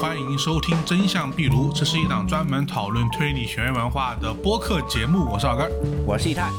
[0.00, 5.24] 欢迎收听《真相壁炉》，这是一档专门讨论推理悬疑文化的播客节目。
[5.24, 5.70] 我是老根，
[6.04, 6.50] 我是一泰。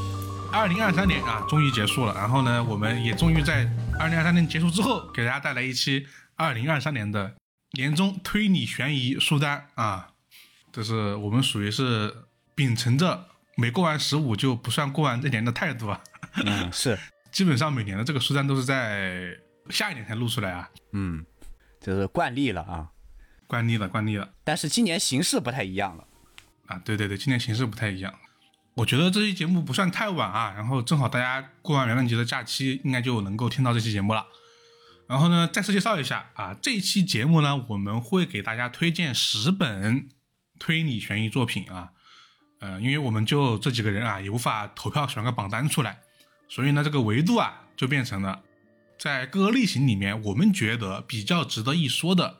[0.52, 2.12] 二零二三年啊，终于结束了。
[2.14, 7.32] 然后呢，我们也终于在二零二三年结束之后，给大家带来一期二零二三年的
[7.76, 10.08] 年终推理悬疑书单啊。
[10.72, 12.12] 这是我们属于是
[12.56, 13.26] 秉承着
[13.56, 16.00] 没过完十五就不算过完这年的态度啊。
[16.44, 16.98] 嗯，是，
[17.30, 19.28] 基本上每年的这个书单都是在
[19.70, 20.68] 下一年才录出来啊。
[20.92, 21.24] 嗯，
[21.80, 22.88] 这是惯例了啊，
[23.48, 24.30] 惯例了，惯例了。
[24.44, 26.06] 但是今年形势不太一样了
[26.66, 26.78] 啊。
[26.84, 28.14] 对对对，今年形势不太一样。
[28.74, 34.24] 我觉得这期节目不算太晚啊，然后正好大家过完元旦节的假期，应该就能够听到这期节目了。
[35.08, 40.08] 然后呢，再次介绍一下啊，这期节目呢，我们会给大家推荐十本
[40.60, 41.90] 推理悬疑作品啊。
[42.60, 46.00] 呃，因为我们就这几个人啊，也无法投票选个榜单出来，
[46.48, 48.42] 所以呢，这个维度啊，就变成了
[48.98, 52.38] 在各个类型里面，我们觉得比较值得一说的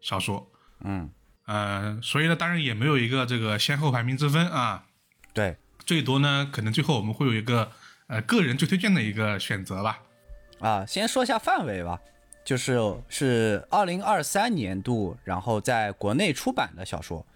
[0.00, 0.47] 小说。
[0.80, 1.10] 嗯，
[1.46, 4.84] 呃，所以呢，当然也没有一个这个先后排名之分啊。
[5.32, 5.56] 对。
[5.86, 7.72] 最多呢，可能最后我们会有一个
[8.08, 9.98] 呃个人最推荐的一个选择吧。
[10.60, 11.98] 啊，先说一下范围吧，
[12.44, 17.26] 就是是二零二三年度，然后在国内出版的小说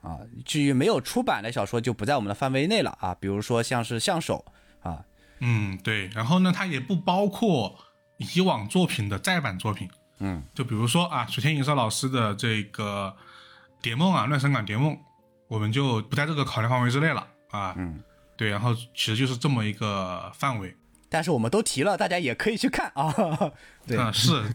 [0.00, 0.20] 啊。
[0.46, 3.14] 至于没有出版的小说，就不在我们的范围内了啊。
[3.20, 4.42] 比如说像是相手
[4.80, 5.04] 啊，
[5.40, 6.08] 嗯，对。
[6.14, 7.78] 然后呢，它也不包括
[8.16, 9.86] 以往作品的再版作品。
[10.18, 13.16] 嗯，就比如说啊，水天银少老师的这个
[13.82, 14.92] 《蝶梦》啊，《乱神港蝶梦》，
[15.48, 17.26] 我们就不在这个考量范围之内了。
[17.50, 18.02] 啊，嗯，
[18.36, 20.76] 对，然后其实就是这么一个范围，
[21.08, 23.10] 但是我们都提了，大家也可以去看啊。
[23.88, 24.54] 对，啊是，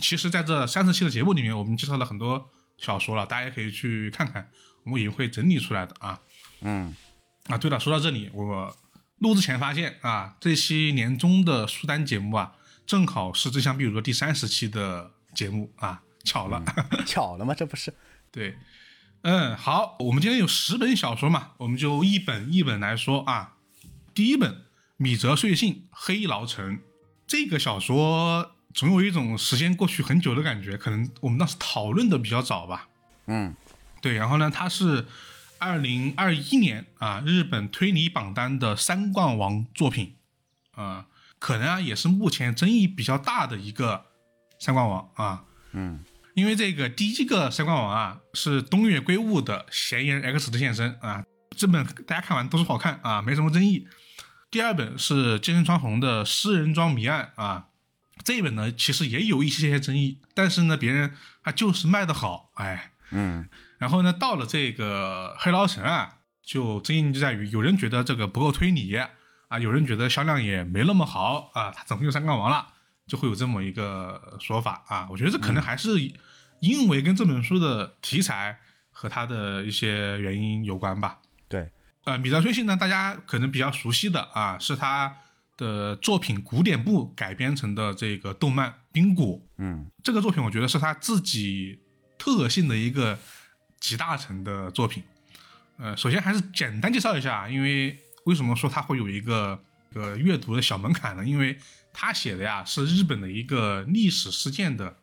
[0.00, 4.48] 其实在这三十期的节目里面，我们介绍了很多小说了，大家也可以去看看，
[4.84, 6.18] 我们也会整理出来的啊。
[6.62, 6.94] 嗯，
[7.48, 8.74] 啊，对了，说到这里，我
[9.18, 12.54] 录之前发现啊，这期年终的书单节目啊，
[12.86, 16.62] 正好是《这项壁炉》第三十期的节目啊，巧了，
[17.06, 17.54] 巧了吗？
[17.54, 17.94] 这不是？
[18.30, 18.56] 对。
[19.22, 23.54] 嗯，好，我们今天有十本小说嘛，我们就一本一本来说啊。
[24.12, 24.52] 第一本
[24.96, 26.76] 《米泽穗信黑牢城》
[27.26, 32.88] 这个小说，总有一种时间过去很久的感觉，可能我们当时讨论的比较早吧。
[33.26, 33.54] 嗯，
[34.00, 34.14] 对。
[34.14, 35.06] 然后呢，它是
[35.58, 40.16] 二零二一年啊日本推理榜单的三冠王作品
[40.72, 41.06] 啊，
[41.42, 44.06] 可能啊也是目前争议比较大的一个
[44.60, 45.42] 三冠王啊。
[45.72, 46.04] 嗯。
[46.34, 51.22] 因为这个第一个三冠王啊，是东野圭吾的《嫌疑人 X 的现身》啊，
[51.54, 53.86] 这本大家看完都是好看啊，没什么争议。
[54.50, 57.66] 第二本是金身川红的《诗人庄谜案》啊，
[58.24, 63.46] 这一本呢其实也有一些些争议，但是呢别人啊就是卖的好，哎，嗯。
[63.76, 68.96] 然后呢到了这个黑牢城啊，就争议就在于有人觉得这个不够推理
[69.52, 72.66] 啊，有人觉得销量也没那么好啊，他怎么就三冠王了？
[73.06, 75.90] 就会有这么一个说法啊，我觉得这可能还是
[76.60, 78.58] 因为跟这本书的题材
[78.90, 81.18] 和它的一些原因有关吧。
[81.48, 81.70] 对，
[82.04, 85.14] 呃，米泽穗信呢，大家可能比较熟悉的啊，是他
[85.58, 89.46] 的作品《古典部》改编成的这个动漫《冰谷》。
[89.62, 91.78] 嗯，这个作品我觉得是他自己
[92.16, 93.18] 特性的一个
[93.78, 95.02] 集大成的作品。
[95.76, 99.62] 呃，首先还是简单介绍一下，因为为什么说它会有一个
[99.94, 101.24] 呃阅读的小门槛呢？
[101.24, 101.58] 因为
[101.92, 104.96] 他写的呀是日本的一个历史事件的，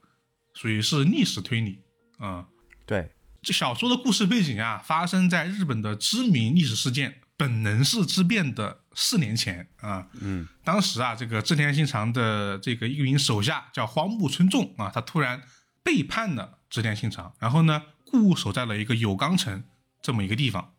[0.53, 1.79] 属于是历史推理
[2.17, 2.47] 啊。
[2.85, 10.07] 对，这小说的故事背景啊，发生在日本的知名历史事件本能寺之变的四年前啊。
[10.19, 15.43] 嗯，当时啊，这个织田信长的这个一名手下叫荒木村重啊，他突然
[15.83, 19.63] 背叛了织田信长，然后呢固守在了一个有冈城
[20.01, 20.73] 这么一个地方。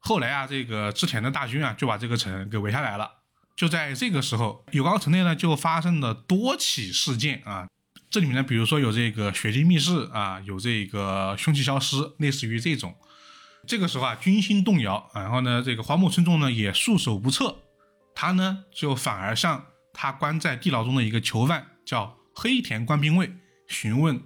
[0.00, 3.10] 后来啊，这个织田的大军啊就把这个城给围下来了。
[3.54, 7.68] 就在这个时候，有冈城内呢就发生了多起事件啊。
[8.10, 12.96] 这里面呢，比如说有这个血迹密室啊，有这个凶器消失，类似于这种。
[13.68, 17.58] 这个时候啊，军心动摇，然后呢，这个荒木村重呢也束手无策，
[18.14, 23.30] 他呢就反而向他关在地牢中的一个囚犯叫黑田官兵卫
[23.68, 24.22] 询问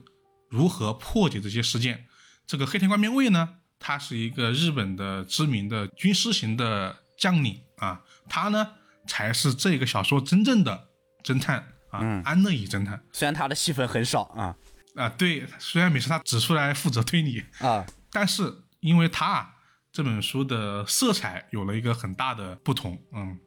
[0.48, 2.06] 如何破解这些事件。
[2.46, 8.66] 这个黑田官兵卫呢，他是一个日本的知名的军师型的将领啊，他呢。
[9.06, 10.88] 才是这个小说真正的
[11.22, 11.58] 侦探
[11.90, 12.98] 啊，安乐椅侦探。
[13.12, 14.56] 虽然他的戏份很少啊
[14.96, 19.54] 啊，对，虽然每次他只出来负责推理啊，但是因为他啊
[19.92, 22.98] 这本书的色彩有了一个很大的不同。
[23.12, 23.38] 嗯，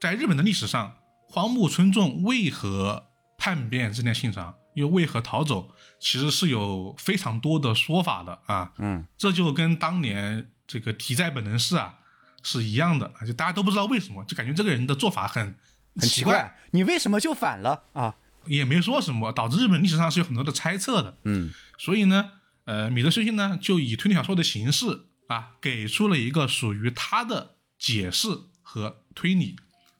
[0.00, 0.94] 在日本的历史上，
[1.28, 8.72] 荒木村重为何叛变织田信长，又为何逃走，其实是有非常多的说法的啊。
[8.78, 11.98] 嗯，这就跟当年这个题在本能寺啊。
[12.44, 15.56] 是一样的就大家都不知道为什么，就感觉这个人的做法很
[15.94, 16.58] 很奇怪。
[16.72, 18.16] 你为什么就反了啊？
[18.46, 21.16] 也没说什么，导致日本历史上是有很多的猜测的。
[21.22, 22.32] 嗯所以呢，
[22.64, 28.26] 呃，米德修信呢就以推理小说的形式啊，给出了一个属于他的解释
[28.60, 29.54] 和推理。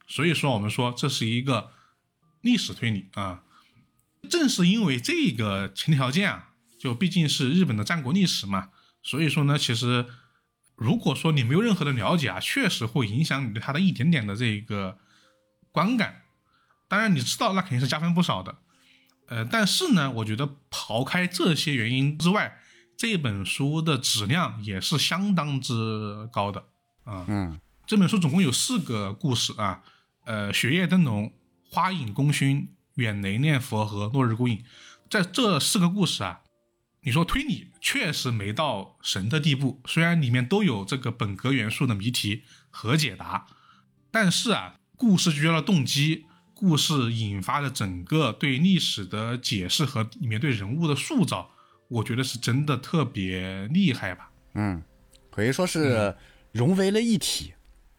[0.08, 1.70] 所以说，我们说这是一个
[2.40, 3.44] 历史推理啊。
[4.28, 8.70] 正是因为这个前提条件啊，就毕竟是日本的战国历史嘛，
[9.02, 10.06] 所以说呢，其实
[10.76, 14.98] 如果说你没有任何的了解啊，确实会影响你对他的一点点的这个
[15.70, 16.22] 观感。
[16.88, 18.58] 当然，你知道那肯定是加分不少的。
[19.28, 22.58] 呃，但是呢，我觉得刨开这些原因之外，
[22.98, 26.64] 这本书的质量也是相当之高的
[27.04, 27.24] 啊。
[27.28, 29.82] 嗯这本书总共有四个故事啊，
[30.24, 31.32] 呃，雪夜灯笼、
[31.68, 34.64] 花影功勋、远雷念佛和落日孤影。
[35.10, 36.42] 在这四个故事啊，
[37.02, 43.46] 你说推理确实没到神的地步，虽然里面都有这个本格元素的谜题和解答，
[44.10, 51.50] 但是啊，故事聚焦的动机，故事引发的整个对历史的解释和里面对人物的塑造，
[51.88, 54.30] 我觉得是真的特别厉害吧。
[54.54, 54.82] 嗯，
[55.30, 56.16] 可以说是
[56.52, 57.52] 融为了一体，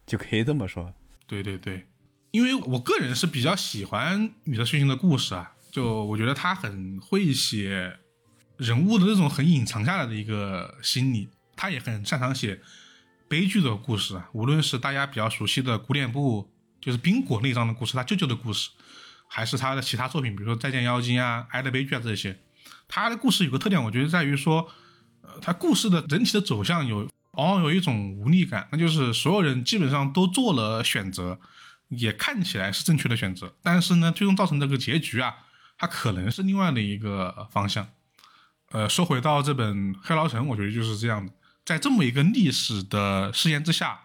[0.06, 0.92] 就可以这么说。
[1.26, 1.86] 对对对，
[2.34, 8.00] 因为我个人是比较喜欢米德瑞信的故事啊，就我觉得他很会写
[8.56, 12.60] 人物的那种很隐藏下来的一个心理，他也很擅长写
[13.28, 16.50] 悲剧的故事啊，无论是大家比较熟悉的古典部，
[16.80, 18.70] 就是冰果那章的故事，他舅舅的故事，
[19.28, 22.36] 还是他的其他作品，比如说《再见妖精》啊、《爱的悲剧》啊这些，
[22.88, 24.68] 他的故事有个特点，我觉得在于说，
[25.22, 31.38] 呃，他故事的整体的走向有往往有一种无力感，那就是所有人基本上都做了选择，
[31.98, 35.34] 也看起来是正确的选择，但是呢，最终造成这个结局啊，
[35.76, 37.88] 它可能是另外的一个方向。
[38.70, 41.32] 呃，说回到这本《黑牢城》，我觉得就是这样的，
[41.64, 44.00] 在这么一个历史的试验之下，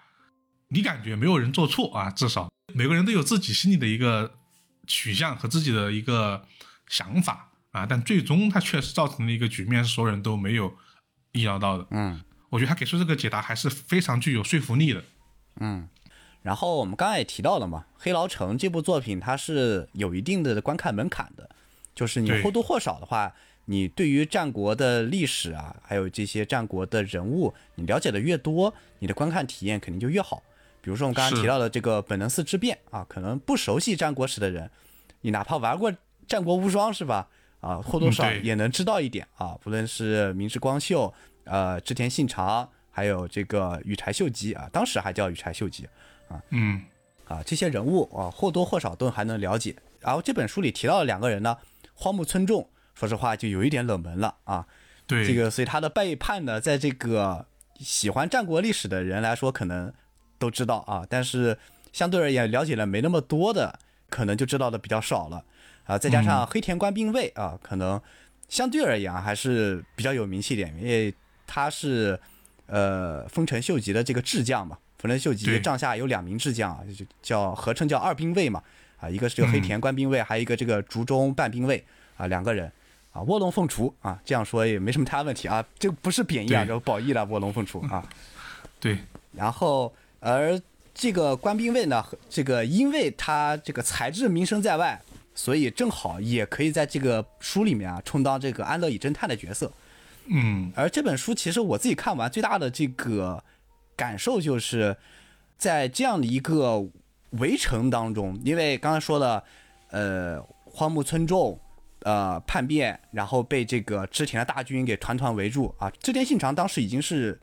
[0.67, 4.35] 你感觉没有人做错啊，至少每个人都有自己心里的一个
[4.85, 6.45] 取向和自己的一个
[6.87, 10.75] 想法啊，但最终它确实造成了一个局面，是所有人都没有
[11.31, 11.87] 意料到的。
[11.91, 15.03] 嗯我觉得他给出这个解答还是非常具有说服力的。
[15.59, 15.87] 嗯。
[16.41, 21.49] 然后我们刚才也提到了嘛，《黑牢城》这部作品它是有一定的观看门槛的，
[21.93, 23.33] 就是你或多或少的话，
[23.65, 30.41] 你对于战国的历史啊，还有这些战国的人物，你了解的越多，你的观看体验肯定就越好。
[30.81, 34.71] 比如说我们刚刚提到的这个本能寺之变啊，可能不熟悉战国史的人，
[35.21, 35.91] 你哪怕玩过
[36.25, 37.27] 《战国无双》是吧？
[37.59, 39.57] 啊，或多或少也能知道一点啊。
[39.61, 41.13] 不论是明智光秀、
[41.43, 45.85] 呃织田信长，还有这个羽柴秀吉啊，当时还叫羽柴秀吉
[46.49, 46.81] 嗯，
[47.27, 49.75] 啊，这些人物啊或多或少都还能了解。
[49.99, 51.57] 然后这本书里提到的两个人呢，
[51.93, 54.65] 荒木村重，说实话就有一点冷门了啊。
[55.05, 57.45] 对，这个所以他的背叛呢，在这个
[57.79, 59.91] 喜欢战国历史的人来说，可能
[60.37, 61.57] 都知道啊，但是
[61.91, 63.79] 相对而言了解的没那么多的，
[64.09, 65.43] 可能就知道的比较少了
[65.85, 65.97] 啊。
[65.97, 67.99] 再加上黑田官兵卫啊，可能
[68.47, 71.13] 相对而言啊还是比较有名气一点，因为
[71.45, 72.19] 他是
[72.67, 74.77] 呃丰臣秀吉的这个智将嘛。
[74.99, 78.61] 丰臣秀吉帐下有两名智将啊，就叫合称叫二兵卫嘛
[78.99, 81.83] 啊，一个是这个黑田官兵卫，还有一个这个竹中半兵卫
[82.17, 82.71] 啊，两个人。
[83.11, 88.07] 啊，卧龙凤雏啊，这样说也没什么太大问题啊，这不是贬义啊，对这褒义了，卧龙凤雏啊。
[88.79, 88.99] 对，
[89.31, 90.61] 然后，而
[90.93, 95.01] 这个官兵卫呢，这个因为他这个才智名声在外，
[95.33, 99.73] 所以正好也可以在这个书里面啊，充当这个安乐椅侦探的角色。
[100.27, 103.43] 嗯，而这本书其实我自己看完最大的这个
[103.99, 104.95] 感受就是，
[105.57, 106.87] 在这样的一个
[107.31, 109.43] 围城当中，因为刚才说了，
[109.91, 111.59] 呃，荒木村重。
[112.03, 115.91] 呃，叛变，然后被这个织田的大军给团团围住啊！
[116.01, 117.37] 织田信长当时已经是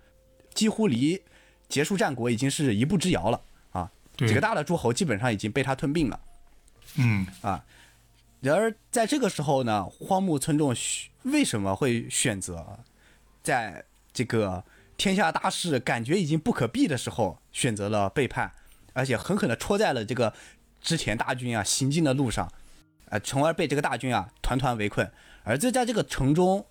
[0.55, 1.23] 几乎离
[1.69, 3.39] 结束战国已经是一步之遥了
[3.73, 3.93] 啊！
[4.17, 6.19] 几个大的诸侯基本上已经被他吞并了。
[6.97, 7.63] 嗯，啊。
[8.41, 10.75] 然而在这个时候呢，荒木村重
[11.25, 12.79] 为什么会选择
[13.43, 13.85] 在
[14.15, 14.65] 这个
[14.97, 18.53] 天下大势感觉已经不可避的时候，选择了背叛，
[18.93, 20.33] 而且狠狠地戳在了这个
[20.81, 22.51] 织田大军啊行进的路上，
[23.11, 25.11] 呃，从而被这个大军啊团团围困。
[25.45, 26.67] 而这在这个城中，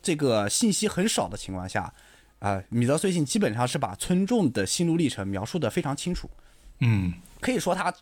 [0.00, 1.92] 这个信息很少的情况下，
[2.38, 6.30] 啊、米泽穗信基本上是把村众的心路历程描述的非常清楚，
[6.78, 7.92] 嗯，可以说他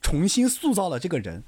[0.00, 1.42] 重新塑造了这个人。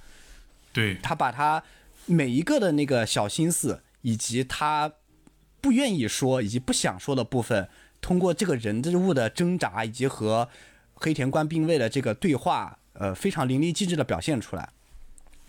[0.73, 1.63] 对，他把他
[2.07, 4.93] 每一个的那个小心思，以及他
[5.61, 7.69] 不愿意说以及不想说的部分，
[8.01, 10.49] 通过这个人之物的挣扎，以及和
[10.95, 14.69] 黑田官兵卫的这个对话，呃，非常淋漓尽致的表现出来。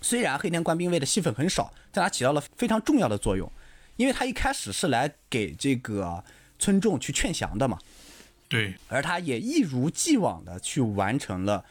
[0.01, 3.51] 虽然黑田官兵卫的戏份很少，但他起到了非常重要的作用，
[3.97, 6.23] 因为他一开始是来给这个
[6.57, 7.77] 村众去劝降的嘛，
[8.47, 11.65] 对，而他也一如既往的去完成了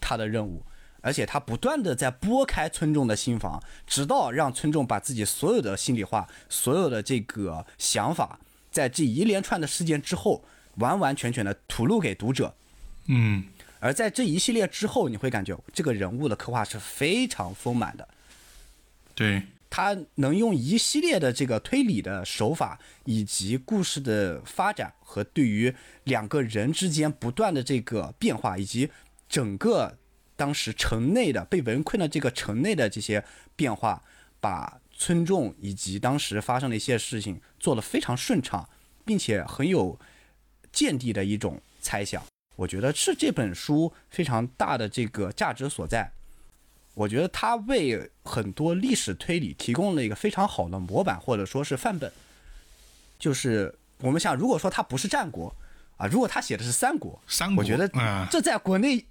[0.00, 0.62] 他的任务。
[1.06, 8.40] 而且他不断的在拨开村众的心房，直到让村众把自己所有的心里话、所有的这个想法，
[8.72, 10.42] 在这一连串的事件之后，
[10.78, 12.52] 完完全全的吐露给读者。
[13.06, 13.44] 嗯，
[13.78, 18.08] 而在这一系列之后，你会感觉这个人物的刻画是非常丰满的。
[19.14, 25.72] 对，他能用一系列的这个推理的手法，以及故事的发展和对于
[26.02, 28.90] 两个人之间不断的这个变化，以及
[29.28, 29.96] 整个
[30.36, 33.24] 当时城内的被围困的这个城内的这些
[33.56, 34.02] 变化，
[34.40, 38.68] 把村众以及当时发生的一些事情做得非常顺畅，
[39.04, 39.98] 并且很有
[40.70, 42.22] 见地的一种猜想。
[42.56, 46.12] 我觉得是这本书非常大的这个价值所在。
[46.94, 52.10] 我觉得它为很多历史推理提供了一个非常好的模板，或者说是范本。
[53.18, 55.54] 就是我们想，如果说它不是战国
[55.98, 59.04] 啊，如果他写的是三国，三国，我觉得啊这在国内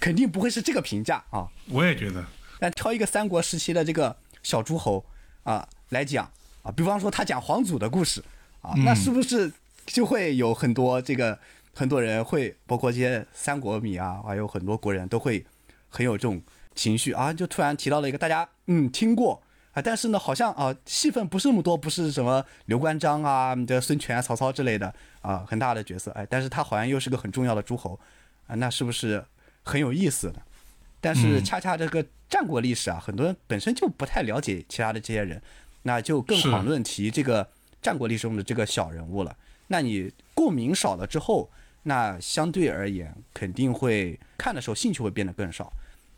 [0.00, 1.48] 肯定不会是这个评价啊。
[1.68, 2.24] 我也觉得，
[2.58, 5.04] 但挑一个三国时期的这个小诸侯
[5.42, 6.30] 啊来讲
[6.62, 8.22] 啊，比方说他讲皇祖的故事
[8.60, 9.52] 啊，那是不是
[9.86, 11.38] 就会有很多这个
[11.74, 15.44] 很多人会，包括这些三国迷啊，还有很多国人都会
[15.88, 16.40] 很有这种
[16.74, 19.40] 情绪啊，就突然提到了一个大家嗯听过
[19.72, 27.98] 啊，但是呢好像啊戏份不是那么多，不是什么刘关张啊、这孙权、曹操之类的啊很大的角色，哎，但是他好像又是个很重要的诸侯
[28.46, 29.24] 啊，那是不是
[29.66, 30.40] 很有意思的？
[31.00, 35.42] 但是恰恰这个战国历史啊，很多人本身就不太了解其他的这些人，
[35.82, 37.46] 那就更是遑论提这个
[37.82, 39.36] 战国历史中的这个小人物了。
[39.66, 41.50] 那你共鸣少了之后，
[41.82, 45.72] 那相对而言肯定会看的时候兴趣会变得更少。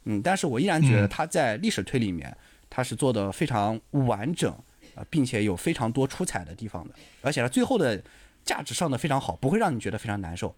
[0.04, 2.34] 嗯，但是我依然觉得嗯他在历史推理里面，
[2.70, 4.54] 他是做的非常完整，
[4.94, 8.02] 呃，并且有非常多出彩的地方的，而且他最后的
[8.44, 10.54] 价值上的非常好，不会让你觉得非常难受。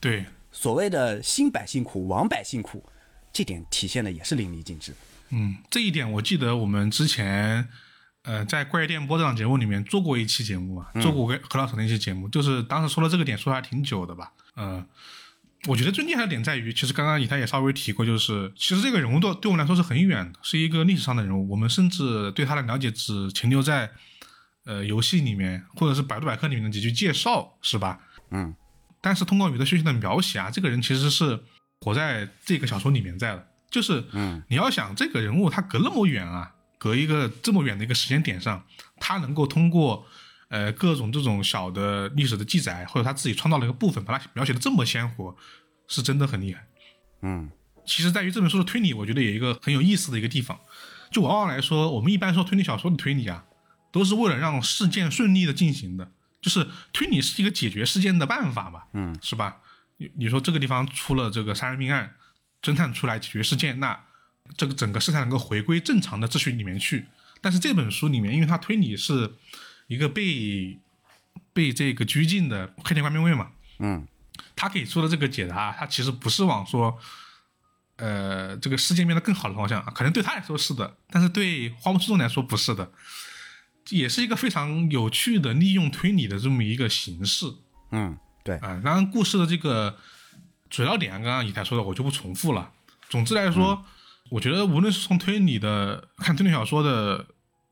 [0.00, 2.84] 对，所谓的新百姓苦，亡百姓苦，
[3.32, 4.94] 这点体现的也是淋漓尽致。
[5.30, 7.66] 嗯，这一点我记得我们之前，
[8.22, 14.30] 呃，在怪异电波这档节目里面做过一期节目嘛，做过跟何老师的一期节目，就是当时说了这个点，说的还挺久的吧。
[14.56, 14.86] 嗯、
[15.66, 23.90] 我觉得最厉害的点在于，其实刚刚以太也稍微提过，就是其实这个人物对对我们来说是很远的，是一个历史上的人物，我们甚至对他的了解只停留在
[24.66, 28.00] 呃游戏里面或者是百度百科里面的几句介绍，是吧？
[28.30, 28.54] 嗯，
[29.02, 31.38] 但是通过宇德轩轩的描写啊，这个人其实是
[31.80, 33.48] 活在这个小说里面在的。
[33.70, 38.64] 就是，嗯，你要想这个人物他隔那么远啊，隔一个这么远的一个时间点上，
[38.98, 40.06] 他能够通过
[40.48, 45.34] 呃各种这种小的历史的记载，或者他自己创造了一个部分，把它描写的这么鲜活，
[45.88, 46.66] 是真的很厉害。
[47.22, 47.50] 嗯
[47.84, 50.60] 其实在于这本书的推理，我觉得有一个很有意思的一个地方，
[51.10, 53.44] 就往往来说，我们一般说推理小说的推理啊，
[53.90, 59.56] 都是为了让事件顺利的进行的，就是推理是一个解决事件的办法嘛，嗯，是吧？
[59.96, 62.14] 你你说这个地方出了这个杀人命案，
[62.60, 63.98] 侦探出来解决事件，那
[64.56, 67.06] 这个整个事态能够回归正常的秩序里面去。
[67.40, 69.32] 但是这本书里面，因为它推理是
[69.86, 70.78] 一个被
[71.52, 74.06] 被这个拘禁的黑田官兵卫嘛，嗯
[74.56, 76.98] 他给出的这个解答，他其实不是往说，
[77.96, 82.90] 呃，这个世界变得更好的方向，可能对他来说是的，但是对荒木树众来说不是的，
[83.92, 87.46] 也是一个非常有趣的利用推理的这么一个形式
[87.90, 89.96] 嗯，对，啊、当然，故事的这个
[90.68, 92.72] 主要点，刚刚以太说的，我就不重复了。
[93.08, 93.84] 总之来说，
[94.30, 97.26] 我觉得无论是从推理的看推理小说的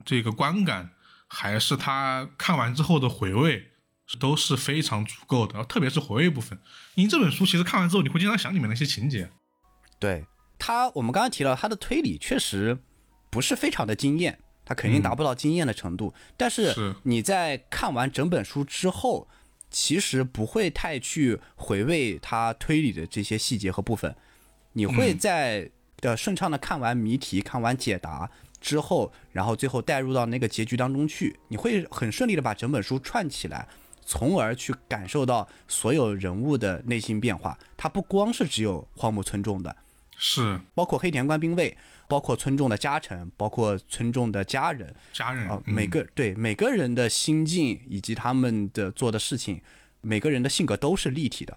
[0.04, 0.90] 这个观感，
[1.26, 3.66] 还是他看完之后的回味。
[4.18, 6.58] 都是非常足够的，特别是回味部分。
[6.96, 9.30] 因为这本书其实看完之后，你会经常想里面的一些情节。
[10.00, 10.26] 对
[10.58, 12.76] 他，我们刚刚提到他的推理确实
[13.30, 16.14] 不是非常的惊艳，他肯定达不到惊艳的程度。
[16.36, 16.94] 但是是。
[17.02, 19.26] 你在看完整本书之后，
[19.68, 24.14] 其实不会太去回味他推理的这些细节和部分，
[24.74, 33.66] 你会在的顺畅的看完谜题、看完解答之后，然后最后带入到那个结局当中去，你会很顺利的把整本书串起来。
[34.06, 39.76] 从而去感受到所有人物的内心变化，它不光是只有荒木村重的，
[40.16, 40.60] 是。
[40.74, 41.76] 包括黑田官兵卫，
[42.10, 49.62] 包括村众的家臣，包括村众的家人家人啊，嗯每个对每个人的心境以及他们的做的事情，
[50.00, 51.56] 每个人的性格都是立体的，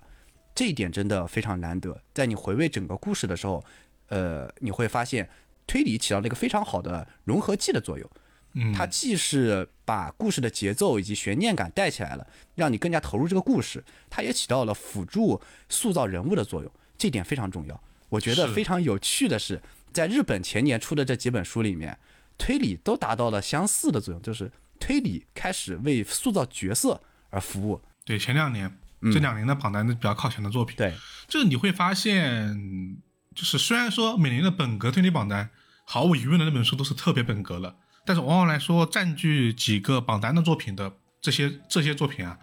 [0.53, 1.99] 这一点真的非常难得。
[2.13, 3.65] 在你回味整个故事的时候，
[4.09, 5.27] 呃，你会发现
[5.65, 8.07] 推理起到了一个非常好的融合剂的作用。
[8.55, 17.83] 嗯，它既是把故事的节奏以及悬念感带起来了，让你更加投入这个故事，它也起到了辅助塑造人物的作用，这点非常重要。
[18.09, 19.59] 我觉得非常有趣的是，
[19.93, 21.97] 在日本前年出的这几本书里面，
[22.37, 27.79] 推理都达到了相似的作用，就是推理开始为塑造角色而服务。
[28.03, 28.75] 对前两年、
[29.13, 30.75] 这两年的榜单是比较靠前的作品。
[30.75, 30.93] 对，
[31.27, 32.97] 就是你会发现，
[33.35, 35.49] 就是虽然说每年的本格推理榜单，
[35.85, 42.37] 毫无疑问的那本书都是特别本格了，但是往往来说占据几个榜单的作品的这些这些作品啊，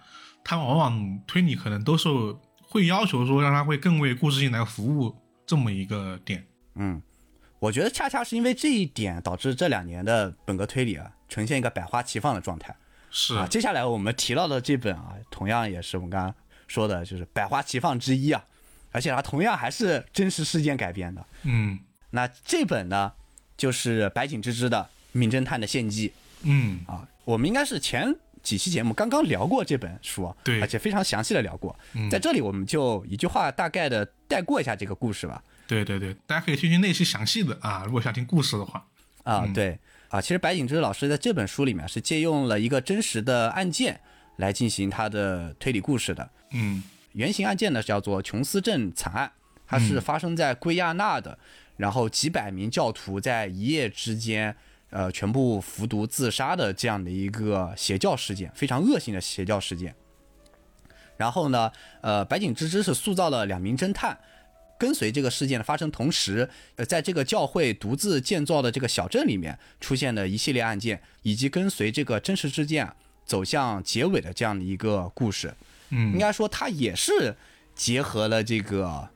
[0.44, 2.08] 它往往推理可能都是
[2.62, 5.14] 会要求说让它会更为故事性来服务
[5.46, 6.46] 这么一个点。
[6.76, 7.02] 嗯，
[7.60, 12.74] 我觉得恰恰是因为这一点，导致这两年的本格推理啊呈现一个百花齐放的状态。
[13.10, 16.34] 是啊，接下来我们提到的这本啊，同样也是我们刚刚
[16.66, 18.42] 说的，就是百花齐放之一啊，
[18.92, 21.24] 而且它同样还是真实事件改编的。
[21.42, 21.78] 嗯
[22.10, 23.12] 那这本呢，
[23.56, 24.78] 就是白井之之的
[25.12, 26.12] 《名侦探的献祭
[26.42, 31.78] 嗯》啊，我们应该是前几期节目刚刚聊过这本书啊，对而且非常详细的聊过。
[32.10, 35.42] 在这里我们就一句话大概的带过一下这个故事吧。
[35.70, 38.84] 对对对，大家可以听听那期详细的啊，如果想听故事的话。
[39.22, 44.00] 啊，对啊，其实白井之老师在这本书里面是借用了一个真实的案件
[44.38, 46.28] 来进行他的推理故事的。
[46.50, 49.30] 嗯原型案件呢叫做琼斯镇惨案，
[49.64, 51.38] 它是发生在圭亚那的，
[51.76, 54.56] 然后几百名教徒在一夜之间，
[54.90, 59.94] 呃，全部服毒自杀的这样的一个邪教事件，非常恶性的邪教事件。
[61.16, 64.18] 然后呢，呃，白井之之是塑造了两名侦探，
[64.80, 72.96] 跟随这个事件的发生同时，呃，在这个教会独自建造的这个小镇里面出现的一系列案件，以及跟随这个真实事件啊
[73.26, 75.54] 走向结尾的这样的一个故事。
[75.90, 76.12] 嗯。
[76.14, 77.36] 应嗯该说它也是
[77.74, 79.06] 结合了这个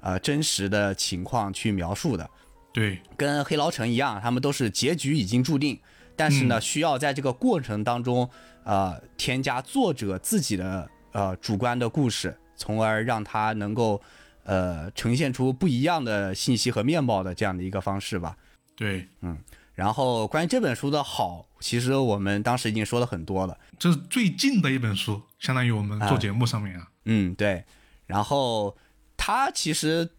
[0.00, 2.28] 呃真实的情况去描述的，
[2.72, 5.78] 对，跟黑牢城一样，他们都是结局已经注定，
[6.16, 8.28] 但是呢，需要在这个过程当中
[8.64, 14.00] 呃添加作者自己的呃主观的故事，从而让他能够
[14.44, 18.36] 呃呈现出不一样的信息和面貌的这样的一个方式吧。
[18.76, 19.36] 对，嗯
[19.74, 23.58] 然后关于这本书的好，其实我们当时已经说了很多了。
[23.78, 26.88] 这是最近的一本书，相当于我们做节目上面啊。
[27.06, 27.64] 嗯，对。
[28.06, 28.76] 然后
[29.16, 30.10] 它其实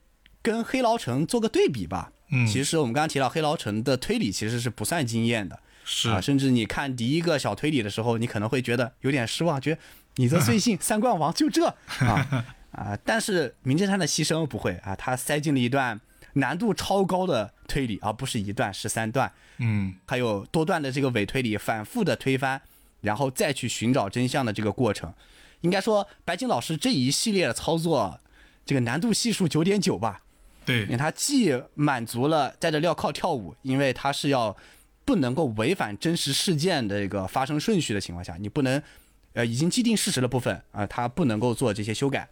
[0.42, 2.12] 跟黑牢城做个对比吧。
[2.32, 9.82] 嗯，其实我们刚刚提到黑牢城的推理其实是不算惊艳的是啊，甚至你看第一个小推理的时候，你可能会觉得有点失望，觉得
[10.16, 12.98] 你的最信三冠王就这啊啊！
[13.06, 16.00] 但是名侦探的牺牲不会啊，他塞进了一段
[16.34, 22.62] 难度超高的推理，而不是一段是三段，嗯还有多段的这个伪推理，反复的推翻，
[23.02, 25.14] 然后再去寻找真相的这个过程。
[25.62, 28.20] 应该说，白金老师这一系列的操作，
[28.66, 30.24] 这个难度系数九点九吧，
[30.66, 34.58] 因为对，它既满足了带着镣铐跳舞，因为他是要
[35.06, 38.82] 不能够违反真实事件的一个发生顺序的情况下，你不能
[39.34, 42.28] 呃已经既定事实的部分啊、它不能够做这些修改。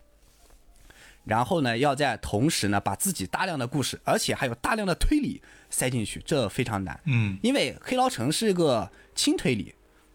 [1.23, 6.99] 然后呢，要在同时呢，把自己大量的故事，而且还有大量的推理塞进去，这非常难。
[7.05, 7.37] 嗯。
[7.43, 9.73] 因为黑牢城是一个轻推理，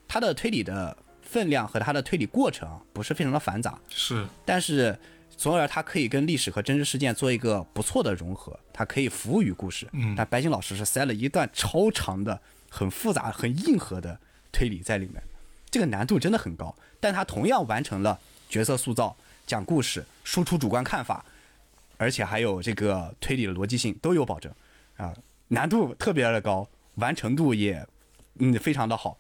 [0.09, 4.99] 它的推理的分量和它的推理过程不是非常的繁杂，是，但是
[5.37, 9.87] 从而它可以跟历史和真实事件做一个不错的融合，它可以服务于故事。
[9.92, 10.14] 嗯。
[10.16, 14.19] 但白金老师是塞了一段超长的、很复杂、很硬核的
[14.51, 15.23] 推理在里面，
[15.71, 19.16] 这个难度真的很高，但他同样完成了角色塑造、
[19.47, 21.25] 讲故事、输出主观看法，
[21.97, 24.53] 而且还有这个推理的逻辑性都有保证
[24.97, 25.15] 啊，
[25.49, 27.87] 难度特别的高，完成度也
[28.39, 29.17] 嗯非常的好。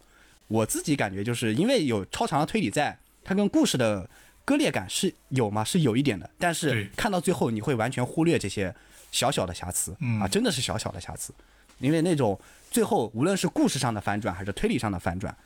[0.48, 4.08] 我自己感觉就是因为有超长的推理在，它跟故事的
[4.44, 5.64] 割裂感是有吗？
[5.64, 8.74] 是有一点的，但是看到最后你会完全忽略这些
[9.10, 11.32] 小小的瑕疵、嗯啊，真的是小小的瑕疵，
[11.78, 12.38] 因为那种
[12.70, 15.36] 最后无论是故事上的反转还是推理上的反转，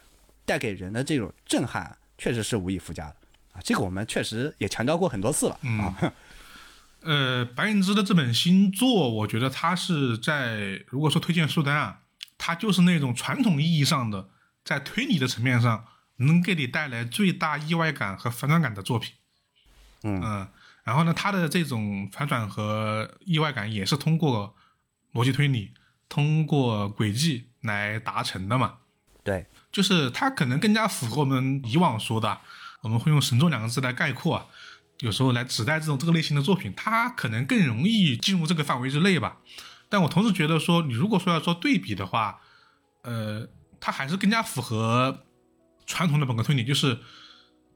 [0.44, 3.16] 带给人的这种震撼，确实是无以复加的
[3.52, 3.60] 啊。
[3.64, 6.12] 这个我们确实也强调过很多次了、啊。
[7.02, 12.00] 呃，白银之的这本新作，我觉得它是在如果说推荐书单啊，
[12.36, 14.28] 它就是那种传统意义上的
[14.62, 15.86] 在推理的层面上
[16.16, 19.14] 能给你带来最大意外感和反转感的作品。
[20.02, 20.46] 嗯
[20.82, 24.56] 然后呢，它的这种反转和意外感也是通过
[25.12, 25.72] 逻辑推理、
[26.08, 28.78] 通过轨迹来达成的嘛。
[29.22, 32.40] 对，就是它可能更加符合我们以往说的，
[32.82, 34.46] 我们会用“神作”两个字来概括啊，
[35.00, 39.38] 有时候来指代这种这个类型的作品，它可能更容易进入这个范围之内吧。
[39.88, 42.40] 但我同时觉得说，你如果说要做对比的话，
[43.02, 43.48] 呃，
[43.80, 45.24] 它还是更加符合
[45.84, 46.98] 传统的本科推理，就是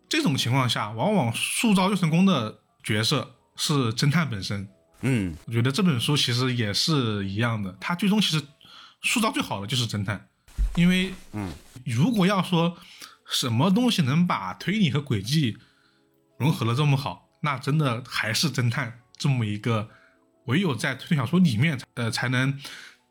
[0.08, 4.68] 这种情况下，往往塑造最成功的角色是侦探本身。
[5.06, 8.42] 嗯我觉得这本书其实也是一样的，它最终其实
[9.02, 10.28] 塑造最好的就是侦探，
[10.76, 11.52] 因为嗯，
[11.84, 12.76] 如果要说
[13.26, 15.58] 什么东西能把推理和轨迹
[16.38, 19.88] 融合的这么好，那真的还是侦探这么一个
[20.46, 22.58] 唯有在推理小说里面呃才能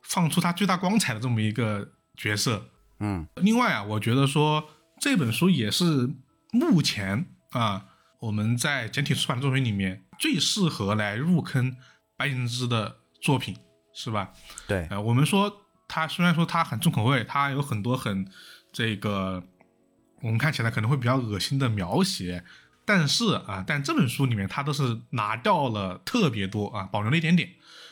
[0.02, 2.70] 放出它最大光彩的这么一个角色。
[3.00, 6.10] 嗯另外啊，我觉得说这本书也是
[6.52, 7.86] 目前啊
[8.20, 11.76] 我们在简体出版作品里面最适合来入坑
[12.16, 13.58] 白银之的作品，
[13.94, 14.32] 是吧？
[14.68, 15.52] 对，呃，我们说
[15.88, 18.26] 它虽然说它很重口味，它有很多很
[18.72, 19.44] 这个
[20.24, 22.46] 我们看起来可能会比较恶心的描写，
[22.86, 27.50] 但是啊，但这本书里面它都是拿掉了特别多啊，保留了一点点，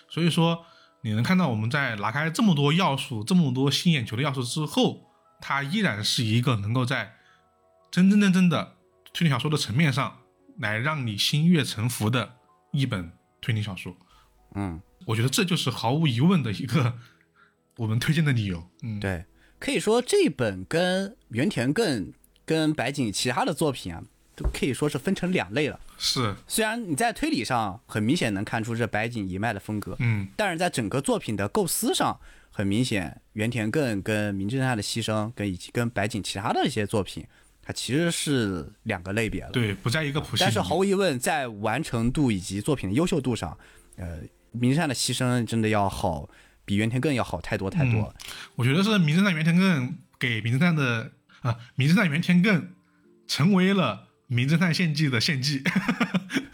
[0.08, 0.66] 所以说
[1.02, 7.16] 你能看到我们在拿开这么多要素、这么多吸眼球的要素之后，它依然是一个能够在
[7.92, 8.78] 真真正正的
[9.14, 10.20] 推理小说的层面上
[10.58, 12.36] 来让你心悦诚服的
[12.72, 13.94] 一本推理小说。
[14.56, 16.98] 嗯，我觉得这就是毫无疑问的一个
[17.76, 18.70] 我们推荐的理由。
[18.84, 19.26] 嗯，对，
[19.60, 22.14] 可以说这本跟原田更
[22.52, 24.04] 跟白井其他的作品啊，
[24.36, 25.80] 都可以说是分成两类了。
[25.98, 32.20] 是，虽然你在推理上很明显能看出这白井一脉的风格，嗯，但是在整个作品的构思上，
[32.52, 37.26] 很明显原田更跟名侦探的牺牲跟以及跟白井其他的一些作品，
[37.62, 39.52] 它其实是两个类别了。
[39.52, 40.44] 对，不在一个谱系。
[40.44, 43.58] 但是毫无疑问，在完成度以及作品的优秀度上，
[43.96, 44.20] 呃，
[44.52, 46.28] 名侦探的牺牲真的要好，
[46.66, 48.14] 比原田更要好太多太多了。
[48.56, 52.74] 我觉得是名侦探原田更给名侦探的啊，名侦探原田更
[53.28, 55.62] 成为了名侦探献祭的献祭。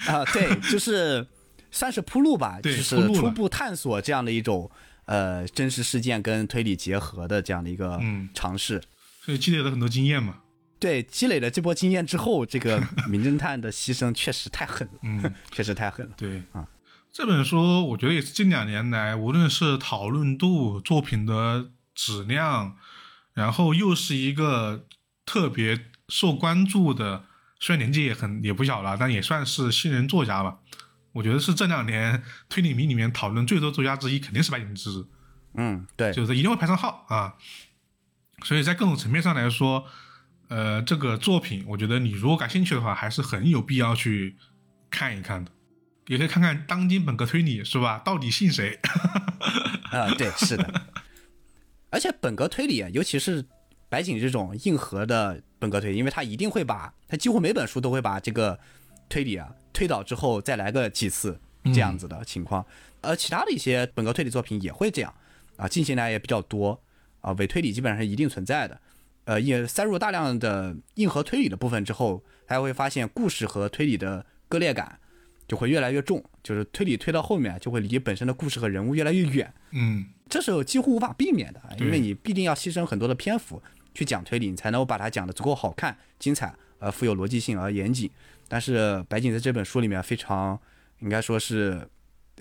[0.08, 1.28] 啊，对，就是
[1.71, 4.69] 算是铺路吧，就是初步探索这样的一种
[5.06, 8.82] 呃真实事件跟推理结合的这样的一个嗯尝试。
[9.21, 10.39] 所以积累了很多经验嘛。
[10.80, 16.13] 对，积累了这波经验之后，这个 名侦探的牺牲确实太狠了，嗯，确实太狠了。
[16.15, 16.67] 对啊，
[17.12, 22.78] 这本书我觉得也是近两年来，无论是讨论度、作品的质量，
[23.38, 24.88] 然后又是一个
[25.23, 27.23] 特别受关注的，
[27.60, 30.58] 虽然年纪也很也不小了，但也算是新人作家吧。
[31.12, 35.06] 我觉得是这两年推理迷里面讨论最多作家之一，肯定是白井之之。
[35.54, 37.36] 嗯，对，就是一定会排上号啊。
[38.43, 39.86] 所以在各种层面上来说，
[40.47, 44.36] 呃，这个作品，我觉得你如果感兴趣的话，还是很有必要去
[44.89, 45.52] 看一看的。
[46.08, 48.00] 也可以看看当今本格推理是吧？
[48.00, 48.80] 到底信谁？
[49.93, 50.82] 啊、对，是的。
[51.89, 53.45] 而且本格推理啊，尤其是
[53.89, 58.60] 白井这种硬核的本格推理，因为他一定会把他几乎每本书都会把这个
[59.08, 62.65] 推理啊推倒之后再来个几次这样子的情况。
[63.02, 65.13] 而其他的一些本格推理作品也会这样
[65.56, 66.82] 啊，近些年也比较多
[67.21, 68.80] 啊，伪推理基本上是一定存在的。
[69.26, 75.00] 呃，也塞入大量的硬核推理的部分之后，大家会发现故事和推理的割裂感
[75.48, 79.54] 就会越来越重，就是推理推到后面就会离本身的故事和人物越来越远。
[79.72, 83.62] 嗯，这是几乎无法避免的，对因为你必定要牺牲很多的篇幅
[83.94, 88.10] 去讲推理，你才能够把它讲得足够好看、精彩，而，富有逻辑性而严谨。
[88.50, 90.60] 但是白井在这本书里面非常，
[91.00, 91.88] 应该说是，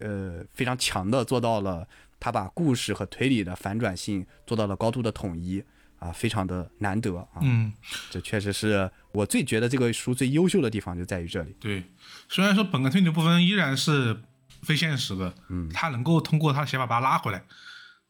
[0.01, 1.87] 呃，非常强的做到了，
[2.19, 5.63] 他把故事和推理的反转性做到了高度的统一，
[5.99, 7.27] 啊，非常的难得啊。
[7.43, 7.73] 嗯，
[8.11, 11.55] 这确实是我最觉得这个书最优秀的地方就在于这里。
[11.61, 11.85] 对。
[12.29, 14.23] 虽然说本格推理部分依然是
[14.63, 17.43] 非现实的，嗯，他能够通过他的写法把它拉回来，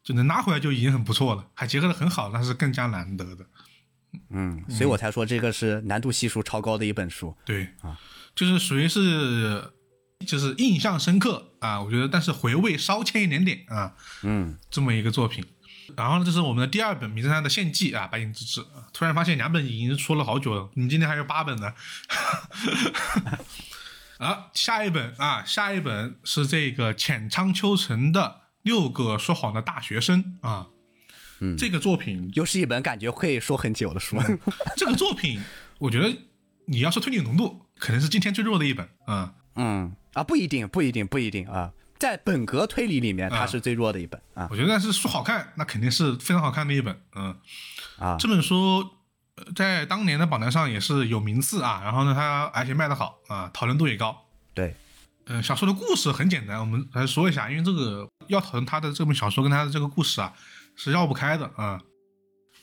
[0.03, 3.45] 就能拉回来就已经很不错了，还结合的很好，那是更加难得的。
[4.29, 7.35] 嗯，所以我才说这个是难度系数超高的一本书。
[7.45, 7.99] 对啊，
[8.33, 9.71] 就是属于是
[10.25, 15.45] 就是印象深刻啊，我觉得，但是回味稍欠一点点啊，嗯，这么一个作品。
[15.95, 18.65] 然后呢，这是我们的第二本《名侦探的献祭》啊，白银之治。
[18.91, 21.73] 突然发现两本已经出了好久了，你们今天还有八本呢。
[24.17, 28.21] 啊，下一本啊，下一本是这个浅仓秋成的
[28.63, 30.67] 《六个说谎的大学生》啊。
[31.39, 34.17] 嗯这个作品又是一本感觉会说很久的书。
[34.75, 35.39] 这个作品，
[35.77, 36.17] 我觉得
[36.65, 39.35] 你要说推理浓度，可能是今天最弱的一本啊。
[39.55, 41.71] 嗯啊，不一定，不一定，不一定啊。
[41.99, 47.01] 在本格推理里面，它啊是最弱的一本啊我觉得，但是说好看，那肯定是非常好看的一本。
[47.15, 47.35] 嗯，
[47.97, 48.87] 啊这本书
[49.35, 51.81] 呃在当年的榜单上也是有名次啊。
[51.83, 54.25] 然后呢，它而且卖得好啊，讨论度也高。
[54.53, 54.75] 对，
[55.25, 60.33] 嗯、小说的故事很简单，我们来说一下，因为这个要讨论他的这本小说跟他的这个故事啊
[60.75, 61.81] 是绕不开的啊。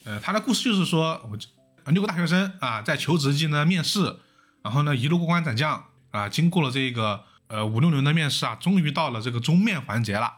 [0.05, 1.39] 呃，他的故事就是说，我
[1.85, 4.17] 呃六个大学生啊在求职季呢面试，
[4.63, 10.33] 然后呢一路过关斩将啊，经过了这个呃五六轮的面试啊，终于到了这个终面环节了。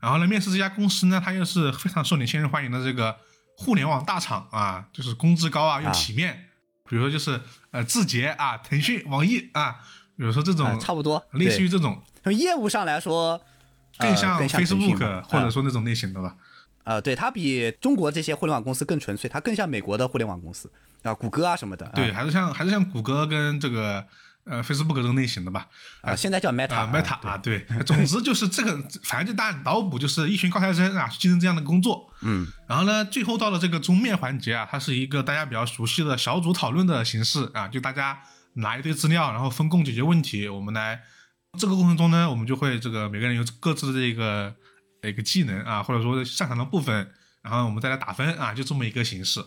[0.00, 3.16] 然后呢，面试这家公司呢，它又是非常受年轻人欢迎的这个
[3.56, 6.48] 互联网大厂啊，就是工资高啊又啊体面，
[6.88, 9.76] 比如说就是呃字节啊、腾讯、网易啊，
[10.16, 11.24] 比如说这种、啊，差不多。
[11.32, 13.40] 类似于这种从业务上来说，
[13.98, 16.36] 呃更像 Facebook、嘛或者说那种类型的吧。
[16.82, 20.70] 呃，对，它比中国这些互联网公司更纯粹，它更像美国的互联网公司
[21.02, 21.90] 啊，谷歌啊什么的。
[21.94, 24.06] 对，啊还是像还是像谷歌跟这个
[24.44, 25.66] 呃 Facebook 这种类型的吧。
[26.02, 32.12] 啊，现在叫 Meta 啊，Meta 啊，对，总之就是这个， 反正就大家脑补就是一群高材生啊，去竞争这样的工作。
[32.22, 38.20] 嗯，然后呢，最后到了这个终面环节啊，它是一个大家比较熟悉的小组讨论的形式啊，就大家
[38.54, 41.00] 拿一堆资料，然后分工解决问题，我们来
[41.58, 44.54] 这个过程中呢，我们就会这个每个人有各自的这个
[45.02, 47.10] 一个技能啊，或者说擅长的部分，
[47.42, 49.44] 然后我们再来打分啊，就这么一个形式。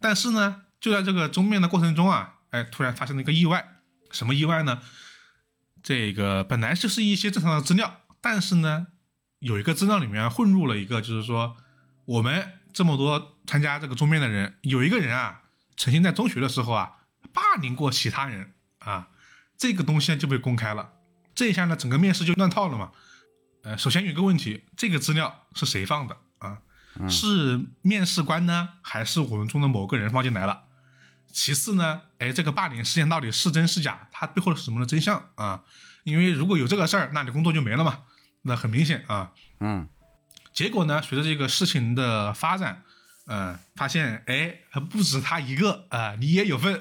[0.00, 3.77] 但是呢，就在这个终面的过程中啊，哎，突然发生了一个意外，
[4.10, 4.80] 什么意外呢？
[5.82, 8.88] 这个本来就是一些正常的资料，但是呢，
[9.38, 11.56] 有一个资料里面混入了一个，就是说
[12.04, 15.42] 我们这么多参加这个终面的人，有一个人啊，
[15.76, 16.96] 曾经在中学的时候啊，
[17.32, 19.08] 霸凌过其他人啊，
[19.56, 20.92] 这个东西就被公开了。
[21.34, 22.90] 这一下呢，整个面试就乱套了嘛。
[23.62, 26.58] 呃，首先有一个问题，这个资料是谁放的啊？
[27.08, 30.64] 是面试官呢，还是我们中的某个人放进来了？
[31.32, 34.08] 其次呢，哎，这个霸凌事件到底是真是假？
[34.10, 35.62] 它背后是什么的真相啊？
[36.04, 38.00] 因为如果有这个事儿，那你工作就没了嘛。
[38.42, 39.32] 那很明显啊。
[39.60, 39.88] 嗯。
[40.52, 42.82] 结果呢，随着这个事情的发展，
[43.26, 44.60] 嗯，发现哎，
[44.90, 46.80] 不止他一个啊，你也有份。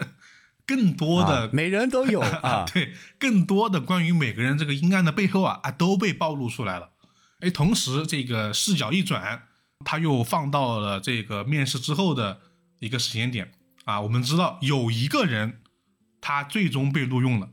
[0.66, 6.90] 更多的每人都有 啊，对，更多的关于每个人这个阴暗的背后啊啊都被暴露出来了。
[7.40, 9.44] 哎，同时这个视角一转，
[9.86, 12.42] 他又放到了这个面试之后的
[12.80, 13.54] 一个时间点
[13.88, 14.00] 啊。
[14.02, 15.62] 我们知道有一个人
[16.22, 17.50] 他最终被录用了，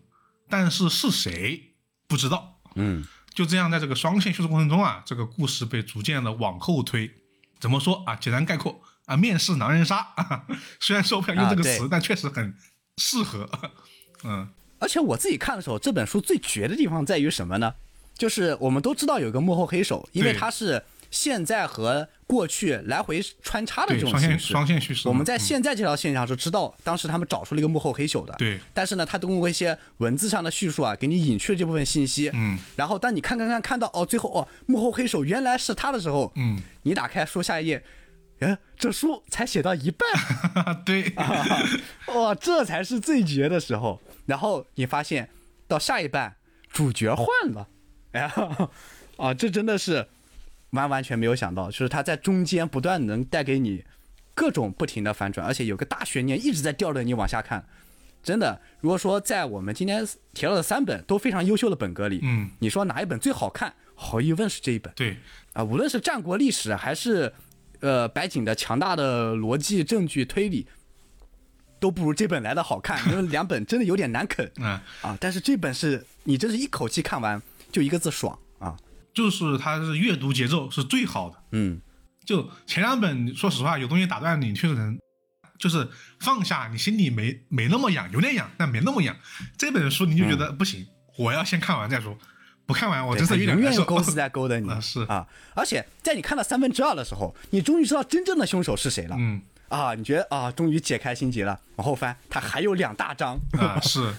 [0.50, 1.72] 但是是谁
[2.06, 2.60] 不知道。
[2.74, 7.10] 嗯，就这样，在这个双线叙事过程中啊，这个故事被逐渐的往后推。
[7.58, 8.14] 怎么说啊？
[8.16, 10.44] 简单概括啊，面试狼人杀啊。
[10.80, 12.54] 虽然说不想用这个词，但确实很。
[12.96, 13.50] 适合，
[14.22, 17.74] 嗯，而且我自己看的时候，这本书最绝的地方在于什么呢？
[18.16, 20.80] 就是我们都知道有个幕后黑手，因为他是
[21.14, 25.08] 现在和过去来回穿插的这种形式，双线叙事。
[25.08, 28.58] 我们在现在这条线上是知道，当时他们找出了一个幕后黑手的，对。
[28.72, 32.58] 但是呢，他通过一些文字上的叙述啊，给你隐去了这部分信息，嗯。
[32.74, 37.84] 然后当你看看看看到哦，最后哦，幕后黑手原来是他的时候，嗯，你打开书下一页。
[38.40, 40.08] 哎，这书才写到一半，
[40.84, 41.14] 对，
[42.12, 44.02] 哇，这才是最绝的时候。
[44.26, 45.30] 然后你发现
[45.68, 46.34] 到下一半，
[46.68, 47.68] 主角换了，
[48.10, 48.34] 哎呀，
[49.16, 50.08] 啊，这真的是
[50.74, 53.82] 完完全没有想到，就是他在中间不断能带给你
[54.34, 57.64] 各种不停的反转，而且有个大悬念一直在吊着你往下看。
[58.22, 63.74] 真的，如果说在我们今天提到的三本都非常优秀的本格里，嗯，你说哪一本最好看？
[63.94, 64.92] 毫无疑问是这一本。
[64.94, 65.16] 对，
[65.54, 67.32] 啊，无论是战国历史还是。
[67.80, 70.66] 呃，白井的强大的逻辑、证据、推理
[71.78, 74.50] 都不如这本来的好看，因为两本真的有点难啃。
[74.56, 78.40] 嗯啊，但是这本是你真是一口气看完就一个字爽啊！
[79.14, 81.36] 就是它是阅读节奏是最好的。
[81.52, 81.80] 嗯，
[82.24, 84.98] 就前两本，说实话有东西打断你，确实能
[85.58, 85.88] 就是
[86.20, 89.16] 放下，你心里没没那么痒，有点痒，但没那么痒。
[89.56, 92.18] 这本书你就觉得不行，我要先看完再说。
[92.66, 95.26] 不看完，我真是永远勾是在勾的你 啊是啊！
[95.54, 99.14] 而且在你看到三分之二的时候，你终于知道真正的凶手是谁了。
[99.18, 101.60] 嗯啊，你觉得啊，终于解开心结了。
[101.76, 104.14] 往后翻，它还有两大章啊，是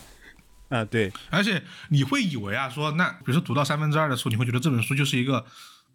[0.69, 1.11] 啊，对。
[1.29, 5.45] 而且你会以为啊，说那比如说读到三分之二的时候，你会觉得这本书就是一个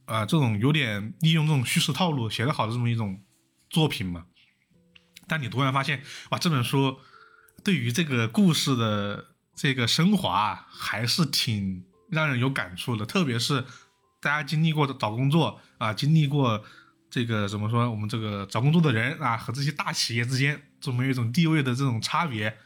[0.06, 3.22] 啊，这种有点利用这种叙事套路写得好的这么一种
[3.68, 4.24] 作品嘛。
[5.26, 6.98] 但你突然发现，哇，这本书
[7.62, 11.84] 对于这个故事的这个升华还是挺。
[12.10, 13.64] 让人有感触的，特别是
[14.20, 16.60] 大家经历过找工作啊，经历过
[17.08, 22.58] 这个怎么说，我们这个找工作的人啊，和这些大企业之间这么一种地位的这种差别，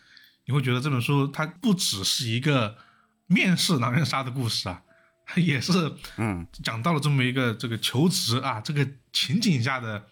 [0.46, 2.76] 你会觉得这本书它不只是一个
[3.26, 4.82] 面试狼人杀的故事啊，
[5.26, 10.04] 它也是嗯讲到了这么一个这个求职啊这个情景下的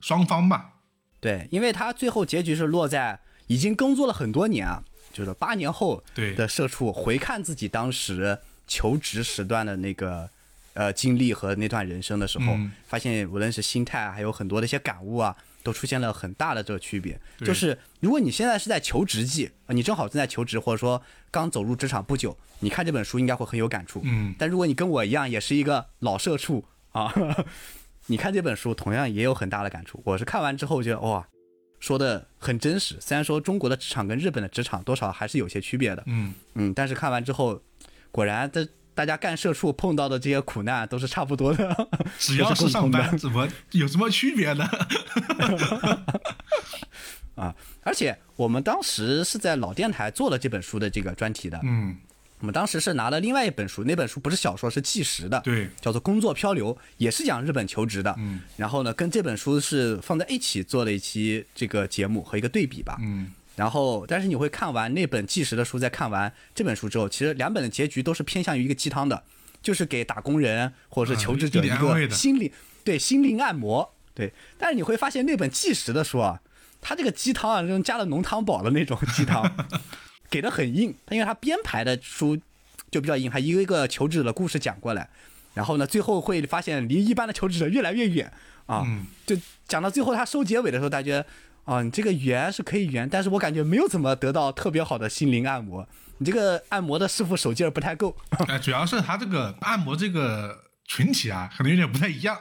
[0.00, 0.72] 双方吧。
[1.20, 8.38] 对，因为他最后结局是落在已经工作了很多年啊，就是八年后的社畜回看自己当时。
[8.72, 10.30] 求职时段的那个
[10.74, 12.56] 呃经历和那段人生的时候，
[12.86, 17.20] 发现无论是心态还有很多的一些感悟啊，都出现了很大的这个区别。
[17.38, 24.00] 就是如果你现在是在求职季啊，你正好正在求职，或者说刚走入职场不久，你看这本书应该会很有感触。
[24.04, 27.14] 嗯，但如果你跟我一样也是一个老社畜啊，
[28.06, 30.00] 你看这本书同样也有很大的感触。
[30.04, 31.26] 我是看完之后觉得哇，
[31.78, 32.96] 说的很真实。
[33.00, 37.62] 虽然说中国的职场跟日本的职场多少还是有些区别的，嗯嗯，但是看完之后。
[38.12, 38.66] 果然，这
[39.00, 41.88] 大家干社畜碰到的这些苦难都是差不多的。
[42.20, 44.68] 只要是上班，怎么有什么区别呢？
[47.34, 47.56] 啊！
[47.82, 51.58] 而且我们当时是在老电台做了这本书的这个专题的。
[51.62, 51.96] 嗯，
[52.40, 55.40] 我们当时是拿了另外一本书，那本书不是小说，是纪实的。
[55.40, 58.14] 对，叫做《工作漂流》，也是讲日本求职的。
[58.18, 62.98] 嗯，然后呢，跟这本书是放在一起做了一期这个节目和一个对比吧。
[63.00, 63.32] 嗯。
[63.60, 69.22] 然后，但是你会看完那本纪实的书，再看完这本书之后，其实两本的结局都是偏向于一个鸡汤的，
[69.60, 72.50] 就是给打工人或者是求职者一个心灵
[72.82, 73.94] 对心灵按摩。
[74.14, 76.40] 对，但是你会发现那本纪实的书啊，
[76.80, 79.68] 它这个鸡汤啊，种加了浓汤宝的那种鸡汤，
[80.30, 80.94] 给的很硬。
[81.04, 82.38] 它因为它编排的书
[82.90, 85.10] 就比较硬，他一个一个求职者的故事讲过来，
[85.52, 88.32] 然后呢，最后会发现离一般的求职者越来越远
[88.64, 89.36] 啊，嗯就
[89.68, 91.22] 讲到最后他收结尾的时候，大家
[91.70, 95.86] 啊，你这个圆是可以圆，但是我感觉没有怎么得到特别好的心灵按摩，
[96.18, 98.16] 你这个按摩的师傅手劲儿不太够。
[98.48, 102.36] 哎，主要是他这个按摩这个群体啊，可能有点不太一样。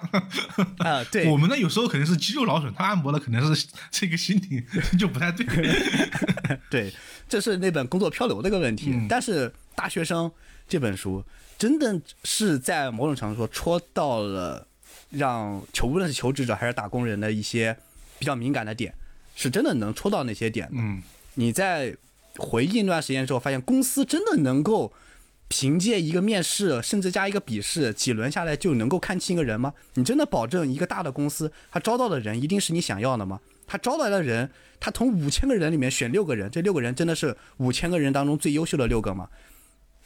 [0.79, 4.65] 啊， 对我，们呢有时候可能是肌肉劳损，他按摩的可能是这个心理
[4.97, 5.45] 就不太对。
[6.71, 6.91] 对，
[7.27, 8.89] 这是那本《工作漂流》的一个问题。
[8.95, 10.25] 嗯但是《大学生》
[10.67, 11.23] 这本书
[11.59, 14.67] 真的是在某种程度说戳到了
[15.11, 17.77] 让求无论是求职者还是打工人的一些
[18.17, 18.91] 比较敏感的点，
[19.41, 20.73] 是真的能戳到那些点的。
[20.75, 21.01] 嗯
[21.35, 21.95] 你在
[22.37, 24.91] 回忆那段时间之后，发现公司真的能够
[25.47, 29.73] 凭借一个面试，甚至加一个笔试，几轮下来就能够看清一个人吗？
[29.93, 33.39] 你真的保证一个大的公司，他招到的人一定是你想要的吗？
[33.65, 34.49] 他招来的人，
[34.79, 39.29] 他从五千个人里面选六个人，这六个人真的是五千个人当中最优秀的六个吗？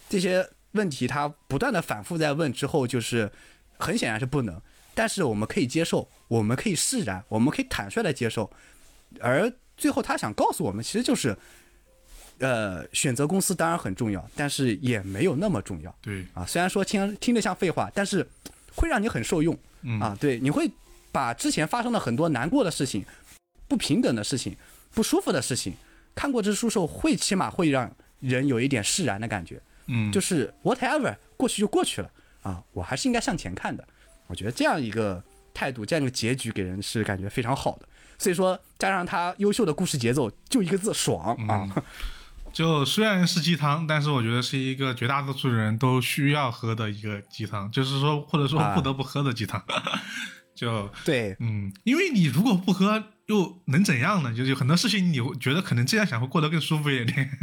[0.09, 3.31] 这些问题他不断的反复在问之后，就是
[3.79, 4.61] 很显然是不能。
[4.93, 8.51] 但是我们可以接受，我们可以释然，我们可以坦率的接受。
[9.19, 11.35] 而最后他想告诉我们，其实就是，
[12.39, 16.45] 呃，选择公司当然很重要，但是也没有那么重要对，啊。
[16.45, 18.27] 虽然说听听着像废话，但是
[18.75, 20.17] 会让你很受用嗯啊。
[20.19, 20.69] 对，你会
[21.11, 23.05] 把之前发生的很多难过的事情、
[23.67, 24.55] 不平等的事情、
[24.93, 25.73] 不舒服的事情，
[26.15, 29.61] 看过这书时候，会起码会让人有一点释然的感觉。
[29.87, 32.09] 嗯，就是 whatever 过去就过去了
[32.41, 33.85] 啊，我还是应该向前看的。
[34.27, 35.21] 我觉得这样一个
[35.53, 37.87] 态度，这样一个结局给人是感觉非常好的。
[38.23, 41.67] 所以说，加上他优秀的故事节奏，就一个字爽啊！
[42.53, 49.61] 就虽然是鸡汤，但是我觉得是一个绝大多数人都需要喝的一个鸡汤，就是说或者说啊不得不喝的鸡汤。
[50.55, 54.33] 就对，嗯，因为你如果不喝，又能怎样呢？
[54.33, 57.39] 就是有很多事情，你会觉得可能这样想会过得更舒服一点点。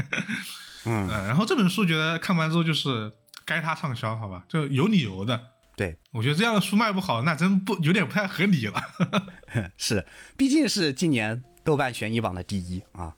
[0.87, 3.13] 嗯， 呃，然后这本书觉得看完之后就是
[3.45, 5.39] 该它畅销，好吧，就有理由的。
[5.77, 8.83] 对，我觉得这样的书卖不好，那真不有点不太合理了。
[9.79, 10.07] 是，
[10.37, 13.15] 毕竟是今年豆瓣悬疑榜的第一啊，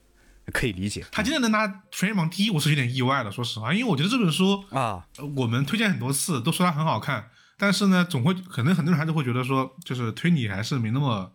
[0.53, 5.07] 可以理解他今天能拿悬疑榜第一，我是有点意外的，说实话，因为我觉得这本书啊。
[5.19, 11.33] 呃我们推荐很多次，都说它很好看，但是呢，总会可能很多人还是会觉得说，就是推理还是没那么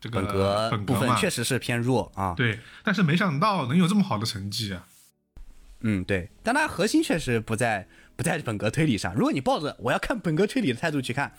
[0.00, 0.20] 这个
[0.70, 4.86] 本格部分确，实是偏弱啊，对，但是没想到能有这么好的成绩啊。
[5.86, 9.14] 嗯，对，但它核心确实不在不在本格推理上。
[9.14, 11.32] 如果你抱着我要看本格推理的态度去看，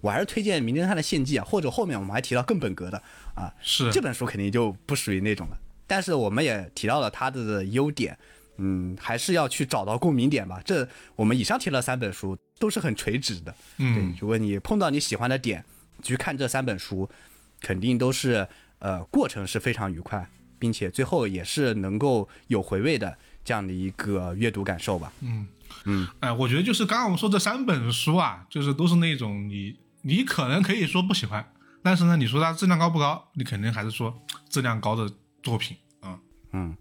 [0.00, 3.02] 我还是推荐《名侦探的献祭》啊，或者后面我们还提到更本格的
[3.34, 5.58] 啊，是这本书肯定就不属于那种了。
[5.86, 8.16] 但是我们也提到了它的优点，
[8.56, 10.62] 嗯，还是要去找到共鸣点吧。
[10.64, 15.64] 这我们以上提了三本书都是很垂直的，对嗯，，如果你碰到你喜欢的点，
[16.02, 17.10] 去看这三本书，
[17.60, 18.46] 肯定都是
[18.78, 20.26] 呃过程是非常愉快，
[20.58, 23.14] 并且最后也是能够有回味的
[23.44, 25.12] 这样的一个阅读感受吧。
[25.20, 25.46] 嗯
[25.84, 31.52] 嗯，哎、我觉得就是刚刚我们说这三本书啊，就是都是那种你你可能可以说不喜欢，
[31.82, 35.10] 但是呢，你说它质量高不高，你肯定还是说质量高的
[35.42, 36.18] 作品啊。
[36.52, 36.76] 嗯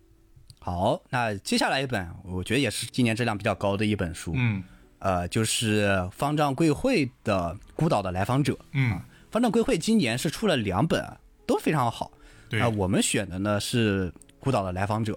[0.60, 4.62] 好，那接下来一本，我觉得也是今年质量比较高的一本书，嗯
[4.99, 8.54] 呃，就是方丈贵会的《孤岛的来访者》。
[8.73, 8.99] 嗯，
[9.32, 12.12] 方丈贵会今年是出了两本，都非常好。
[12.49, 15.13] 对啊、我们选的呢是《孤岛的来访者》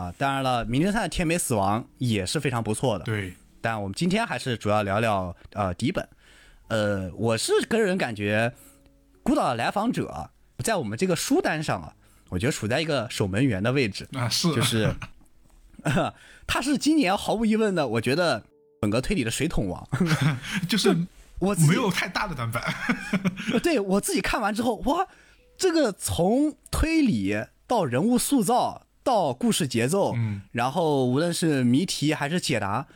[0.00, 3.04] 啊，当然了，《名侦探天美死亡》也是非常不错的。
[3.04, 6.08] 对，但我们今天还是主要聊聊呃第一本。
[6.68, 8.50] 呃，我是个人感觉，
[9.22, 10.30] 《孤岛的来访者》
[10.64, 11.92] 在我们这个书单上啊，
[12.30, 14.90] 我觉得处在一个守门员的位置，啊是，就是，
[16.48, 18.42] 他是今年毫无疑问的，我觉得
[18.80, 19.86] 本格推理的水桶王。
[20.66, 20.96] 就是
[21.40, 22.62] 我没有太大的短板。
[23.62, 25.06] 对我自己看完之后，哇，
[25.58, 27.36] 这个从推理
[27.66, 32.86] 到人物塑造到故事节奏，嗯，然后无论是谜题还是解答，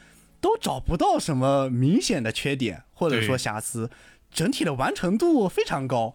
[0.41, 3.91] 都找不到什么明显的缺点或者说瑕疵，
[4.31, 6.15] 整体的完成度非常高。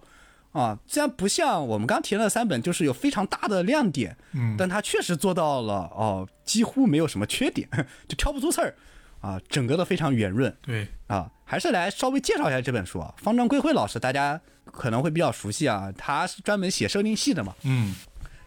[0.51, 7.69] 啊，虽然不像我们刚提的那三本，就是有非常大的亮点，嗯但它确实做到了哦，几乎没有什么缺点，
[8.09, 8.75] 就挑不出刺儿，
[9.21, 13.13] 啊，整个都非常圆润，对，啊，还是来稍微介绍一下这本书啊。
[13.17, 17.53] 方丈贵会老师大家可能会比较熟悉啊，他是专门写设定系的嘛。
[17.61, 17.93] 嗯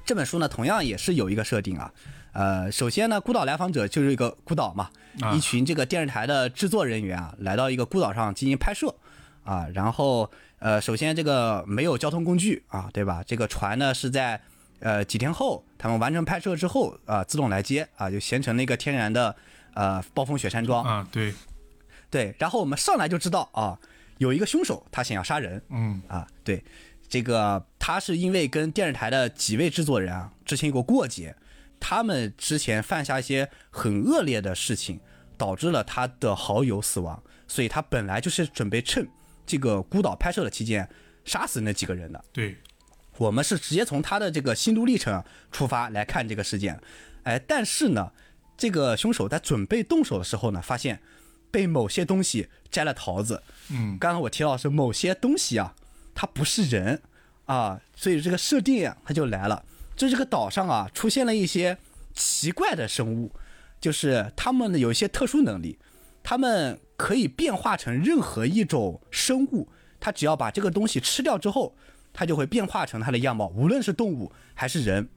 [0.04, 1.92] 这本书呢，同样也是有一个设定啊。
[2.32, 4.90] 呃，首先呢，孤岛来访者就是一个孤岛嘛，
[5.20, 8.94] 啊一群这个电视台的制作人员啊，来到一个孤岛上进行拍摄
[9.44, 9.66] 啊。
[9.74, 13.22] 然后呃，首先这个没有交通工具啊，对吧？
[13.26, 14.40] 这个船呢是在
[14.80, 19.36] 呃几天后他们完成拍摄之后啊，自动来接啊，就形成了一个天然的
[19.74, 20.82] 呃暴风雪山庄。
[20.82, 21.34] 啊对，
[22.10, 23.78] 对，然后我们上来就知道啊，
[24.16, 26.64] 有一个凶手他想要杀人嗯啊，对，
[27.12, 31.36] 这个他是因为跟电视台的几位制作人啊之前有过过节，
[31.78, 34.98] 他们之前犯下一些很恶劣的事情，
[35.36, 39.06] 导致了他的好友死亡，所以他本来就是准备趁
[39.44, 40.88] 这个孤岛拍摄的期间
[41.22, 42.24] 杀死那几个人的。
[42.32, 42.56] 对，
[43.18, 46.80] 我们是直接从他的这个心路历程出发来看这个事件，
[47.24, 48.10] 哎，但是呢，
[48.56, 51.02] 这个凶手在准备动手的时候呢，发现
[51.50, 53.42] 被某些东西摘了桃子。
[53.68, 55.74] 嗯，刚刚我提到是某些东西啊，
[56.14, 57.00] 它不是人
[57.46, 59.64] 啊，所以这个设定啊，它就来了。
[59.94, 61.76] 就这个岛上啊，出现了一些
[62.14, 63.30] 奇怪的生物，
[63.80, 65.78] 就是他们有一些特殊能力，
[66.22, 69.68] 他们可以变化成任何一种生物，
[70.00, 71.76] 它只要把这个东西吃掉之后，
[72.12, 75.08] 它就会变化成它的样貌，无论是动物还是人。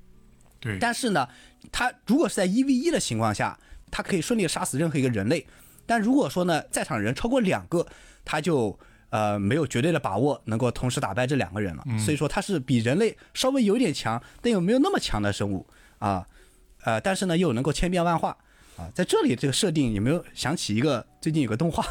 [0.60, 1.28] 对，但是呢，
[1.72, 3.58] 它如果是在一 v 一的情况下，
[3.92, 5.48] 它可以顺利杀死任何一个人类。
[5.86, 7.86] 但如果说呢，在场人超过两个，
[8.24, 8.78] 它就
[9.10, 11.84] 呃没有绝对的把握能够同时打败这两个人了。
[12.00, 15.68] 所以说它是比人类稍微有点强，但又没有那么强的生物
[16.00, 16.26] 啊。
[16.84, 18.38] 呃，但是呢又能够千变万化
[18.78, 18.90] 啊。
[18.94, 21.86] 在这里这个设定有没有想起一个最近有个动画？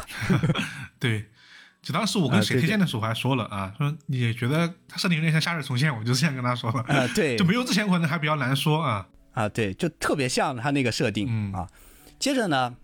[0.99, 1.25] 对，
[1.81, 6.83] 就当时我跟谁推荐的时候还说了啊，说你觉得他设定有点像夏日重现，我就这样跟他说了。
[6.87, 9.07] 呃， 对就，没有之前可能还比较难说啊。
[9.33, 11.67] 啊，对，就特别像他那个设定、嗯啊。
[12.17, 12.77] 接着呢，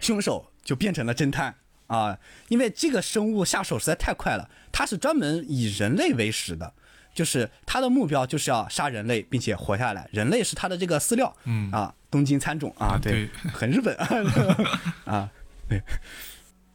[0.00, 1.54] 凶手就变成了侦探
[1.86, 2.18] 啊，
[2.48, 6.72] 因为这个生物下手实在太快了，它是专门以人类为食的，
[7.14, 13.96] 就是它的目标就是要杀人类，并且活下来，人类是它的这个饲料，嗯啊，东京参种啊，对，很日本
[15.04, 15.30] 啊，
[15.68, 15.82] 对。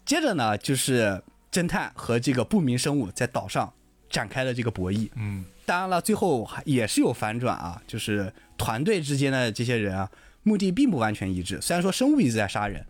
[0.06, 3.72] 接着呢，就是侦探和这个不明生物在岛上
[4.10, 10.10] 展开了这个博弈，嗯，当然了，最后还也是有反转啊，就是团队之间的这些人啊，
[10.42, 11.62] 目的并不完全一致。
[11.62, 12.84] 虽然说生物一直在杀人，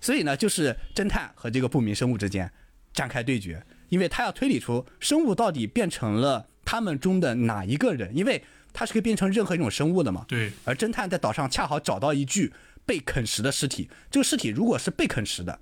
[0.00, 2.50] 所以呢，就是侦探和这个不明生物之间
[2.92, 8.42] 展开对决，因为他要推理出生物到底变成了他们中的哪一个人，因为
[8.72, 10.24] 它是可以变成任何一种生物的嘛。
[10.28, 12.52] 对，而侦探在岛上恰好找到一具
[12.86, 15.58] 被啃食的尸体，这个尸体如果是被啃食的，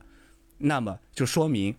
[0.58, 1.74] 那么就说明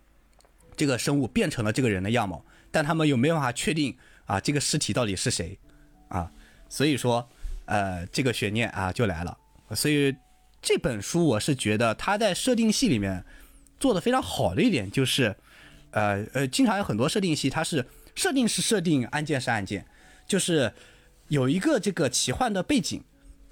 [0.75, 3.95] 这个生物变成了这个人的样貌，但他们又没办法确定
[4.25, 5.57] 啊这个尸体到底是谁
[6.07, 6.31] 啊，
[6.67, 7.29] 所以说
[7.65, 9.37] 呃这个悬念啊就来了，
[9.75, 10.15] 所以
[10.61, 13.23] 这本书我是觉得它在设定系里面
[13.79, 15.35] 做的非常好的一点就是，
[15.91, 17.85] 呃呃经常有很多设定系它是
[18.15, 19.85] 设定是设定，案件是案件，
[20.27, 20.73] 就是
[21.29, 23.01] 有一个这个奇幻的背景，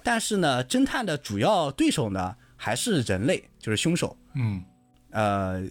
[0.03, 4.17] 但是呢侦探的主要对手呢还是人类，就是凶手。
[4.33, 4.63] 嗯
[5.11, 5.61] 呃，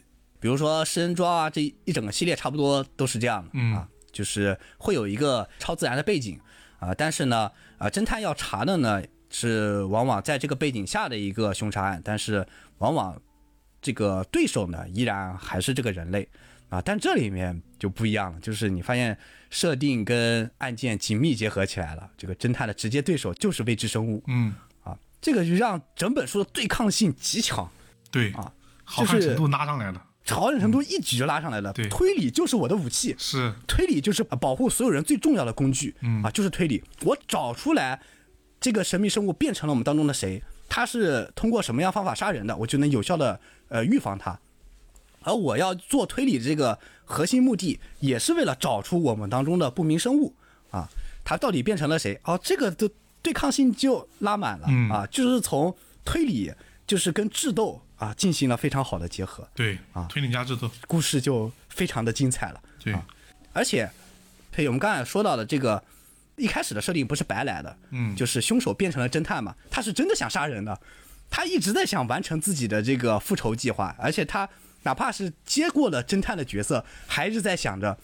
[0.41, 6.41] 比如说食人庄啊，这一整个系列差不多都是这样的、嗯啊，就是会有一个超自然的背景
[6.79, 9.03] 啊，但是呢，啊，侦探要查的呢
[9.39, 12.47] 是往往在这个背景下的一个凶杀案，但是
[12.79, 13.21] 往往
[13.83, 16.27] 这个对手呢依然还是这个人类
[16.71, 19.19] 啊，但这里面就不一样了，就是你发现
[19.51, 27.71] 设定跟案件紧密结合起来了，这个侦探的直接对手就是未知生物嗯，啊，这个就让整本书的对抗性极强。
[28.11, 28.51] 对啊，
[28.85, 30.03] 好看程度拉上来了。
[30.29, 31.73] 好感程度一举就拉上来了。
[31.73, 35.95] 对推理就是我的武器，是，推理就是保护所有人最重要的工具。
[36.01, 36.83] 嗯啊，就是推理。
[37.03, 38.01] 我找出来
[38.61, 43.39] 这个神秘生物变成了我们当中的谁，他是通过什么样方法杀人的，我就能有效的
[43.69, 44.39] 呃预防他。
[45.23, 50.33] 而我要做推理这个核心目的，也是为了找出我们当中的不明生物
[50.71, 50.89] 啊，
[51.25, 52.21] 他到底变成了谁？
[52.25, 52.89] 哦，这个的
[53.23, 56.53] 对抗性就拉满了、嗯啊，就是从推理
[56.87, 59.47] 就是跟智斗啊进行了非常好的结合。
[59.53, 62.63] 对啊推理加智斗，故事就非常的精彩了。
[62.79, 63.05] 对，啊
[63.53, 63.91] 而且，
[64.53, 65.83] 对我们刚才说到的这个
[66.37, 68.15] 一开始的设定不是白来的，嗯。
[68.15, 70.79] 就是凶手变成了侦探嘛，他是真的想杀人的，
[71.31, 74.49] 他一直在想完成自己的这个复仇计划，而且他
[74.83, 77.99] 哪怕是接过了侦探的角色，还是在想着，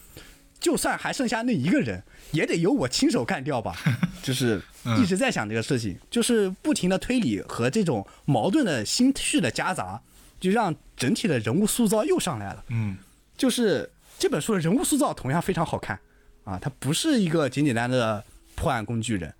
[0.58, 2.02] 就算还剩下那一个人，
[2.32, 3.76] 也得由我亲手干掉吧，
[4.22, 4.60] 就是
[4.98, 10.00] 一直在想这个事情，就是不停的推理和这种矛盾的心绪的夹杂，
[10.40, 12.64] 就让整体的人物塑造又上来了。
[12.68, 12.96] 嗯。
[13.34, 15.98] 就是这本书的人物塑造同样非常好看
[16.44, 18.24] 啊，他不是一个简简单单的
[18.54, 19.34] 破案工具人。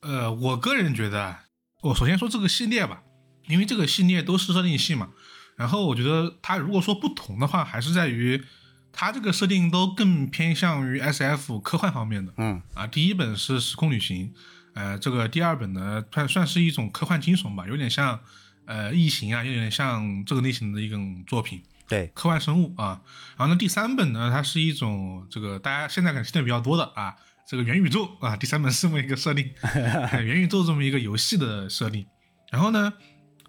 [0.00, 1.44] 呃，我个人觉得啊，
[1.82, 3.02] 我首先说这个系列吧，
[3.48, 5.10] 因为这个系列都是设定系嘛，
[5.56, 8.44] 然后我觉得它如果说不同的话，还是在于
[8.92, 12.32] 它这个设定都更偏向于 S F 科幻方面的。
[12.36, 14.28] 嗯啊，第一本是《时空旅行》，
[14.74, 18.20] 呃，这个第二本呢，算算是一种科幻惊悚吧，有点像
[18.66, 21.62] 呃《异形》啊，有点像这个类型的一种作品。
[21.88, 23.00] 对，科幻生物啊。
[23.36, 27.14] 然后呢，第三本呢，它是一种这个大家现在可能听的比较多的啊，
[27.46, 32.06] 这个元宇宙啊，第三本是这么一个设定， 哎元宇宙这么一个游戏的设定。
[32.50, 32.92] 然后呢，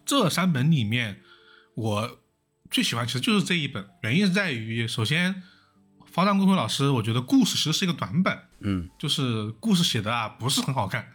[0.05, 1.21] 这三本里面，
[1.75, 2.19] 我
[2.69, 5.43] 最喜欢其实就是这一本，原因是在于，首先，
[6.05, 11.07] 方丈光辉老师，我觉得故事其实是一个短板，嗯就是故事写的啊不是很好看，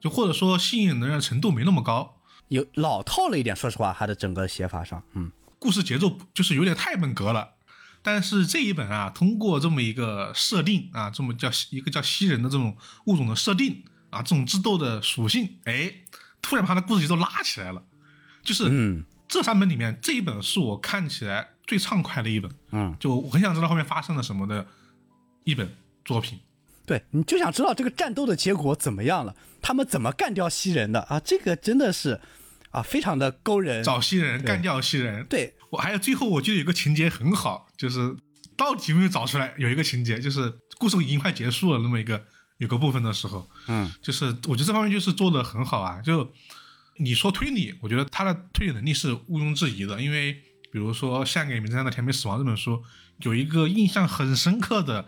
[0.00, 2.16] 就或者说吸引人的程度没那么高。
[2.48, 7.54] 有老套了一点，说实话，他的整个写法上，嗯，故事节奏就是有点太本格了。
[8.00, 15.92] 但是这一本啊，通过这么一个设定啊，这么叫一个叫吸人的这种物种的设定啊，这种智斗的属性，哎，
[16.40, 17.82] 突然把它的故事节奏拉起来了。
[18.42, 24.66] 就是嗯这三本里面，这一本是我看起来最畅快的一本，嗯，就我很想知道后面发生了什么的
[25.44, 26.38] 一本作品。
[26.86, 31.20] 对，你就想知道这个战斗的结果怎么样了，他们怎么干掉西人的啊？
[31.20, 32.18] 这个真的是
[32.70, 33.82] 啊，非常的勾人。
[33.82, 35.24] 找新人，干掉新人。
[35.26, 38.16] 对，我还有最后，我记得有个情节很好，就是
[38.56, 39.54] 到底有没有找出来？
[39.56, 42.24] 有一个情节就是故事已经快结束了，那么一个
[42.58, 46.00] 有个部分的时候，嗯，就是我觉得这方面就是做的很好啊。
[46.02, 46.32] 就
[46.96, 50.32] 你说推理，我觉得他的推理能力是毋庸置疑的，因为
[50.70, 52.82] 比如说《献给名侦探的甜美死亡》这本书，
[53.18, 55.06] 有一个印象很深刻的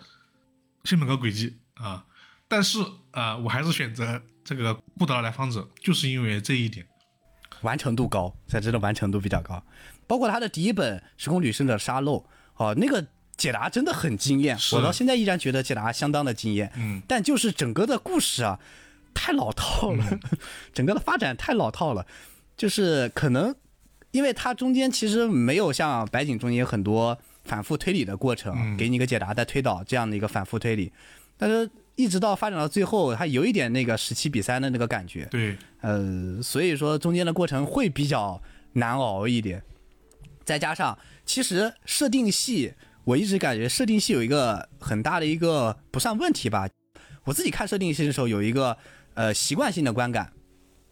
[0.85, 2.05] 新本格轨迹啊，
[2.49, 2.79] 但是
[3.11, 6.87] 啊、我还是选择这个《布德的来访者》，就是因为这一点。
[7.63, 9.63] 完成度高，才真的完成度比较高。
[10.07, 12.19] 包括他的第一本《时空旅行者沙漏》，
[12.57, 13.07] 哦，那个
[13.37, 16.73] 解答真的很惊艳，我到现在依然觉得解答相当的惊艳。
[16.77, 18.59] 嗯，但就是整个的故事啊，
[19.15, 20.19] 太老套了，
[20.75, 22.07] 整个的发展太老套了，
[22.57, 23.55] 就是可能
[24.11, 28.77] 因为它中间其实没有像白井中间有很多反复推理的过程，嗯。
[28.77, 30.93] 给你一个解答再推导这样的一个反复推理，
[31.37, 31.71] 但是
[32.01, 35.27] 一直到发展到最后，它有一点那个十七比三的那个感觉。
[35.31, 38.43] 对，呃，所以说中间的过程会比较
[38.73, 39.63] 难熬一点。
[40.45, 42.73] 再加上，其实设定系，
[43.05, 46.69] 我一直感觉设定系有一个很大的一个不算问题吧。
[47.25, 48.77] 我自己看设定系的时候，有一个
[49.15, 50.33] 呃习惯性的观感，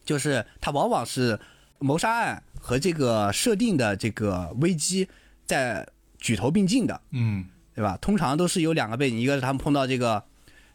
[0.05, 1.41] 就是它往往是
[1.79, 5.09] 谋杀案和这个设定的这个危机
[5.47, 5.89] 在
[6.19, 7.01] 举头并进的。
[7.13, 7.97] 嗯对吧？
[8.01, 10.25] 通常都是有两个背景，一个是他们碰到这个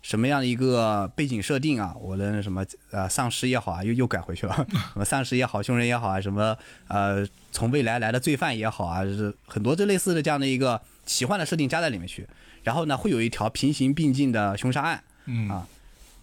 [0.04, 4.54] 什么样的一个背景设定啊，我的什么呃丧尸也好啊，又又改回去了，
[4.94, 6.56] 什么丧尸也好，凶人也好啊，什么
[6.88, 12.28] 呃从未来来的罪犯也好啊，就是很多这类似的这样的一个奇幻的设定加在里面去，
[12.62, 15.50] 然后呢会有一条平行并进的凶杀案，嗯。
[15.50, 15.68] 啊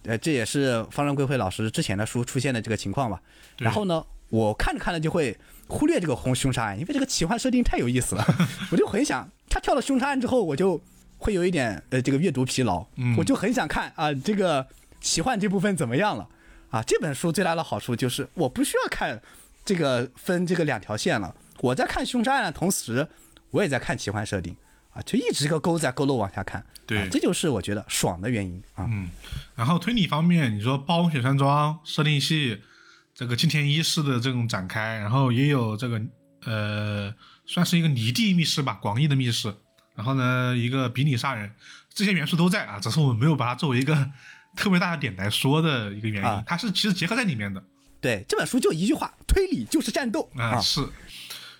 [0.03, 3.21] 呃这也是方正贵会老师之前的书出现的这个情况吧。
[3.59, 8.25] 然后呢，我看着看着就会忽略这个红凶杀案，因为这个奇幻设定太有意思了，
[8.73, 10.81] 我就很想他跳了凶杀案之后，我就
[11.21, 14.65] 会有一点呃这个阅读疲劳，嗯我就很想看啊这个
[14.99, 16.27] 奇幻这部分怎么样了
[16.71, 16.81] 啊？
[16.81, 19.21] 这本书最大的好处就是我不需要看
[19.63, 23.07] 这个分这个两条线了，我在看凶杀案的同时，
[23.51, 24.55] 我也在看奇幻设定
[24.93, 28.87] 啊，就一直个勾在勾漏往下看，对啊这就是我觉得爽的原因啊。
[28.89, 29.07] 嗯，
[29.55, 32.59] 然后推理方面，你说暴风雪山庄设定系，
[33.13, 36.01] 这个金田一式的这种展开，然后也有这个
[36.45, 37.13] 呃，
[37.45, 39.53] 算是一个离地密室吧，广义的密室。
[40.01, 41.53] 然后呢，一个比拟杀人，
[41.93, 44.09] 这些元素都在啊，只是我们没有把它作为一个
[44.57, 47.63] 特别大的点来说的一个原因，啊它是其实结合在里面的
[48.01, 50.83] 对，这本书就一句话，推理就是战斗啊，是。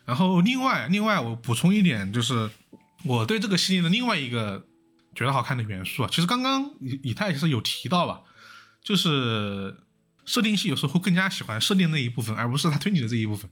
[0.06, 2.50] 然后另外另外我补充一点，就是
[3.04, 4.66] 我对这个系列的另外一个
[5.14, 8.22] 觉得好看的元素啊，其实刚刚以以太也是有提到吧，
[8.84, 9.76] 就是
[10.26, 13.48] 设定系有时候会更加喜欢设定那一部分，而不是他推理的这一部分。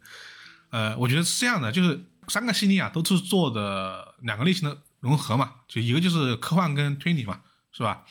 [0.71, 8.03] 呃，我觉得是这样的，就是三个系列啊都是做的两个类型的融合嘛，就一个就是科幻跟推理嘛，是吧？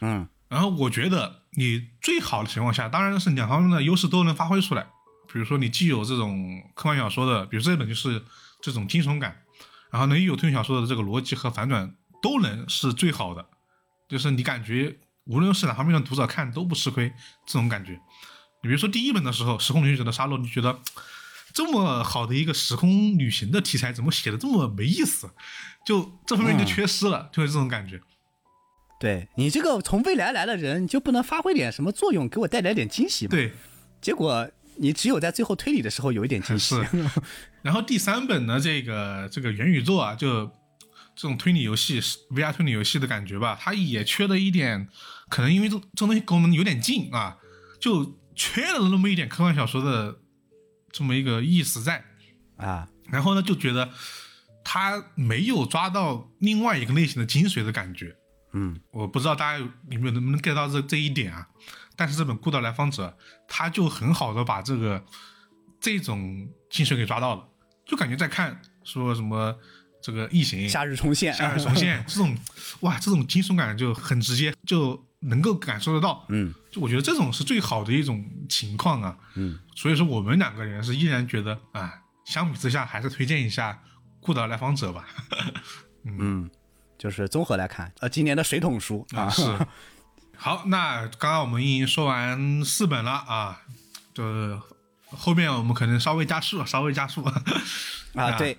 [0.00, 4.86] 嗯然后我觉得你最好的情况下，当然是两方面的优势都能发挥出来。
[5.32, 8.24] 比如说你既有这种科幻小说的，比如这本就是
[8.62, 9.42] 这种惊悚感，
[9.90, 13.44] 然后呢又有推理小说的这个逻辑和反转，都能是最好的。
[14.08, 17.12] 就是你感觉无论是哪方面的读者看都不吃亏，
[17.44, 18.00] 这种感觉。
[18.62, 20.78] 你比如说第一本的时候，《时空旅行者的沙漏》，你觉得
[21.56, 25.30] 这么好的一个时空旅行的题材，怎么写的这么没意思？
[25.86, 27.98] 就这方面就缺失了，就是这种感觉。
[29.00, 33.30] 对你这个从未来来的人，你就不能发挥点什么作用，给我带来点惊喜吗？
[33.30, 33.54] 对，
[34.02, 34.46] 结果
[34.76, 36.74] 你只有在最后推理的时候有一点惊喜。
[36.74, 37.08] 是。
[37.64, 40.44] 然后第三本呢，这个这个元宇宙啊，就
[41.14, 42.02] 这种推理游戏
[42.32, 44.88] VR 推理游戏的感觉吧，它也缺了一点，
[45.30, 47.38] 可能因为这这东西跟我们有点近啊，
[47.80, 50.18] 就缺了那么一点科幻小说的
[50.96, 52.02] 这么一个意思在。
[52.56, 53.90] 啊，然后呢，就觉得
[54.64, 58.16] 他没有抓到另外一个类型的精髓的感觉。
[58.54, 61.46] 嗯，我不知道大家有有没有能不能 get 到这这一点啊？
[61.94, 63.14] 但是这本《孤岛来访者》，
[63.46, 65.04] 他就很好的把这个
[65.78, 67.46] 这种精髓给抓到了，
[67.84, 69.54] 就感觉在看说什么
[70.00, 72.34] 这个异形、夏日重现，夏日重现这种，
[72.80, 76.24] 哇，这种惊悚感就很直接，就能够感受得到。
[76.28, 79.16] 嗯，就我觉得这种是最好的一种情况啊。
[79.34, 81.92] 嗯，所以说我们两个人是依然觉得啊，
[82.24, 83.72] 相比之下还是推荐一下
[84.20, 85.06] 《孤岛来访者》吧。
[86.04, 86.50] 嗯，
[86.96, 89.58] 就是综合来看，呃，今年的水桶书啊， 是。
[90.38, 93.62] 好，那刚刚我们已经说完四本了啊，
[94.12, 94.60] 就是
[95.06, 97.24] 后面我们可能稍微加速，稍微加速。
[98.14, 98.56] 啊，对，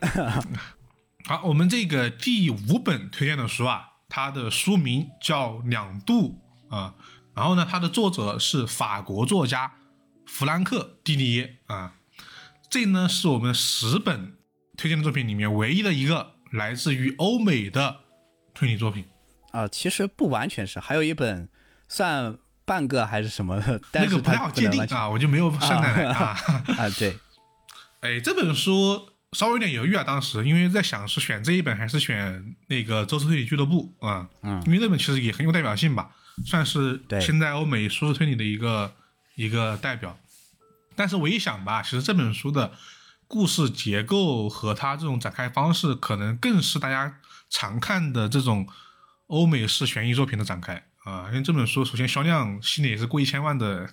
[1.25, 6.29] 好，我们这个第五本推荐的书啊，它的书名叫《两度》
[6.69, 6.95] 啊，
[7.33, 9.73] 然后呢，它的作者是法国作家
[10.25, 11.93] 弗兰克·蒂尼耶啊，
[12.69, 14.37] 这呢是我们十本
[14.75, 18.01] 推荐的作品里面唯一的一个来自于欧美的
[18.53, 19.05] 推理作品。
[19.51, 21.49] 啊，其实不完全是，还有一本
[21.87, 26.37] 算半个还是什么的，但是那个不太好界定啊，我就没有算在内啊。
[26.77, 27.17] 啊，对，
[28.01, 36.11] 哎，这本书稍微有点犹豫啊，当时因为在想是选这一本还是选那个《周四推理俱乐部》啊，嗯，因为这本其实也很有代表性吧，
[36.45, 38.93] 算是现在欧美书推理的一个
[39.35, 40.17] 一个代表。
[40.95, 42.73] 但是我一想吧，其实这本书的
[43.27, 47.19] 故事结构和它这种展开方式，可能更是大家
[47.49, 48.67] 常看的这种
[49.27, 51.27] 欧美式悬疑作品的展开啊。
[51.27, 53.89] 因为这本书首先销量系列也是过一千万的，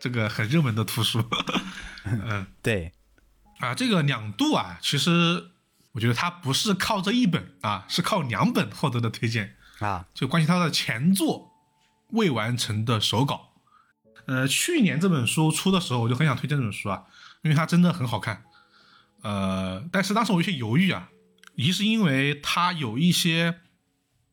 [0.00, 1.22] 这个很热门的图书。
[2.04, 2.92] 嗯 对，
[3.58, 5.50] 啊，这个两度啊，其实
[5.92, 9.56] 我觉得它不是靠这一本啊，是靠两本获得的推荐。
[9.78, 11.47] 啊，就关系它的前作
[12.10, 13.54] 未完成的手稿。
[14.26, 17.04] 呃，去年这本书出的时候，我就很想推荐这本书啊，
[17.42, 18.44] 因为它真的很好看。
[19.22, 21.08] 呃，但是当时我有些犹豫啊，
[21.56, 23.60] 一是因为它有一些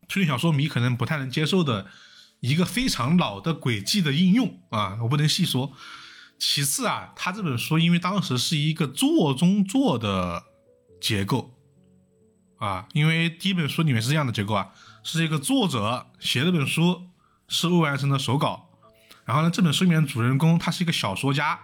[0.07, 1.87] 推理小说迷可能不太能接受的
[2.41, 5.71] 一个非常老的轨迹的应用啊，我不能细说。
[6.37, 10.43] 其次啊，它这本书因为当时是一个做中做的
[10.99, 11.57] 结构
[12.57, 14.71] 啊，因为第一本书里面是这样的结构啊，
[15.03, 17.07] 是一个作者写这本书
[17.47, 18.69] 是未完成的手稿，
[19.25, 21.59] 然后呢，这本书里面主人公他是一个小说家，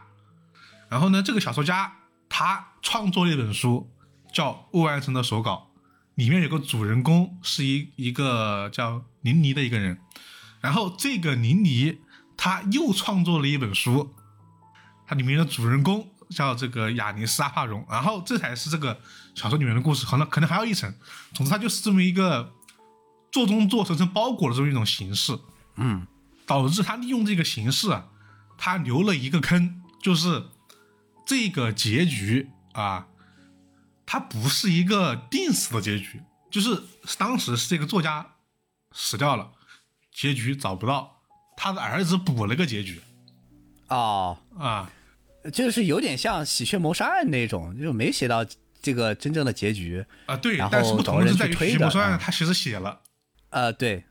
[0.90, 1.94] 然后呢，这个小说家
[2.30, 3.92] 他创作了一本书
[4.34, 5.72] 叫《未完成的手稿》，
[6.16, 10.00] 里面有个主人公是一一个叫林尼的一个人，
[10.60, 12.00] 然后这个林尼
[12.38, 14.16] 他又创作了一本书，
[15.06, 19.00] 它里面的主人公叫这个雅尼斯阿帕荣，然后这才是这个
[19.36, 20.94] 小说里面的故事，可能可能还有一层，
[21.34, 22.54] 总之它就是这么一个
[23.32, 25.38] 做中做层层包裹的这么一种形式，
[25.76, 26.08] 嗯，
[26.46, 28.10] 导致他利用这个形式啊，
[28.58, 30.46] 他留了一个坑，就是
[31.26, 33.08] 这个结局啊，
[34.06, 36.84] 它不是一个定死的结局，就是
[37.18, 38.36] 当时是这个作家
[38.92, 39.52] 死掉了，
[40.14, 41.22] 结局找不到，
[41.56, 43.02] 他的儿子补了个结局。
[43.88, 44.92] 哦，啊，
[45.54, 48.46] 就是有点像喜鹊谋杀案那种，就没写到
[48.82, 50.06] 这个真正的结局。
[50.26, 53.02] 啊，对然，后但是不同的是在于找人去推的许谋杀案啊他其实写了，
[53.50, 54.04] 呃，对，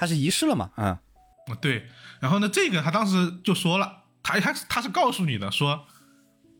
[0.00, 0.96] 他是遗失了嘛，嗯，
[1.60, 1.86] 对，
[2.20, 5.86] 然后呢，这个他当时就说了，他他他是告诉你的，说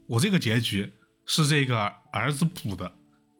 [0.06, 0.92] 我这个结局
[1.24, 2.92] 是这个儿子补的，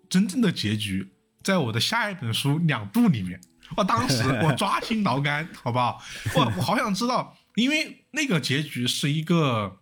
[0.09, 1.12] 真正的结局
[1.44, 3.38] 在我的下一本书《两度》里面。
[3.76, 6.03] 我当时我抓心挠肝，好不好？
[6.34, 9.80] 我我好想知道，因为那个结局是一个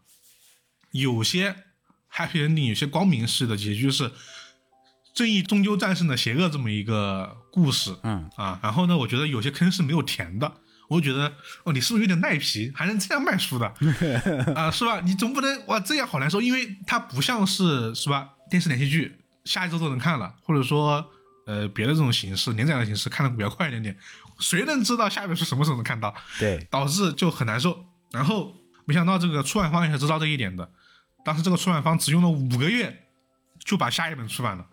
[0.90, 1.54] 有些
[2.12, 4.10] happy ending，有些光明式的结局是
[5.14, 7.94] 正义终究战胜了邪恶这么一个故事。
[8.02, 10.52] 嗯啊，然后呢，我觉得有些坑是没有填的。
[10.88, 11.30] 我就觉得
[11.64, 13.66] 哦，你是不是有点赖皮，还能这样卖书的
[14.56, 14.70] 啊？
[14.70, 15.00] 是吧？
[15.04, 18.30] 你总不能哇这样好难受，因为它不像是是吧？
[18.48, 21.06] 电视连续剧下一周都能看了，或者说
[21.44, 23.94] 呃别的这种形式连载的形式看的比较快一点点，
[24.38, 26.14] 谁能知道下一本书什么时候能看到？
[26.38, 27.84] 对，导致就很难受。
[28.10, 28.56] 然后
[28.86, 30.70] 没想到这个出版方也是知道这一点的，
[31.22, 33.04] 当时这个出版方只用了五个月
[33.62, 34.64] 就把下一本出版了，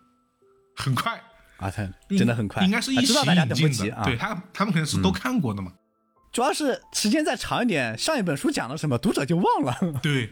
[0.78, 1.22] 很快，
[1.58, 3.46] 啊，他真的很快，应该是一起的。
[3.46, 4.04] 等不及啊。
[4.04, 5.74] 对他，他们可能是都看过的嘛。
[6.32, 10.00] 主要是时间再长一点，上一本书讲了什么，读者就忘了。
[10.04, 10.32] 对，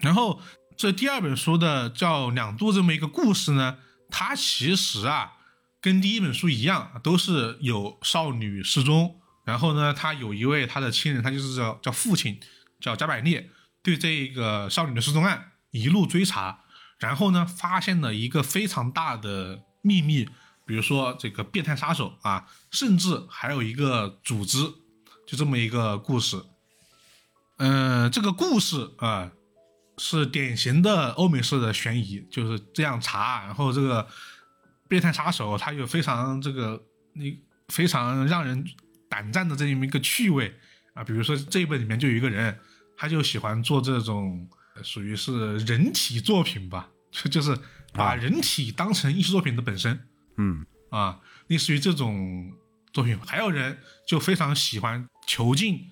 [0.00, 0.40] 然后
[0.76, 3.78] 这第二本书的叫两度这么一个故事呢，
[4.10, 5.32] 它其实啊
[5.80, 12.38] 跟第一本书一样，都是有少女失踪，然后呢，他有一位他的亲人，他就是叫叫父亲，
[12.80, 13.50] 叫加百列，
[13.82, 16.60] 对这个少女的失踪案一路追查，
[17.00, 20.28] 然后呢，发现了一个非常大的秘密，
[20.66, 24.58] 比如说这个变态杀手啊，甚至还有一个组织，
[25.26, 26.42] 就这么一个故事。
[27.58, 29.30] 嗯、这个故事啊、
[29.98, 34.08] 是典型的欧美式的悬疑，就是这样查，然后这个
[34.88, 37.38] 变态杀手他有非常这个你
[37.68, 38.64] 非常让人
[39.08, 40.52] 胆战的这么一个趣味
[40.94, 42.58] 啊，比如说这一本里面就有一个人，
[42.96, 47.56] 他就喜欢做这种呃属于是人体作品吧，就就是
[47.92, 50.64] 把啊人体当成艺术作品的本身，嗯。
[50.90, 51.18] 啊，
[51.48, 52.52] 类似于这种
[52.92, 55.90] 作品，还有人就非常喜欢囚禁、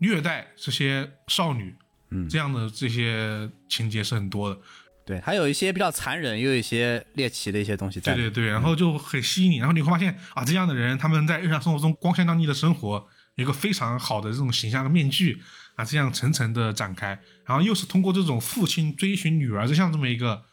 [0.00, 1.74] 虐待这些少女，
[2.10, 2.28] 嗯。
[2.28, 4.60] 这样的这些情节是很多的。
[5.04, 8.12] 对，还有一些比较残忍，又有一些猎奇的一些东西在。
[8.14, 15.40] 对对对，然后就很吸引你，然后你会发现啊，这样的人他们在日常生活中光鲜亮丽的生活，一个非常好的这种形象的面具
[15.76, 20.44] 啊，这样层层的展开，然后又是通过这种父亲追寻女儿这样这么一个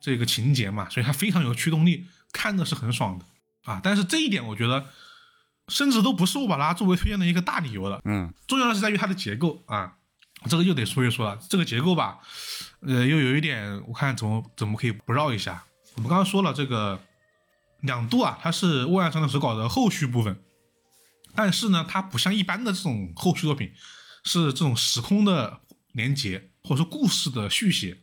[0.00, 3.24] 这个情节嘛，所以它非常有驱动力，看的是很爽的
[3.64, 3.80] 啊。
[3.82, 4.86] 但是这一点我觉得，
[5.68, 8.00] 甚至都不是我把它作为推荐的一个大理由了。
[8.04, 9.96] 嗯，重要的是在于它的结构啊，
[10.48, 11.38] 这个又得说一说了。
[11.48, 12.18] 这个结构吧，
[12.80, 15.64] 呃，又有一点，我看怎么怎么可以不绕一下。
[15.96, 17.02] 我们刚刚说了这个
[17.80, 20.38] 两度啊，它是《沃安城的手稿》的后续部分，
[21.34, 23.72] 但是呢，它不像一般的这种后续作品，
[24.24, 25.60] 是这种时空的
[25.92, 27.98] 连接或者说故事的续写，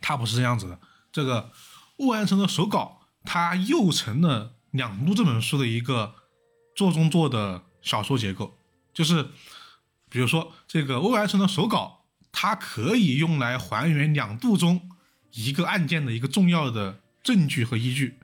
[0.00, 0.78] 它不是这样子的。
[1.12, 1.50] 这个
[2.06, 6.14] 《沃安城的手稿》，它又成了两度这本书的一个
[6.76, 8.56] 做中做的小说结构，
[8.92, 9.30] 就是
[10.08, 14.90] 比如说这个《沃安城的手稿》，它可以用来还原两度中
[15.32, 17.00] 一个案件的一个重要的。
[17.24, 18.18] 证据和依据，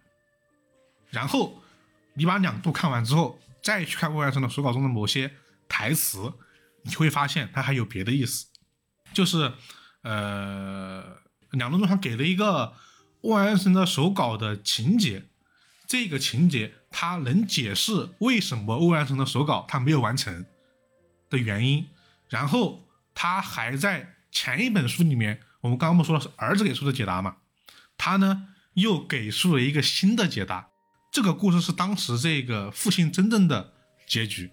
[1.09, 1.63] 然后
[2.13, 5.33] 你把两度看完之后，再去看《未完成的手稿》中的某些
[5.71, 6.35] 台词，
[6.83, 8.49] 你会发现它还有别的意思。
[9.15, 9.55] 就是
[10.03, 11.17] 呃，
[11.53, 12.75] 两度中他给了一个
[13.23, 15.25] 未完成的手稿的情节，
[15.87, 20.47] 这个情节它能解释为什么未完成的手稿它没有完成
[21.29, 21.89] 的原因。
[22.29, 27.37] 然后他还在前一本书里面，我们刚刚不说的是儿子给出的解答嘛？
[27.99, 28.47] 他呢？
[28.75, 30.69] 又给出了一个新的解答，
[31.11, 33.75] 这个故事是当时这个父亲真正的
[34.07, 34.53] 结局，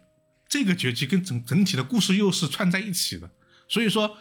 [0.49, 3.29] 这个结局跟整整体的故事又是串在一起的。
[3.69, 4.17] 所以说，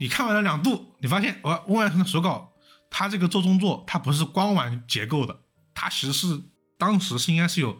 [0.00, 2.54] 你看完了两度，你发现我温万成的手稿，
[2.90, 5.40] 他这个做中作，他不是光玩结构的，
[5.74, 6.40] 他其实是
[6.76, 7.78] 当时是应该是有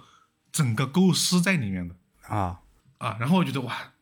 [0.53, 2.61] 整个构思在里面的啊
[2.99, 3.17] 啊。
[3.21, 3.93] 然后我觉得哇，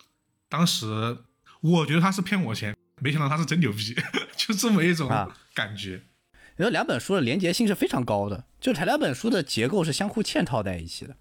[0.48, 1.18] 当时
[1.60, 3.94] 我觉得他是骗我钱，没想到他是真牛逼，
[4.36, 5.08] 就这么一种
[5.54, 6.02] 感觉。
[6.58, 11.14] 因为两本书的连结性是非常高的，就它两本书的结构是相互嵌套在一起的，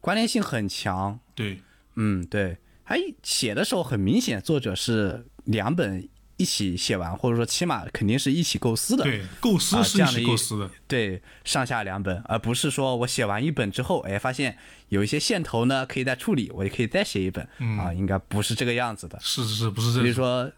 [0.00, 1.18] 关联性很强。
[1.34, 1.60] 对，
[1.96, 9.04] 嗯，对，还写的时候很明显，作者是两本一起写完，或者说起码肯定是一起构思的。
[9.04, 10.70] 对，构思是一起构思的。
[10.86, 14.56] 对，上下两本，而不是说我写完一本之后，哎，发现
[14.88, 17.48] 有一些线头呢可以再处理，我也可以再写一本。
[17.58, 19.18] 嗯啊，应该不是这个样子的。
[19.20, 20.00] 是是是，不是这。
[20.00, 20.52] 所以说，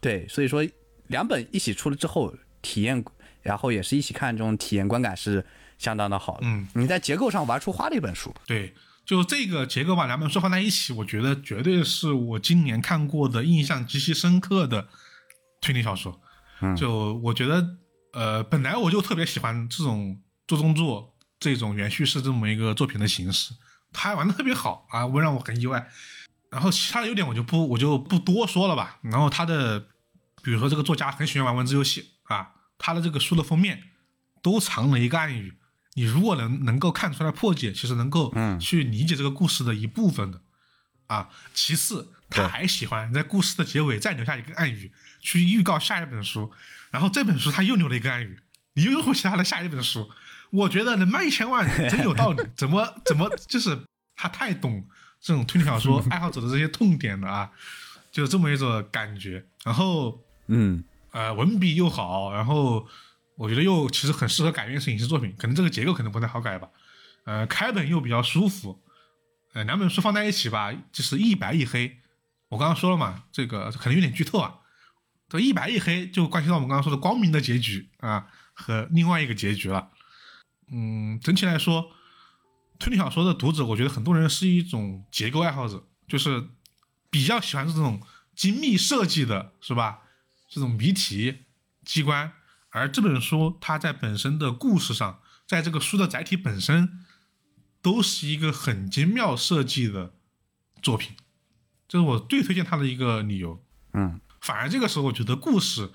[0.00, 0.66] 对，所以说
[1.08, 3.04] 两本一起出了之后，体验。
[3.42, 5.46] 然后也是一起看，这种体验观感是
[5.78, 6.40] 相当的好的。
[6.42, 8.34] 嗯，你在结构上玩出花的一本书。
[8.44, 8.74] 对，
[9.04, 14.88] 就这个结构把两本书放在一起，我觉得绝对是我今年看过的印象极其深刻的
[15.60, 16.20] 推理小说。
[16.60, 17.76] 嗯，就我觉得，
[18.12, 23.54] 呃，本来我就特别喜欢这种做中作这种原叙事这么一个作品的形式，
[23.92, 25.88] 他还玩的特别好啊，我让我很意外。
[26.50, 28.98] 然后其他的优点我就不我就不多说了吧。
[29.02, 29.80] 然后他的，
[30.42, 32.52] 比如说这个作家很喜欢玩文字游戏啊。
[32.78, 33.82] 他的这个书的封面
[34.42, 35.54] 都藏了一个暗语，
[35.94, 40.42] 你如果能能够看出来破解，其实能够去理解这个故事的一部分的
[41.06, 41.30] 啊。
[41.54, 44.92] 其次，他还喜欢在故事的结尾再留下一个暗语，
[45.26, 46.52] 去预告下一本书。
[46.90, 48.38] 然后这本书他又留了一个暗语，
[48.74, 50.08] 你又会其他的下一本书。
[50.50, 53.78] 我觉得能卖一千万真有道理， 怎么怎么就是
[54.14, 54.86] 他太懂
[55.20, 57.50] 这种推理小说爱好者的这些痛点了啊，
[58.12, 59.44] 就是这么一种感觉。
[59.64, 60.84] 然后，嗯。
[61.12, 62.86] 呃，文笔又好，然后
[63.36, 66.68] 我觉得又其实很适合改编成影视作品，可能这个结构可能不太好改吧。
[67.24, 68.82] 呃，开本又比较舒服，
[69.54, 71.96] 呃，两本书放在一起吧，就是一白一黑。
[72.50, 74.56] 我刚刚说了嘛，这个可能有点剧透啊。
[75.28, 79.90] 这一白一黑就关系到我们刚刚说的光明的结局啊和另外一个结局了。
[80.70, 81.90] 嗯，整体来说，
[82.78, 86.48] 推理小说的读者，我觉得很多人是一种结构爱好者，就是
[87.10, 88.00] 比较喜欢这种
[88.34, 90.02] 精密设计的，是吧？
[90.48, 91.44] 这种谜题
[91.84, 92.32] 机关，
[92.70, 97.04] 而这本书它在本身的故事上，在这个书的载体本身，
[97.82, 100.14] 都是一个很精妙设计的
[100.80, 101.16] 作品，
[101.88, 103.60] 这是我最推荐它的一个理由。
[103.92, 105.90] 嗯，反而这个时候我觉得故事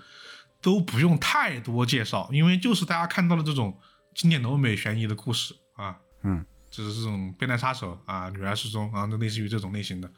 [0.61, 3.79] 都不用太多介绍，因为就是大家看到的这种
[4.13, 10.11] 经典的欧美悬疑的故事啊，嗯，就是这种变态杀手啊，女儿失踪啊，就类似于这种类型的。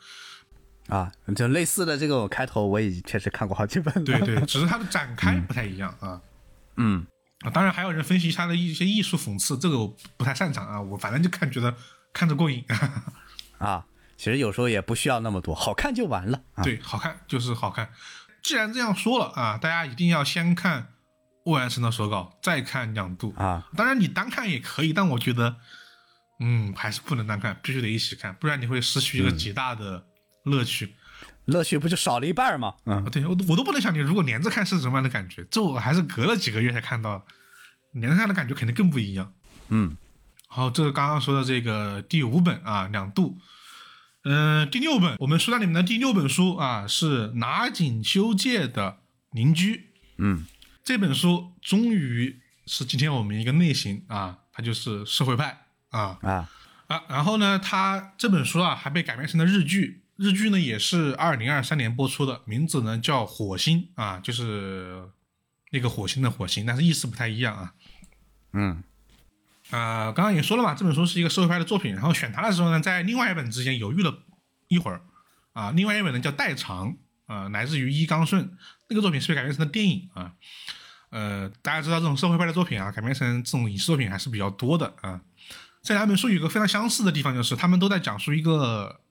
[0.87, 4.03] 啊，就类似的这个我开头，我也确实看过好几本。
[4.03, 6.19] 对对， 只是它的展开不太一样啊。
[6.77, 7.05] 嗯，
[7.41, 10.81] 啊，当然还有人分析它的一些艺术讽刺，这个我不太擅长啊。
[10.81, 11.73] 我反正就看觉得
[12.11, 12.65] 看着过瘾。
[13.59, 13.85] 啊，
[14.17, 16.41] 其实有时候也不需要那么多，好看就完了。
[16.63, 17.89] 对，好看就是好看。
[18.43, 20.81] 既然这样说了啊，大家一定要先看
[21.45, 23.67] 《未完成的手稿》，再看两度啊。
[23.75, 25.55] 当然你单看也可以，但我觉得，
[26.39, 30.05] 嗯，还是不能单看，必须得一起看，不然你会失去一个极大的。
[30.43, 30.93] 乐趣，
[31.45, 32.73] 乐趣不就少了一半吗？
[32.85, 37.25] 嗯，对我我都不能想你如果连着看是什么样的感觉，这我还是隔了几个月才看到，
[37.93, 39.31] 连着看的感觉肯定更不一样。
[39.69, 39.95] 嗯，
[40.47, 43.37] 好，这是刚刚说的这个第五本啊，两度，
[44.23, 48.99] 嗯，第六本我们书单里面的第六本书啊，是拿井修介的
[49.31, 49.89] 邻居。
[50.17, 50.45] 嗯，
[50.83, 56.49] 这本书终于是今天我们一个类型啊，它就是社会派啊啊
[56.87, 57.03] 啊。
[57.09, 65.03] 然后呢，它这本书啊还被改编成了日剧，日剧呢也是二零二三年播出的，名字呢叫《火星》啊，就是
[65.71, 67.73] 那个火星的火星，但是意思不太一样啊。
[68.53, 68.83] 嗯
[69.75, 71.95] 啊、刚刚也说了嘛，这本书是一个社会派的作品。
[71.95, 74.19] 然后选它的时候呢，在另外一本之间犹豫了
[74.67, 75.01] 一会儿
[75.53, 75.71] 啊。
[75.71, 76.89] 另外一本呢叫《代偿》
[77.25, 78.55] 啊，来自于伊刚顺，
[78.87, 80.33] 那个作品是被改编成了电影啊。
[81.09, 85.21] 呃，大家知道这种社会派的作品啊，改编成这种影视作品还是比较多的啊。
[85.81, 89.01] 这两本书有一个非常相似的地方，就是他们都在讲述一个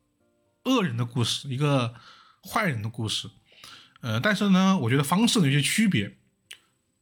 [0.65, 1.93] 恶人的故事，一个
[2.49, 3.29] 坏人的故事。
[4.01, 6.17] 呃，但是呢，我觉得方式有些区别。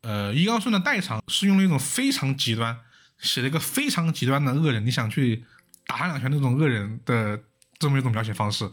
[0.03, 2.79] 呃，伊刚顺的代偿是用了一种非常极端，
[3.21, 5.45] 写了一个非常极端的恶人，你想去
[5.87, 7.41] 打他两拳那种恶人的
[7.79, 8.71] 这么一种描写方式。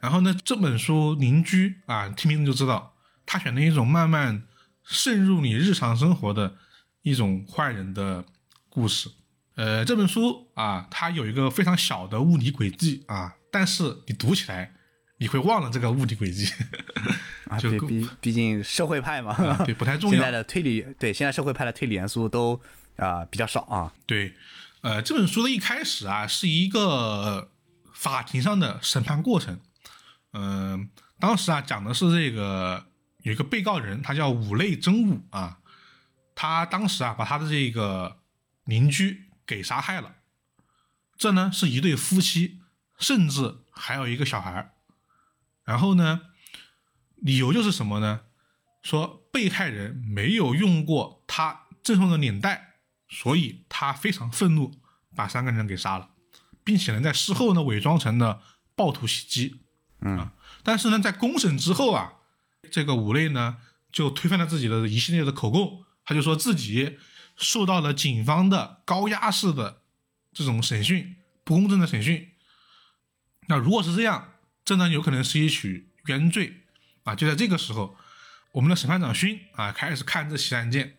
[0.00, 2.94] 然后呢，这本书《邻居》啊，听名字就知道，
[3.26, 4.44] 他选了一种慢慢
[4.84, 6.56] 渗入你日常生活的
[7.02, 8.24] 一种坏人的
[8.68, 9.10] 故事。
[9.56, 14.72] 呃，这本书啊，它有一个非常小的物理轨迹啊，但是你读起来
[15.18, 16.48] 你会忘了这个物理轨迹，
[17.48, 20.30] 啊，就对，毕毕竟社会派嘛，啊对，不太重要 现在。
[20.30, 22.60] 的推理，对，现在社会派的推理元素都
[22.98, 23.94] 啊、比较少啊。
[24.06, 24.34] 对，
[24.82, 27.50] 呃，这本书的一开始啊，是一个
[27.94, 29.60] 法庭上的审判过程。
[30.32, 32.86] 嗯、当时啊，讲的是这个
[33.22, 35.58] 有一个被告人，他叫五类真武啊，
[36.34, 38.18] 他当时啊，把他的这个
[38.64, 40.16] 邻居给杀害了。
[41.16, 42.60] 这呢是一对夫妻，
[42.98, 44.74] 甚至还有一个小孩。
[45.64, 46.20] 然后呢，
[47.16, 48.20] 理由就是什么呢？
[48.82, 52.67] 说被害人没有用过他赠送的领带，
[53.08, 54.72] 所以他非常愤怒，
[55.16, 56.10] 把三个人给杀了，
[56.62, 58.42] 并且呢，在事后呢伪装成了
[58.74, 59.60] 暴徒袭击。
[60.00, 60.30] 嗯，
[60.62, 62.12] 但是呢，在公审之后啊，
[62.70, 63.56] 这个五类呢
[63.90, 66.98] 就推翻了自己的一系列的口供，他就说自己
[67.36, 69.82] 受到了警方的高压式的
[70.32, 72.32] 这种审讯，不公正的审讯。
[73.48, 74.34] 那如果是这样，
[74.64, 76.64] 这呢有可能是一起冤罪
[77.04, 77.14] 啊。
[77.14, 77.96] 就在这个时候，
[78.52, 80.98] 我们的审判长勋啊开始看这起案件，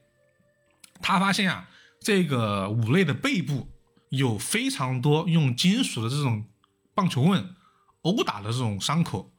[1.02, 3.70] 他发现啊，这个五类的背部
[4.10, 6.46] 有非常多用金属的这种
[6.94, 7.56] 棒球棍
[8.02, 9.34] 殴打的这种伤口。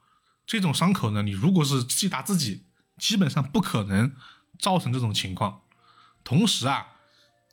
[0.46, 2.66] 这种伤口呢，你如果是自己打自己，
[2.98, 4.14] 基本上不可能
[4.58, 5.62] 造成这种情况。
[6.24, 6.88] 同时啊，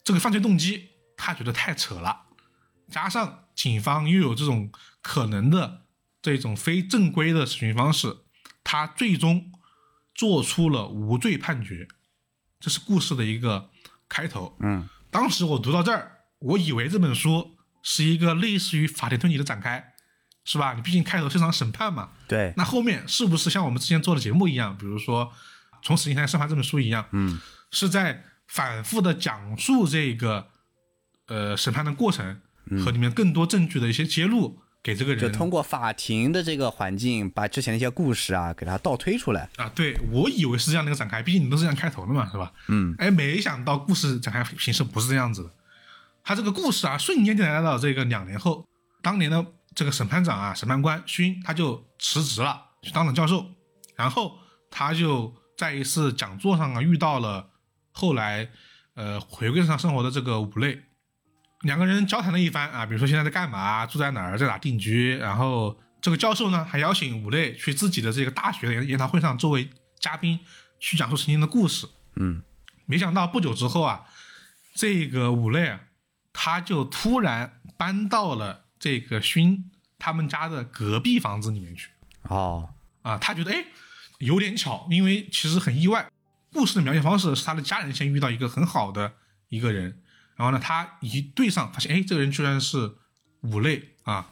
[0.04, 2.26] 这个犯罪动机他觉得太扯了，
[2.90, 5.86] 加上警方又有这种可能的
[6.22, 8.18] 这种非正规的审讯方式，
[8.64, 9.52] 他最终
[10.16, 11.88] 做出了无罪判决。
[12.60, 13.70] 这是故事的一个
[14.10, 14.58] 开头。
[14.60, 19.94] 嗯，当时我读到这儿，我以为这本书是一个类似于法庭推理的展开，
[20.44, 20.74] 是吧？
[20.74, 25.26] 你毕竟开头是场审判嘛，对，那后面是不是像我们之前做的节目一样，比如说
[25.82, 27.40] 《从死刑台审判》这本书一样，嗯，
[27.72, 30.48] 是在反复的讲述这个
[31.28, 32.42] 呃审判的过程
[32.84, 35.20] 和里面更多证据的一些揭露，给这个人。
[35.20, 39.50] 就人通过法庭的这个环境，把之前的一些故事啊，给他倒推出来。
[39.58, 42.52] 啊，对我以为是这样的一个展开，毕竟你都是这样开头的嘛，是吧？
[42.68, 45.52] 嗯，哎，没想到故事展开形式不是这样子的，
[46.24, 48.66] 他这个故事啊，瞬间就来到这个两年后，
[49.02, 53.46] 当年的这个审判长啊，审判官勋他就辞职了，去当了教授，
[53.96, 54.38] 然后
[54.70, 57.50] 他就在一次讲座上啊遇到了
[57.92, 58.50] 后来
[58.96, 60.82] 呃回归日常生活的这个五类，
[61.62, 70.40] 两个人交谈了一番啊，比如说现在在干嘛，住在哪儿，在哪定居，然后这个教授呢还邀请五类去自己的这个大学的研研讨会上作为嘉宾
[70.80, 71.88] 去讲述曾经的故事。
[72.16, 72.44] 嗯，
[72.86, 74.06] 没想到不久之后啊，
[74.76, 75.80] 这个五类啊，
[76.32, 81.90] 他就突然搬到了这个勋他们家的隔壁房子里面去
[82.24, 82.70] 哦，
[83.02, 83.18] 啊。
[83.18, 83.66] 他觉得哎，
[84.20, 86.08] 有点巧，因为其实很意外。
[86.54, 89.14] 故事的描写方式是他的家人先遇到一个很好的
[89.50, 90.02] 一个人，
[90.38, 92.94] 然后呢，他一对上发现，哎，这个人居然是
[93.42, 94.32] 五类啊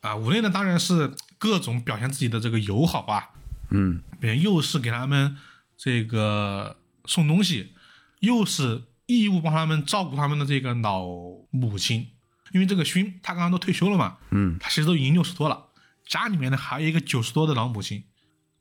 [0.00, 0.14] 啊！
[0.14, 3.30] 五类呢，当然是各种表现自己的这个友好啊，
[3.70, 5.36] 嗯，别人又是给他们
[5.76, 6.76] 这个
[7.06, 7.72] 送东西，
[8.20, 11.04] 又是义务帮他们照顾他们的这个老
[11.50, 12.10] 母亲，
[12.52, 15.66] 因为这个勋他刚刚都退休了嘛，嗯，他其实都已经六十多了，
[16.06, 18.04] 家里面呢还有一个九十多的老母亲，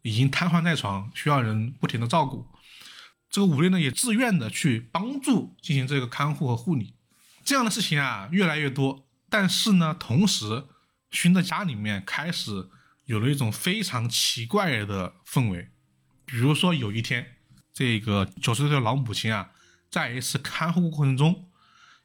[0.02, 2.48] 已经瘫痪在床，需要人不停的照顾。
[3.34, 6.94] 这个五类呢也自愿的去帮助进行这个看护和护理，
[7.44, 9.08] 这样的事情啊越来越多。
[9.28, 10.66] 但是呢，同时
[11.10, 12.70] 熏的家里面开始
[13.06, 15.72] 有了一种非常奇怪的氛围，
[16.26, 17.38] 比如说有一天，
[17.74, 19.50] 这个九十岁的老母亲啊，
[19.90, 21.50] 在一次看护过程中，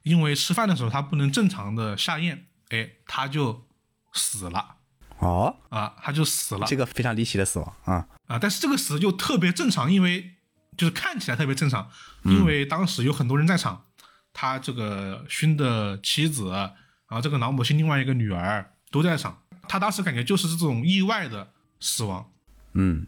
[0.04, 3.68] 因为吃饭的时候她不能正常的下咽，哎，她就
[4.14, 4.76] 死了
[5.18, 8.38] 哦，啊，他就死了这个非常离奇的死亡啊，啊。
[8.38, 10.37] 但是这个死就特别正常，因为
[10.78, 11.90] 就是看起来特别正常，
[12.24, 13.84] 因为当时有很多人在场，
[14.32, 22.32] 他这个勋的妻子，然后这个老母亲另外一个女儿都在场，他当时感觉就是这种意外的死亡。
[22.72, 23.06] 嗯。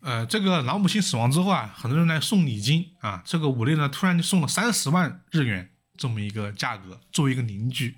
[0.00, 7.96] 呃，这个老母亲死亡之后啊，很多人来送礼金啊，这个武类呢突然就送了三十万日元这么一个价格作为一个邻居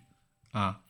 [0.53, 0.81] 啊，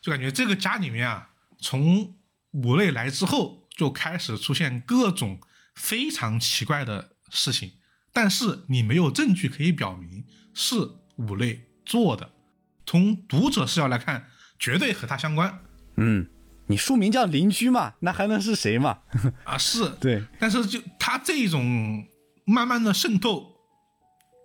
[0.00, 1.28] 就感觉这个家里面啊，
[1.60, 2.14] 从
[2.52, 5.38] 武类来之后就开始出现各种
[5.74, 7.72] 非常奇怪的事情，
[8.12, 10.24] 但是你没有证据可以表明
[10.54, 10.76] 是
[11.16, 12.30] 五类做的，
[12.86, 15.60] 从读者视角来看，绝对和他相关
[15.96, 16.28] 嗯，
[16.66, 19.00] 你书名叫邻居嘛，那还能是谁嘛？
[19.44, 22.06] 啊，是对，但是就他这种
[22.44, 23.56] 慢慢的渗透，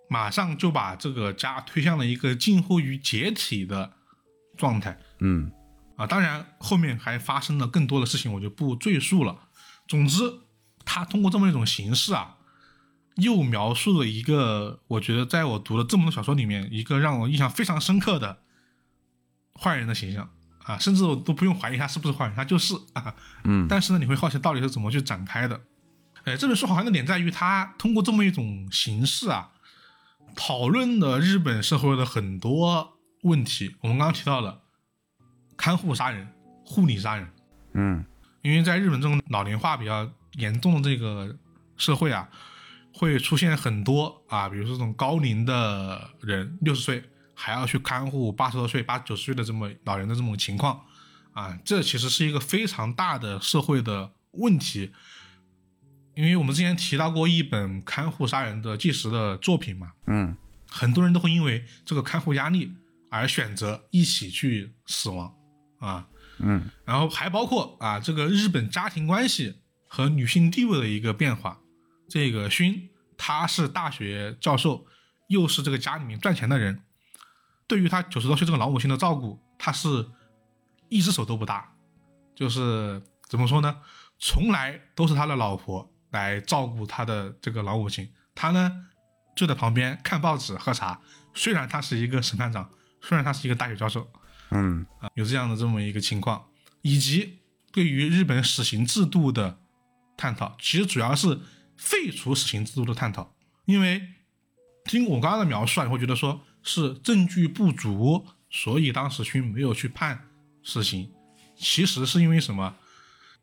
[0.08, 3.92] 马上就把这个家推向了一个近乎于解体的
[4.56, 5.50] 状态嗯
[5.96, 6.06] 啊！
[6.06, 9.48] 当然，后面还发生了更多的事情，我就不赘述了。
[9.86, 10.40] 总之，
[10.84, 12.36] 他通过这么一种形式啊，
[13.16, 18.38] 又描述了一个我觉得在我读了这么多小说里面，一个让我印象非常深刻的
[19.58, 20.28] 坏人的形象
[20.64, 23.14] 啊，甚至我都不用怀疑他是不是坏人，他就是啊。
[23.44, 25.60] 嗯但是呢，你会好奇到底是怎么去展开的。
[26.24, 29.50] 哎，这本书好像的点在于，它通过这么一种形式啊，
[30.34, 33.76] 讨论了日本社会的很多问题。
[33.82, 34.62] 我们刚刚提到了
[35.56, 36.26] 看护杀人、
[36.64, 37.30] 护理杀人，
[37.74, 38.04] 嗯
[38.42, 41.36] 因为在日本这种老龄化比较严重的这个
[41.76, 42.28] 社会啊，
[42.96, 47.02] 会出现很多啊，比如说这种高龄的人，六十岁
[47.34, 50.80] 还要去看护八十多岁、八九十岁的这么老人的这种情况
[51.32, 54.92] 啊，这其实是一个非常大的社会的问题。
[56.14, 60.36] 因为我们之前提到过一本看护杀人的纪实的作品嘛，嗯
[60.70, 62.72] 很多人都会因为这个看护压力
[63.10, 65.34] 而选择一起去死亡
[65.80, 66.06] 啊。
[66.38, 69.56] 嗯然后还包括啊，这个日本家庭关系
[69.88, 71.58] 和女性地位的一个变化。
[72.08, 74.86] 这个勋他是大学教授，
[75.28, 76.82] 又是这个家里面赚钱的人，
[77.66, 80.06] 对于他九十多岁这个老母亲的照顾，他是
[80.88, 81.72] 一只手都不搭，
[82.34, 83.80] 就是怎么说呢？
[84.18, 88.86] 从来都是他的老婆来照顾他的这个老母亲，他呢
[89.34, 91.00] 就在旁边看报纸喝茶。
[91.34, 94.08] 虽然他是一个审判长，虽然他是一个大学教授，
[94.50, 96.46] 嗯啊，有这样的这么一个情况，
[96.82, 97.40] 以及
[97.72, 99.58] 对于日本死刑制度的
[100.16, 101.40] 探讨，其实主要是
[101.76, 103.34] 废除死刑制度的探讨。
[103.64, 104.08] 因为
[104.84, 110.26] 听我刚刚的描述啊，你会觉得说是证据不足，所以当时勋没有去判
[110.62, 111.10] 死刑。
[111.56, 112.76] 其实是因为什么？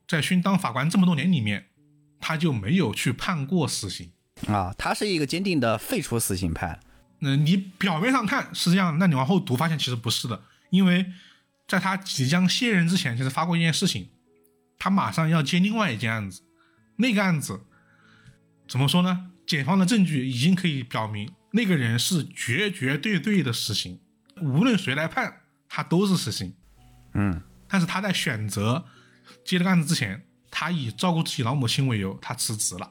[0.08, 1.68] 在勋当法官这么多年里面，
[2.20, 4.12] 他就没有去判过死刑。
[4.48, 6.80] 啊，他是一个坚定的废除死刑派。
[7.20, 11.06] 那你表面上看是这样，那你往后读发现其实不是的，因为
[11.68, 14.10] 在他即将卸任之前，其实发过一件事情，
[14.78, 16.42] 他马上要接另外一件案子，
[16.98, 17.62] 那个案子
[18.72, 19.32] 怎么说呢？
[19.46, 24.00] 检方的证据已经可以表明那个人是绝绝对对的死刑，
[24.42, 26.56] 无论谁来判，他都是死刑。
[27.14, 28.86] 嗯但是他在选择
[29.44, 32.90] 接这个案子之前，他以照顾自己老母亲为由，他辞职了。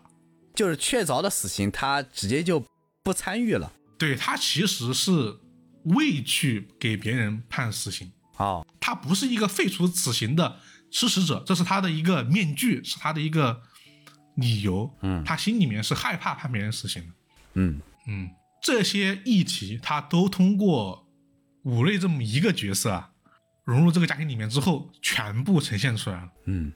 [0.54, 2.62] 就是确凿的死刑，他直接就
[3.02, 3.72] 不参与了。
[3.98, 5.38] 对他其实是
[5.84, 8.12] 未去给别人判死刑。
[8.36, 10.58] 哦，他不是一个废除死刑的
[10.90, 13.62] 支持者，这是他的一个面具，是他的一个
[14.36, 14.90] 理由。
[15.02, 17.14] 嗯他心里面是害怕判别人死刑的。
[17.54, 18.30] 嗯嗯，
[18.62, 21.08] 这些议题他都通过
[21.62, 23.10] 五类这么一个角色啊，
[23.64, 26.28] 融入这个家庭里面之后，全部呈现出来了。
[26.46, 26.72] 嗯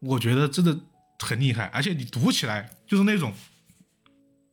[0.00, 0.78] 我觉得真的
[1.18, 3.34] 很厉害，而且你读起来就是那种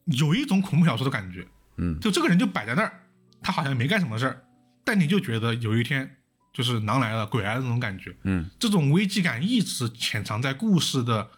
[0.05, 1.47] 有一种恐怖小说的感觉。
[1.77, 3.01] 嗯就这个人就摆在那儿，
[3.41, 4.43] 他好像没干什么事儿，
[4.83, 6.17] 但你就觉得有一天
[6.51, 8.15] 就是狼来了、鬼来了那种感觉。
[8.23, 11.29] 嗯这种危机感一直潜藏在故事的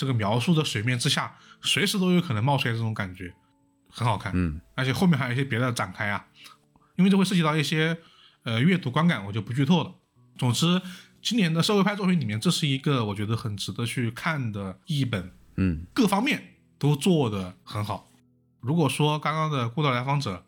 [0.00, 3.34] 这个描述的水面之下，随时都有可能冒出来这种感觉，
[3.90, 4.32] 很好看。
[4.34, 6.24] 嗯而且后面还有一些别的展开啊，
[6.96, 7.98] 因为这会涉及到一些
[8.44, 9.94] 呃阅读观感，我就不剧透了。
[10.38, 10.80] 总之，
[11.20, 18.08] 今年的社会派作品里面，这是一个我觉得很值得去看的一本，嗯各方面都做得很好。
[18.60, 20.46] 如果说刚刚的《孤岛来访者》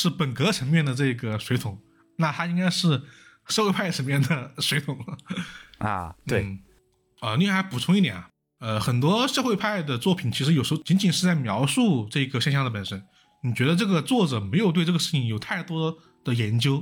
[0.00, 1.82] 是本格层面的这个水桶，
[2.18, 3.02] 那他应该是
[3.48, 4.96] 社会派层面的水桶。
[5.78, 6.60] 啊，对，嗯
[7.18, 8.28] 啊、另外还补充一点啊，
[8.62, 13.04] 呃，很多社会派的作品其实有时候仅仅是在描述这个现象的本身，
[13.42, 16.78] 你觉得这个作者没有对这个事情有太多的研究。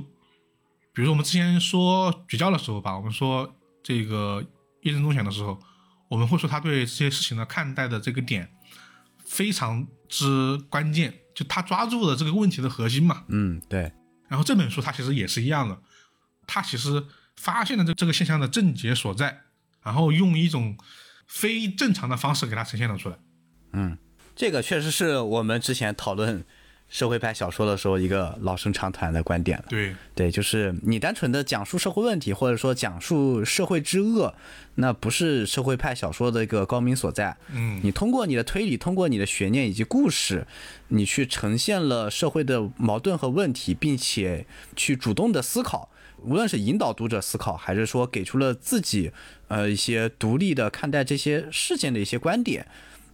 [0.93, 3.51] 比如说我们之前说绝交的时候吧，我们说
[3.81, 4.45] 这个
[4.83, 5.59] 叶正中选的时候，
[6.07, 8.47] 我们会说他对这些事情的看待的这个点
[9.25, 13.23] 非常之关键，就他抓住了这个问题的核心嘛。
[13.29, 13.91] 嗯对，
[14.27, 15.81] 然后这本书它其实也是一样的，
[16.45, 17.03] 它其实
[17.37, 19.41] 发现了这这个现象的症结所在，
[19.81, 20.77] 然后用一种
[21.31, 23.15] 非正常的方式给他呈现了出来。
[23.71, 23.97] 嗯
[24.35, 26.43] 这个确实是我们之前讨论
[26.91, 29.65] 社会派小说的时候一个老生常谈的观点了。
[29.69, 34.33] 对，对，就是你单纯的讲述社会问题，或者说讲述社会之恶，
[34.75, 37.35] 那不是社会派小说的一个高明所在。
[37.53, 40.45] 嗯，你通过你的推理，通过你的悬念以及故事，
[40.89, 45.89] 你去呈现了社会的矛盾和问题，并且去主动的思考，
[46.21, 49.09] 无论是引导读者思考，还是说给出了自己
[49.47, 52.67] 呃一些独立的看待这些事件的一些观点，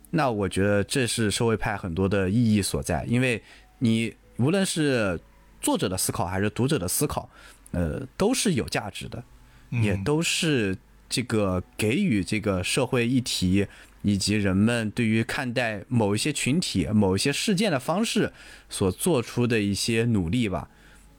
[0.09, 3.43] 那我觉得这是社会派很多的意义所在，因为
[3.80, 5.19] 你无论是
[5.61, 7.30] 作者的思考还是读者的思考，
[7.71, 9.23] 呃，都是有价值的。
[9.69, 10.78] 也嗯都是
[11.09, 13.67] 这个给予这个社会议题
[14.01, 18.32] 以及人们对于看待某一些群体、某一些事件的方式
[18.69, 20.69] 所做出的一些努力吧。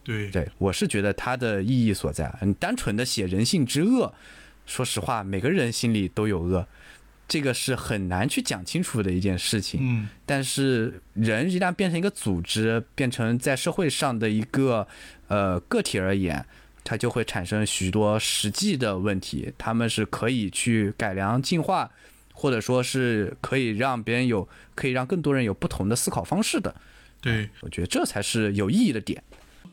[0.03, 2.33] 对，对我是觉得它的意义所在。
[2.41, 4.11] 你单纯的写人性之恶，
[4.65, 6.67] 说实话，每个人心里都有恶，
[7.29, 9.79] 这个是很难去讲清楚的一件事情。
[9.81, 14.85] 嗯，但是人一旦变成一个组织，变成在社会上的一个
[15.27, 16.43] 呃个体而言，
[16.83, 21.91] 它就会产生许多实际的问题，他们是可以去改良进化，
[22.33, 26.75] 或者说是可以让别人有，可以让更多人有不同的思考方式的。
[27.21, 29.23] 对，我觉得这才是有意义的点。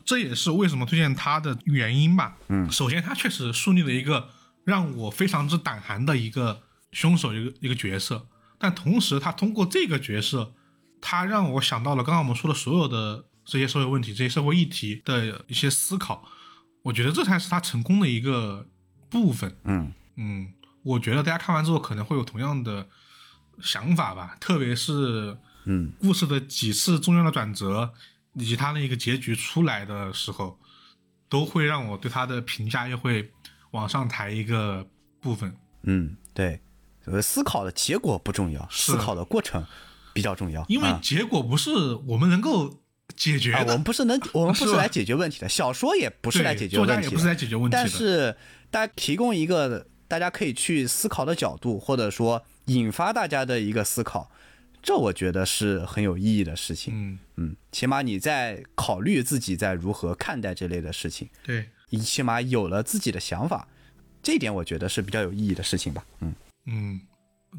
[0.05, 2.37] 这也是为什么推荐他的原因吧。
[2.49, 4.29] 嗯，首先他确实树立了一个
[4.63, 6.61] 让我非常之胆寒的一个
[6.97, 8.27] 凶手一个一个角色，
[8.57, 10.55] 但同时他通过这个角色，
[10.99, 16.27] 他让我想到了刚刚我们说的所有的这些社会问题、这些社会议题的一些思考。
[16.81, 18.67] 我觉得这才是他成功的一个
[19.11, 19.55] 部分。
[19.65, 22.87] 嗯嗯，我觉得大家看完之后可能会有同样的
[23.61, 27.93] 想法吧，特别是嗯故事的几次重要的转折，
[28.33, 30.59] 以及他那个结局出来的时候，
[31.29, 33.31] 都会让我对他的评价又会
[33.69, 34.87] 往上抬一个
[35.21, 35.55] 部分。
[35.83, 36.59] 嗯，对，
[37.07, 39.65] 呃，思考的结果不重要，思考的过程
[40.13, 40.65] 比较重要。
[40.67, 41.71] 因为啊结果不是
[42.05, 42.81] 我们能够
[43.15, 47.77] 解决啊，我，们不是能， 我们不是来解决问题的，小说也不是来解决作问题的，家也不是来解决问题的。
[47.77, 48.35] 但是
[48.69, 54.29] 大家提供一个大家可以去思考的角度，或者说引发大家的一个思考，
[54.83, 56.93] 这我觉得是很有意义的事情。
[56.95, 63.67] 嗯，嗯，起码你在考虑自己在如何看待这类的事情，对，你起码有了自己的想法，
[64.21, 66.05] 这一点我觉得是比较有意义的事情吧。
[66.19, 66.33] 嗯，
[66.67, 67.01] 嗯，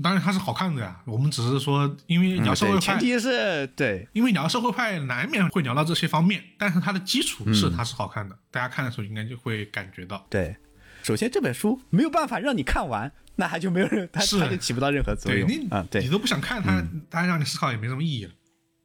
[0.03, 1.01] 当然它是好看的呀。
[1.07, 10.25] 我们只是说，因为聊社会对，派，前提是对，因为聊社会派难免会聊到这些方面，但是它的基础嗯是它是好看的，大家看的时候应该就会感觉到。
[10.31, 10.57] 对，
[11.03, 15.87] 首先这本书没有办法让你看完，那它就没有人，它是它就起不到任何作用对你，啊。
[15.91, 18.33] 对你，都不想看它，大家让你思考也没什么意义了。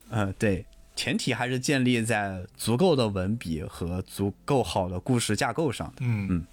[0.10, 0.66] 嗯，对，
[0.96, 5.96] 前提还是建立在足够的文笔和足够好的故事架构上的。
[6.02, 6.48] 嗯嗯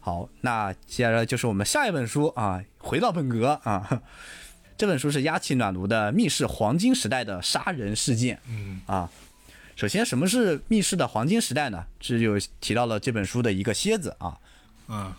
[0.00, 4.02] 好，那接下来就是我们下一本书啊，回到本格啊。
[4.78, 9.10] 这本书是压气暖炉的密室黄金时代的杀人事件嗯啊。
[9.74, 11.84] 首先，什么是密室的黄金时代呢？
[11.98, 14.38] 这就提到了这本书的一个蝎子啊。
[14.88, 15.12] 嗯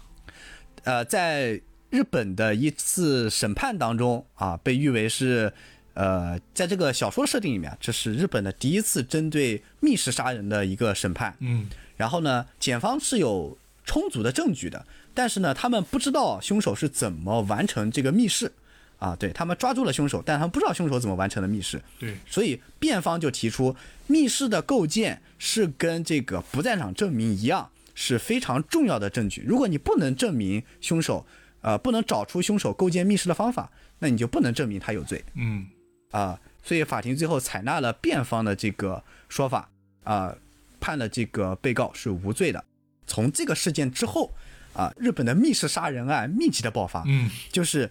[0.85, 5.53] 呃，在日本的一次审判当中啊，被誉为是
[5.93, 11.35] 呃，在这个小说设定里面，这是日本的第一次针对密室杀人的一个审判。
[11.39, 13.57] 嗯然后呢，检方是有
[13.89, 14.85] 充足的证据的，
[15.15, 18.51] 但是呢，他们不知道凶手是怎么完成这个密室
[18.99, 19.15] 啊。
[19.15, 21.81] 对他们抓住了凶手，但他们不知道凶手怎么完成的密室。
[21.97, 23.75] 对，所以辩方就提出，
[24.05, 29.41] 密室的构建是跟这个不在场证明一样，是非常重要的证据。
[29.41, 31.25] 如果你不能证明凶手，
[31.61, 35.65] 呃，不能找出凶手构建密室的方法，那你就不能证明他有罪嗯
[36.11, 39.67] 啊、所以法庭最后采纳了辩方的这个说法
[40.03, 40.35] 啊、
[40.79, 42.63] 判了这个被告是无罪的。
[43.09, 44.31] 从这个事件之后
[44.73, 47.89] 啊、日本的密室杀人案密集的爆发，嗯就是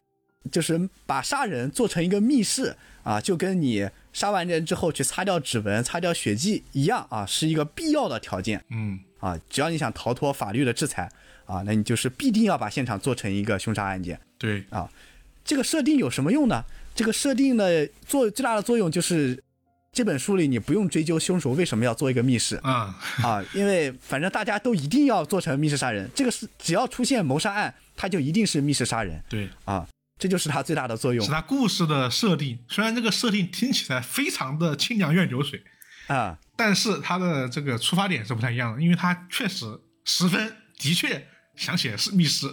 [0.51, 9.39] 就是把杀人做成一个密室啊，就跟你杀完人之后去擦掉指纹、擦掉血迹一样啊，是一个必要的条件嗯啊。
[9.51, 11.11] 只要你想逃脱法律的制裁
[11.45, 14.19] 啊，那你就是必定要把现场做成一个凶杀案件。
[14.39, 14.89] 对，啊
[15.45, 16.65] 这个设定有什么用呢？
[16.95, 19.43] 这个设定的作最大的作用就是，
[19.99, 29.85] 这本书里你不用追究凶手为什么要做一个密室啊啊，因为反正大家都一定要做成密室杀人，这个是只要出现谋杀案，它就一定是密室杀人对，啊，
[30.17, 32.57] 这就是它最大的作用是它故事的设定。
[32.69, 35.61] 虽然这个设定听起来非常的清凉愿流水，
[36.07, 36.39] 啊。
[36.55, 39.67] 但是它的这个出发点是不太一样的，因为它确实
[40.05, 41.27] 十分的确
[41.57, 42.47] 想写是密室。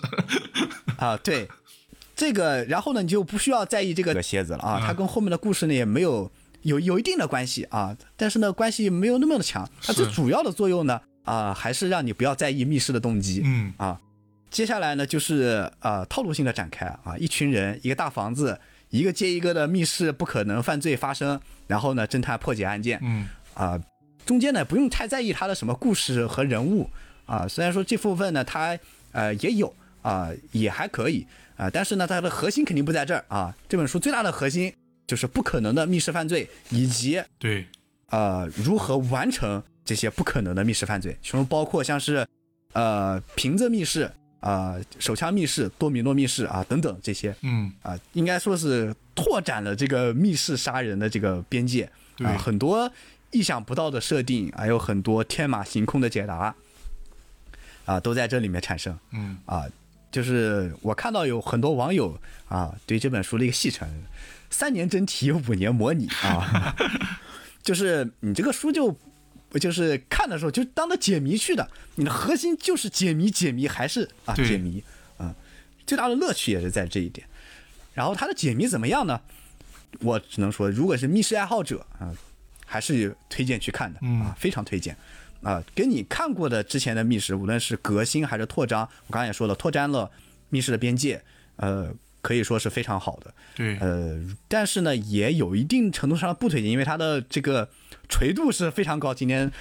[0.97, 1.47] 啊，对，
[2.15, 6.31] 这个，然后呢，你就不需要在意这个蝎子了啊，它跟后面的故事呢也没有
[6.65, 9.69] 有有一定的关系啊，但是呢，关系没有那么的强。
[9.81, 13.41] 它最主要的作用呢，啊，还是让你不要在意密室的动机。
[13.45, 14.01] 嗯啊，
[14.49, 18.59] 接下来呢就是呃套路性的展开啊，一群人一个大房子，
[18.89, 23.79] 一个接一个的密室不可能犯罪发生，然后呢侦探破解案件，嗯啊，
[24.25, 26.89] 中间呢不用太在意他的什么故事和人物
[27.27, 28.75] 啊，虽然说这部分呢它
[29.11, 29.71] 呃也有
[30.01, 31.27] 啊也还可以
[31.57, 34.73] 啊，但是呢它的核心肯定不在这儿啊，这本书最大的核心
[35.07, 37.65] 就是不可能的密室犯罪以及对，
[38.09, 42.27] 呃如何完成这些不可能的密室犯罪，其中包括像是
[42.73, 47.71] 呃瓶子密室啊、手枪密室、多米诺密室啊等等这些嗯。
[47.81, 52.91] 啊，应该说是拓展了这个密室杀人的这个边界对啊，很多
[53.31, 56.55] 意想不到的设定，还有很多天马行空的解答
[57.85, 59.37] 啊，都在这里面产生嗯。
[59.45, 59.65] 啊。
[60.11, 62.17] 就是我看到有很多网友
[62.47, 63.85] 啊，对这本书的一个戏称：
[64.57, 66.73] 三年真题，五年模拟啊。
[67.61, 68.97] 就是你这个书就
[69.59, 74.81] 就是看的时候就当着解谜去的，你的核心就是解谜，解谜还是啊解谜
[75.17, 75.35] 啊、
[75.85, 77.27] 最大的乐趣也是在这一点。
[77.93, 79.19] 然后它的解谜怎么样呢？
[79.99, 82.13] 我只能说，如果是密室爱好者啊、
[82.65, 84.95] 还是推荐去看的嗯啊，非常推荐
[85.41, 85.61] 啊。
[85.75, 90.09] 跟你看过的之前的密室，无论是革新还是拓张，我刚才也说了，拓展了
[90.49, 91.21] 密室的边界，
[91.57, 91.93] 呃，
[92.25, 93.31] 可以说是非常好的。
[93.55, 97.69] 对，呃，但是呢，也有一定程度上的不推荐，因为它的这个
[98.09, 99.13] 垂度是非常高。
[99.13, 99.51] 今天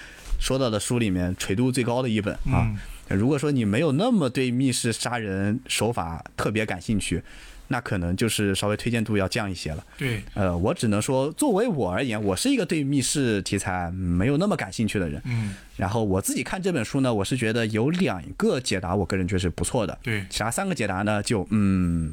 [0.40, 2.64] 说到的书里面垂度最高的一本啊。
[2.64, 2.78] 嗯
[3.08, 7.22] 如果说你没有那么对密室杀人手法特别感兴趣，
[7.68, 9.86] 那可能就是稍微推荐度要降一些了。
[9.98, 15.20] 对，呃，我只能说，作为我而言，我是一个对密室题材没有那么感兴趣的人。
[15.26, 19.98] 嗯然后我自己看这本书呢，我是觉得有两个解答，我个人觉得是不错的。
[20.02, 22.10] 对其他三个解答呢，就嗯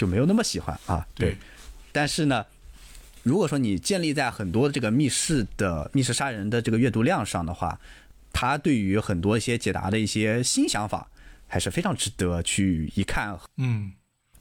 [0.00, 1.06] 就没有那么喜欢啊。
[1.14, 1.36] 对，
[1.92, 2.46] 但是呢，
[3.22, 7.78] 如果说你建立在很多这个密室的密室杀人的这个阅读量上的话，
[8.32, 11.06] 它对于很多一些解答的一些新想法，
[11.46, 13.38] 还是非常值得去一看。
[13.58, 13.92] 嗯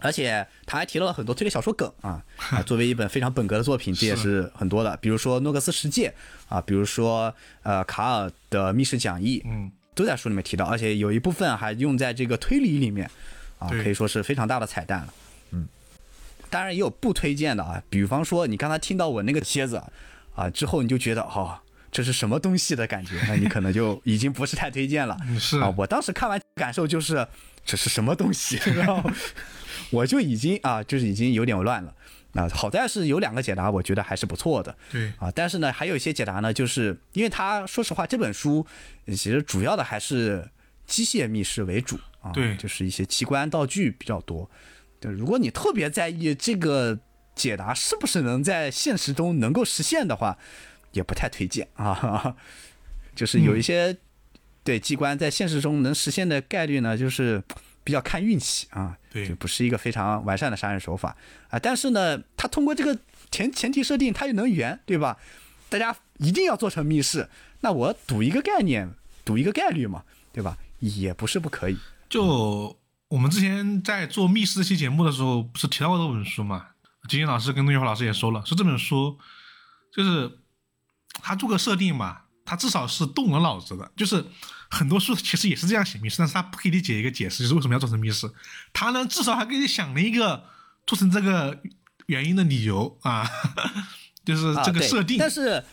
[0.02, 2.24] 而且他还提到了很多推理小说梗啊
[2.56, 4.96] 啊，作为一本非常本格的作品，这也是很多的。
[5.02, 6.08] 比如说《诺克斯世界》
[6.48, 13.12] 啊，比如说呃卡尔的密室讲义，嗯都在书里面提到，而且有一部分还用在这个推理里面
[13.58, 15.14] 啊，可以说是非常大的彩蛋了。
[16.50, 19.84] 嗯，当然也有不推荐的啊，比方说你刚才听到我那个蝎子
[20.36, 21.60] 啊之后，你就觉得哦。
[21.92, 23.20] 这是什么东西的感觉？
[23.28, 25.18] 那你可能就已经不是太推荐了。
[25.28, 27.28] 嗯是啊，我当时看完感受就是
[27.66, 29.02] 这是什么东西，然后
[29.90, 31.96] 我就已经啊，就是已经有点乱了。
[32.34, 34.78] 啊，好在是有两个解答，我觉得还是不错的。
[34.92, 38.64] 对，啊，但是呢，还有一些解答呢，就是因为他说实话，这本书
[39.08, 40.48] 呃其实主要的还是
[40.86, 44.48] 机械密室为主啊，对就是一些机关道具比较多。
[45.00, 47.00] 对，如果你特别在意这个
[47.36, 50.38] 解答是不是能在现实中能够实现的话，
[50.92, 52.36] 也不太推荐啊。
[53.16, 53.98] 就是有一些、
[54.64, 57.44] 对机关在现实中能实现的概率呢，就是
[57.84, 58.98] 比较看运气啊。
[59.12, 61.16] 对就不是一个非常完善的杀人手法
[61.50, 61.58] 啊。
[61.58, 62.98] 但是呢，它通过这个
[63.32, 65.18] 前前提设定，它又能圆，对吧？
[65.70, 67.30] 大家一定要做成密室，
[67.62, 68.90] 那我赌一个概念，
[69.24, 70.04] 赌一个概率嘛，
[70.34, 70.58] 对吧？
[70.80, 71.78] 也不是不可以。
[72.10, 72.76] 就
[73.10, 76.68] 我们之前在做密室这期节目的时候，不是提到过这本书嘛？
[77.10, 79.18] 金星老师跟陆月华老师也说了，说这本书
[79.92, 80.40] 就是
[81.22, 83.92] 他做个设定嘛，他至少是动了脑子的。
[83.98, 84.24] 就是
[84.70, 88.32] 很多书其实也是这样写密室，但是他不给你解一个解释，就是为什么要做成密室。
[88.72, 90.46] 他呢，至少还给你想了一个
[90.86, 91.60] 做成这个
[92.06, 93.28] 原因的理由啊，
[94.24, 95.18] 就是这个设定。
[95.18, 95.64] 但是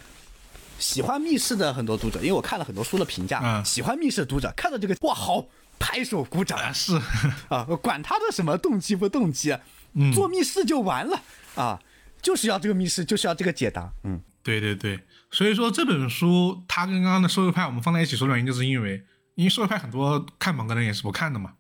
[0.79, 5.45] 喜欢密室的很多读者，因为我看了很多书的评价，嗯喜欢密室的读者看到这个哇好，
[5.79, 6.59] 拍手鼓掌。
[6.59, 7.01] 啊，是，
[7.49, 9.57] 啊，管他的什么动机不动机，
[9.95, 10.13] 嗯。
[10.13, 11.23] 做密室就完了。
[11.55, 11.81] 啊，
[12.21, 14.21] 就是要这个密室，就是要这个解答，嗯。
[14.43, 15.01] 对对对，
[15.33, 19.05] 所以说这本书它跟刚刚的收费派我们放在一起说的原因，就是因为
[19.35, 21.55] 因为收费派很多看本格的人也是不看的嘛，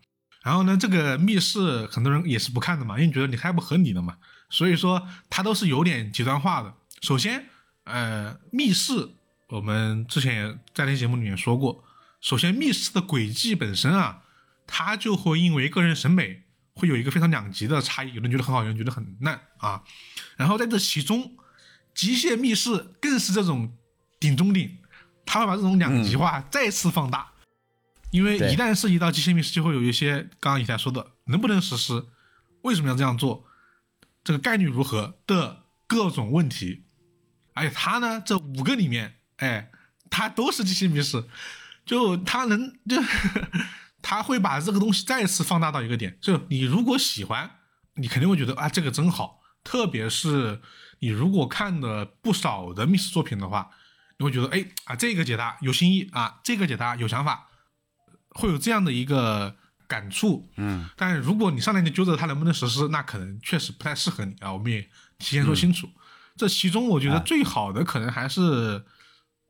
[0.44, 4.16] 然后呢，这个密室很多人也是不看的嘛，因为觉得你太不合理了嘛，
[4.50, 6.72] 所以说它都是有点极端化的。
[7.00, 7.44] 首先，
[7.82, 9.08] 呃，密室
[9.48, 11.82] 我们之前也在那节目里面说过，
[12.26, 14.24] 首先密室的轨迹本身啊，
[14.66, 16.42] 它就会因为个人审美
[16.74, 19.84] 会有一个非常两极的差异，有人觉得很好，有人觉得很烂啊，
[20.36, 21.36] 然后在这其中。
[21.94, 23.74] 极限密室更是这种
[24.20, 24.76] 顶中顶，
[25.24, 27.32] 它会把这种两极化再次放大，
[28.10, 32.04] 因为一旦涉及到极限密室，就会有一些刚刚以前说的能不能实施，
[32.62, 33.46] 为什么要这样做，
[34.22, 36.82] 这个概率如何的各种问题，
[37.54, 39.70] 而且它呢，这五个里面，哎，
[40.10, 41.24] 它都是极限密室，
[41.86, 43.00] 就他能就
[44.02, 47.50] 他会把这个东西再次放大到一个点，就你如果喜欢，
[47.94, 50.60] 你肯定会觉得啊，这个真好，特别是。
[51.00, 53.68] 你如果看了不少的密室作品的话，
[54.18, 57.48] 你会觉得，哎啊，这个解答有新意啊，这个解答有想法，
[58.30, 59.54] 会有这样的一个
[59.86, 60.48] 感触。
[60.56, 64.50] 嗯，但如果你上来就揪着它能不能实施，那可能确实不太适合你啊。
[64.50, 64.80] 我们也
[65.18, 65.86] 提前说清楚。
[66.34, 68.82] 这其中我觉得最好的可能还是，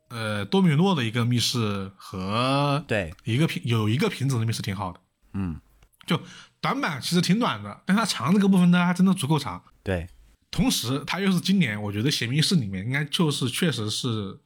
[0.08, 5.00] 呃，多米诺的一个密室和对，一个瓶有一个瓶子的密室挺好的。
[5.32, 5.60] 嗯，
[6.06, 6.20] 就
[6.60, 9.62] 短板其实挺短的，但它长这个部分呢，还真的足够长。
[9.82, 10.08] 对，
[10.50, 14.38] 同时，它又是今年我觉得写密室里面应该就是确实是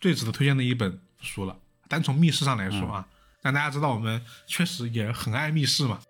[0.00, 1.56] 最值得推荐的一本书了。
[1.88, 3.06] 单从密室上来说啊，
[3.42, 6.00] 但大家知道我们确实也很爱密室嘛，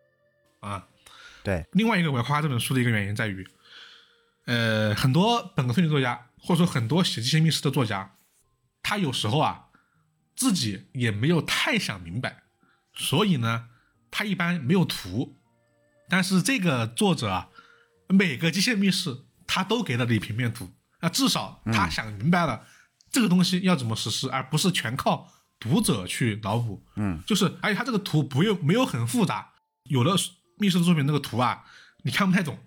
[0.60, 0.86] 啊，
[1.42, 3.44] 对，另外一个我要夸这本书的一个原因在于，
[4.46, 8.14] 呃，很多本科推理作家或者说很多写这些密室的作家，
[8.82, 9.66] 他有时候啊
[10.34, 12.42] 自己也没有太想明白，
[12.94, 13.68] 所以呢，
[14.10, 15.36] 他一般没有图，
[16.08, 17.48] 但是这个作者啊，
[18.08, 22.66] 每个机械密室他都给了你平面图，那至少他想明白了
[23.10, 25.30] 这个东西要怎么实施，而不是全靠
[25.60, 26.82] 读者去脑补。
[26.96, 29.52] 嗯，就是而且他这个图不用没有很复杂，
[29.84, 30.16] 有的
[30.58, 31.64] 密室的作品那个图啊，
[32.02, 32.58] 你看不太懂。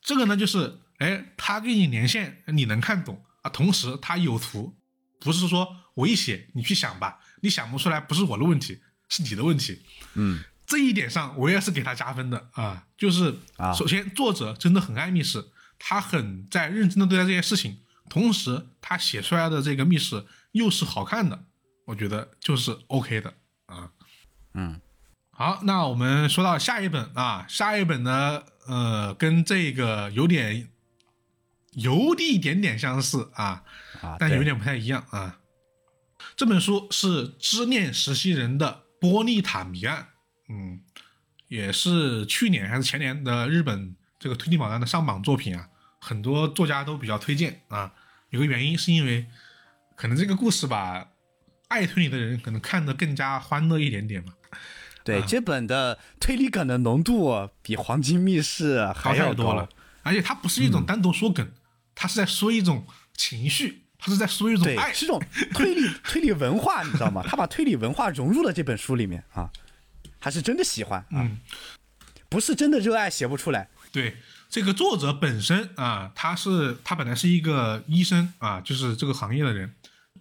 [0.00, 3.24] 这个呢，就是哎，他给你连线，你能看懂。
[3.42, 4.76] 啊，同时他有图，
[5.24, 9.80] 不是说我一写你去想吧，你想不出来不是我的问题，是你的问题。
[10.14, 15.44] 嗯，这一点上我也是给他加分的啊，就是啊首先作者真的很爱密室，
[15.78, 17.78] 他很在认真的对待这件事情，
[18.08, 21.44] 同时他写出来的这个密室又是好看的，
[21.86, 23.34] 我觉得就是 OK 的
[23.66, 23.90] 啊。
[24.54, 24.80] 嗯，
[25.30, 30.68] 好，那我们说到下一本啊，下一本呢，呃，跟这个有点
[31.72, 33.64] 有一点点相似啊，
[34.02, 35.38] 啊，但有点不太一样啊。
[36.36, 40.08] 这本书是《知念实习人的波利塔谜案》，
[40.52, 40.80] 嗯，
[41.48, 45.68] 也是去年还是前年的日本这个推理榜单的上榜作品啊，
[46.00, 47.92] 很多作家都比较推荐啊。
[48.30, 49.26] 有个原因是因为
[49.96, 51.08] 可能这个故事吧，
[51.68, 54.32] 爱推理的人可能看得更加欢乐一点点嘛。
[55.04, 59.68] 对，这本的推理梗的浓度比《黄金密室》还要多了，
[60.02, 61.52] 而且它不是一种单独说梗，
[61.94, 64.92] 它是在说一种情绪，它是在说一种对，爱。
[64.92, 65.22] 是种
[65.54, 67.22] 推理推理文化，你知道吗？
[67.24, 69.48] 他把推理文化融入了这本书里面啊，
[70.18, 71.38] 还是真的喜欢啊，嗯，
[72.28, 73.68] 不是真的热爱写不出来。
[73.92, 74.16] 对，
[74.48, 79.72] 这个作者本身啊，他是他本来是一个医生啊，就是这个行业的人，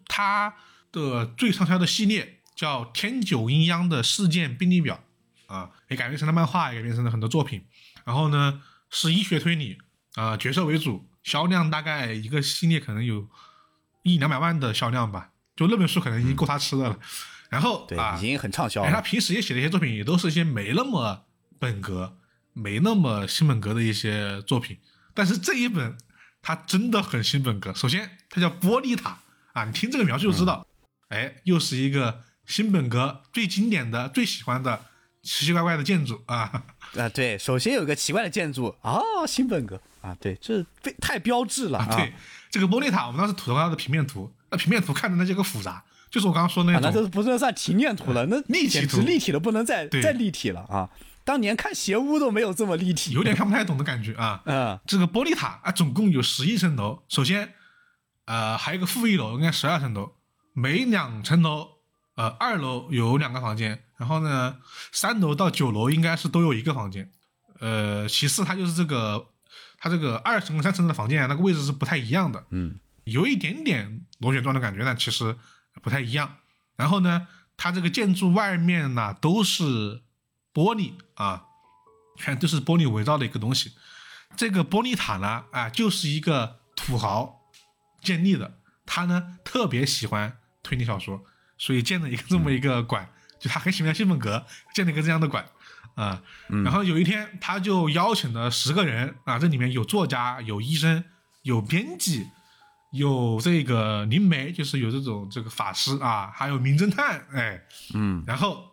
[0.05, 0.53] 他
[0.91, 5.03] 的最畅销的系列叫《天九阴阳的事件病例表》
[5.51, 7.65] 啊，也改编成了漫画，也改编成了很多作品。
[8.05, 9.79] 然后呢，是医学推理
[10.13, 13.27] 啊，角色为主，销量大概一个系列可能有
[14.03, 16.99] 一两百万的销量吧，就那本书可能已经够他吃的了。
[17.49, 19.01] 然后对，啊已，经很畅销了，他。
[19.01, 21.25] 平时也写的一些作品，也都是一些没那么
[21.59, 22.17] 本格、
[22.53, 24.77] 没那么新本格的一些作品。
[25.13, 25.97] 但是这一本，
[26.41, 27.73] 它真的很新本格。
[27.73, 29.19] 首先，它叫玻璃塔
[29.51, 30.65] 啊，你听这个描述就知道，
[31.09, 34.85] 哎，又是一个新本格最经典的、最喜欢的
[35.21, 36.63] 奇奇怪怪的建筑啊。
[36.95, 42.13] 啊，对，首先有一个奇怪的建筑哦，新本格啊，对，这非太标志了啊，对，
[42.51, 50.89] 这个玻璃塔，我们当时吐槽它的平面图，那平面图看的那叫个复杂，就是我刚刚说那种那都不能算平面图了，那立体图立体的不能再再立体了啊！
[51.23, 54.41] 当年看邪屋都没有这么立体，有点看不太懂的感觉啊。
[54.45, 57.03] 嗯这个玻璃塔啊，总共有十一层楼。
[57.07, 57.53] 首先，
[58.25, 60.11] 呃，还有一个负一楼，应该十二层楼。
[60.53, 61.67] 每两层楼，
[62.15, 64.57] 呃，二楼有两个房间，然后呢，
[64.91, 67.09] 三楼到九楼应该是都有一个房间。
[67.59, 69.27] 呃，其次，它就是这个，
[69.83, 75.35] 它这个二层跟三层的房间啊，那个位置是不太一样的，嗯，有一点点螺旋状的感觉，但其实
[75.81, 76.37] 不太一样。
[76.75, 77.27] 然后呢，
[77.57, 80.03] 它这个建筑外面呢都是
[80.53, 81.45] 玻璃啊，
[82.19, 83.73] 看都是玻璃围绕的一个东西。
[84.37, 87.41] 这个玻璃塔呢，啊，就是一个土豪
[88.03, 91.23] 建立的，他呢特别喜欢推理小说，
[91.57, 93.09] 所以建了一个这么一个馆，
[93.39, 94.45] 就他很喜欢信奉格，
[94.75, 95.43] 建了一个这样的馆
[95.95, 96.21] 啊。
[96.63, 101.03] 然后有一天，他就邀请了十个人啊，这里面有作家、有医生、
[101.43, 102.27] 有编辑、
[102.93, 107.61] 有这个灵媒，就是有这种这个法师啊，还有名侦探，哎，
[107.93, 108.23] 嗯。
[108.25, 108.63] 然后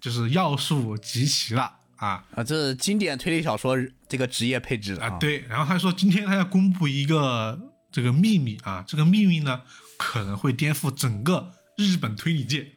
[0.00, 1.62] 就是要素集齐了
[1.96, 2.24] 啊。
[2.34, 3.76] 啊，这是经典推理小说
[4.08, 7.58] 这个职业配置啊，，对，然后他说今天他要公布一个
[7.90, 9.62] 这个秘密啊，这个秘密呢
[9.96, 12.72] 可能会颠覆整个日本推理界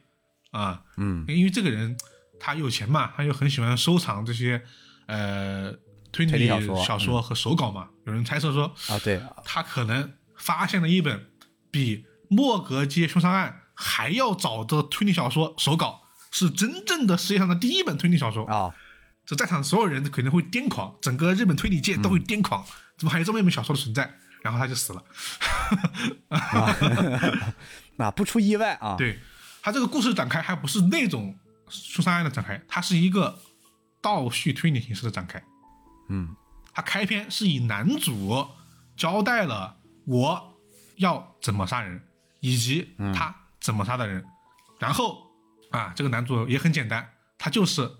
[0.50, 1.96] 啊，嗯，因为这个人
[2.44, 4.60] 他有钱嘛，他又很喜欢收藏这些
[5.06, 5.72] 呃
[6.10, 6.48] 推理
[6.84, 11.30] 小说和手稿嘛，有人猜测说啊对，他可能发现了一本
[11.70, 16.02] 比莫格街凶杀案还要早的推理小说手稿，
[16.32, 18.44] 是真正的世界上的第一本推理小说。
[18.46, 18.74] 啊，
[19.24, 22.66] 这在场所有人可能会癫狂，整个日本推理界都会癫狂，
[22.98, 24.12] 怎么还有这么一本小说的存在？
[24.42, 25.04] 然后他就死了。
[27.94, 29.20] 那不出意外啊，对。
[29.64, 31.36] 他这个故事展开还不是那种
[31.72, 33.40] 凶杀案的展开，它是一个
[34.00, 35.42] 倒叙推理形式的展开。
[36.08, 36.36] 嗯。
[36.74, 38.46] 它开篇是以男主
[38.96, 39.76] 交代了
[40.06, 40.56] 我
[40.96, 42.02] 要怎么杀人，
[42.40, 44.24] 以及他怎么杀的人，
[44.78, 45.30] 然后
[45.70, 47.90] 啊，这个男主也很简单，他就是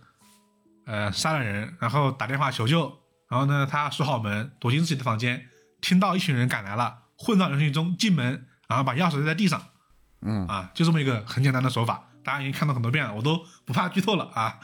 [0.87, 5.51] 呃杀了人，然后打电话求救，然后呢他锁好门，躲进自己的房间，
[5.83, 9.63] 听到一群人赶来了，混到人群中进门，然后把钥匙扔在地上，
[10.23, 10.47] 嗯。
[10.47, 14.59] 啊，就这么一个很简单的手法，大家已经看到很多遍了，我都不怕剧透了啊。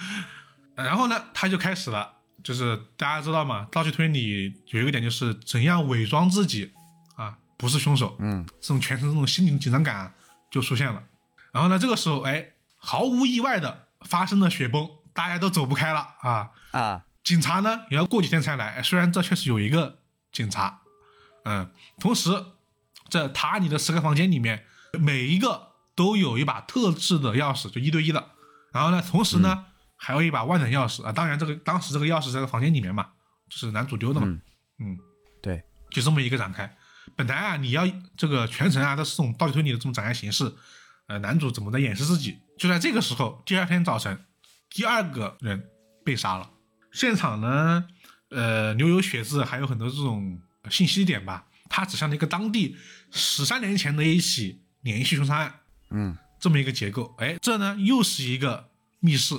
[0.74, 2.12] 然后呢，他就开始了，
[2.42, 3.66] 就是大家知道吗？
[3.72, 6.72] 道具推理有一个点就是怎样伪装自己
[7.16, 10.14] 啊，不是凶手，嗯这种全程这种心理紧张感啊
[10.50, 11.02] 就出现了。
[11.52, 16.50] 然后呢，这个时候哎，毫无意外的发生了雪崩，大家都走不开了啊。
[16.70, 19.98] 啊 警察呢也要过几天才来，哎虽然这确实有一个
[20.32, 20.80] 警察，
[21.44, 22.30] 嗯，同时
[23.08, 24.64] 这塔里的十个房间里面，
[24.98, 25.67] 每一个
[25.98, 28.24] 都有一把特制的钥匙，就一对一的。
[28.72, 29.66] 然后呢，同时呢、
[29.96, 33.08] 还有一把万能钥匙啊，当然这个当时这个钥匙在这房间里面嘛，
[33.50, 34.40] 就是男主丢的嘛，嗯
[34.78, 34.98] 嗯
[35.42, 35.60] 对，
[35.90, 36.72] 就这么一个展开。
[37.16, 37.84] 本来啊，你要
[38.16, 40.54] 这个全程啊都是这种倒叙推理的这种展开形式，
[41.08, 42.38] 呃，男主怎么在掩饰自己？
[42.56, 44.24] 就在这个时候，第二天早晨，
[44.70, 45.68] 第二个人
[46.04, 46.48] 被杀了。
[46.92, 47.84] 现场呢，
[48.30, 51.46] 呃，留有血渍，还有很多这种信息点吧。
[51.68, 52.76] 他指向了一个当地
[53.10, 55.60] 十三年前的一起连续凶杀案，
[55.90, 57.14] 嗯这么一个结构。
[57.18, 58.68] 哎，这呢又是一个
[59.00, 59.34] 密室。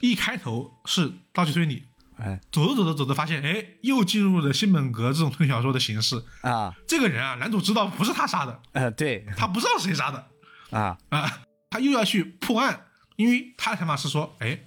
[0.00, 1.84] 一开头是倒叙推理，
[2.16, 6.24] 哎走着走着走着发现，哎，又进入了新本格这种推理小说的形式。
[6.40, 10.26] 啊这个人啊，男主知道不是他杀的，呃对他不知道谁杀的
[10.70, 12.86] 啊啊，他又要去破案，
[13.16, 14.60] 因为他的想法是说，哎，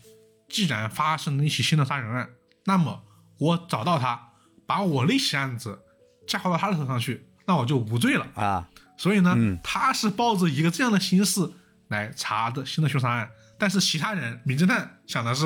[0.47, 2.29] 既然发生了一起新的杀人案，
[2.65, 3.01] 那么
[3.39, 4.33] 我找到他，
[4.67, 5.79] 把我那起案子
[6.27, 8.27] 嫁祸到他的头上去，那我就无罪了。
[8.35, 8.69] 啊
[9.03, 11.53] 所以呢，嗯他是抱着一个这样的心思
[11.89, 15.45] 来查的新的凶杀案，但是其他人名侦探想的是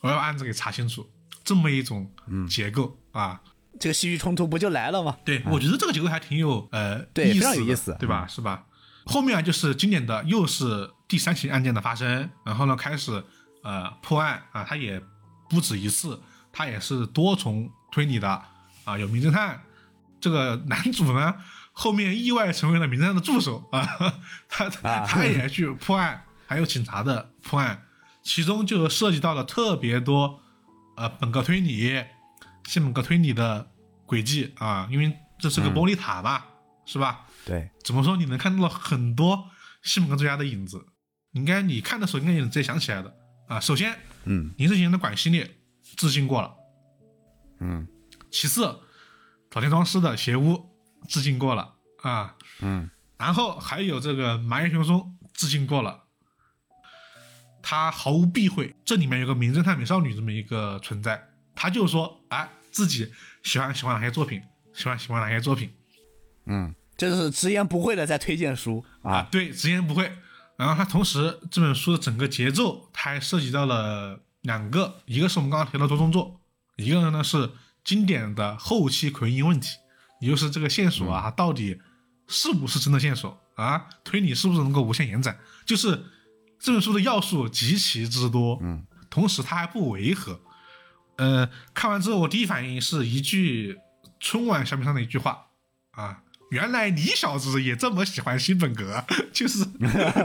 [0.00, 1.08] 我要把案子给查清楚，
[1.44, 2.10] 这么一种
[2.48, 3.40] 结构、啊。
[3.78, 5.16] 这个戏剧冲突不就来了吗？
[5.24, 8.26] 对，我觉得这个结构还挺有呃对非意思的常有意思对吧？
[8.26, 8.64] 是吧？
[9.06, 13.22] 后面啊，就是经典的又是第三起案件的发生，然后呢开始
[13.62, 15.00] 呃破案啊，他也
[15.48, 16.20] 不止一次，
[16.52, 18.42] 他也是多重推理的
[18.82, 19.62] 啊，有名侦探，
[20.20, 21.36] 这个男主呢
[21.80, 23.88] 后面意外成为了名侦探的助手啊，
[24.50, 27.86] 他啊他也去破案，还有警察的破案，
[28.22, 30.42] 其中就涉及到了特别多
[30.98, 32.04] 呃本格推理、
[32.66, 33.70] 新本格推理的
[34.04, 36.44] 轨迹啊，因为这是个玻璃塔嘛，
[36.84, 37.26] 是吧？
[37.46, 38.14] 对，怎么说？
[38.18, 39.48] 你能看到了很多
[39.82, 40.84] 新本格作家的影子，
[41.32, 43.16] 应该你看的时候应该也能直接想起来的
[43.48, 43.58] 啊。
[43.58, 45.50] 首先，嗯林世贤的管系列
[45.96, 46.54] 致敬过了，
[47.60, 47.88] 嗯
[48.30, 48.66] 其次，
[49.50, 50.69] 早田庄司的邪屋
[51.10, 52.88] 致敬过了啊，嗯。
[53.18, 56.04] 然后还有这个麻原雄松致敬过了，
[57.62, 61.22] 他毫无避讳，这里面有个名侦探美少女这么一个存在，
[61.54, 63.12] 他就说，哎，自己
[63.42, 64.40] 喜欢喜欢哪些作品，
[64.72, 65.70] 喜欢喜欢哪些作品？
[66.46, 69.16] 嗯，这是直言不讳的在推荐书啊。
[69.16, 70.10] 啊，对，直言不讳。
[70.56, 76.40] 然后他同时这本书的整个节奏，它还涉及到了两个，一个是我们刚刚提到的多动作，
[76.76, 77.50] 一个呢是
[77.84, 79.76] 经典的后期奎因问题，
[80.20, 81.80] 也就是这个线索啊，它到底
[82.28, 83.86] 是不是真的线索啊？
[84.04, 85.38] 推理是不是能够无限延展？
[85.66, 86.04] 就是
[86.58, 90.40] 这本书的要素极其之多，嗯，同时它还不违和。
[91.16, 93.78] 呃，看完之后，我第一反应是一句
[94.18, 95.46] 春晚小品上的一句话
[95.92, 99.64] 啊，原来你小子也这么喜欢新本格， 就是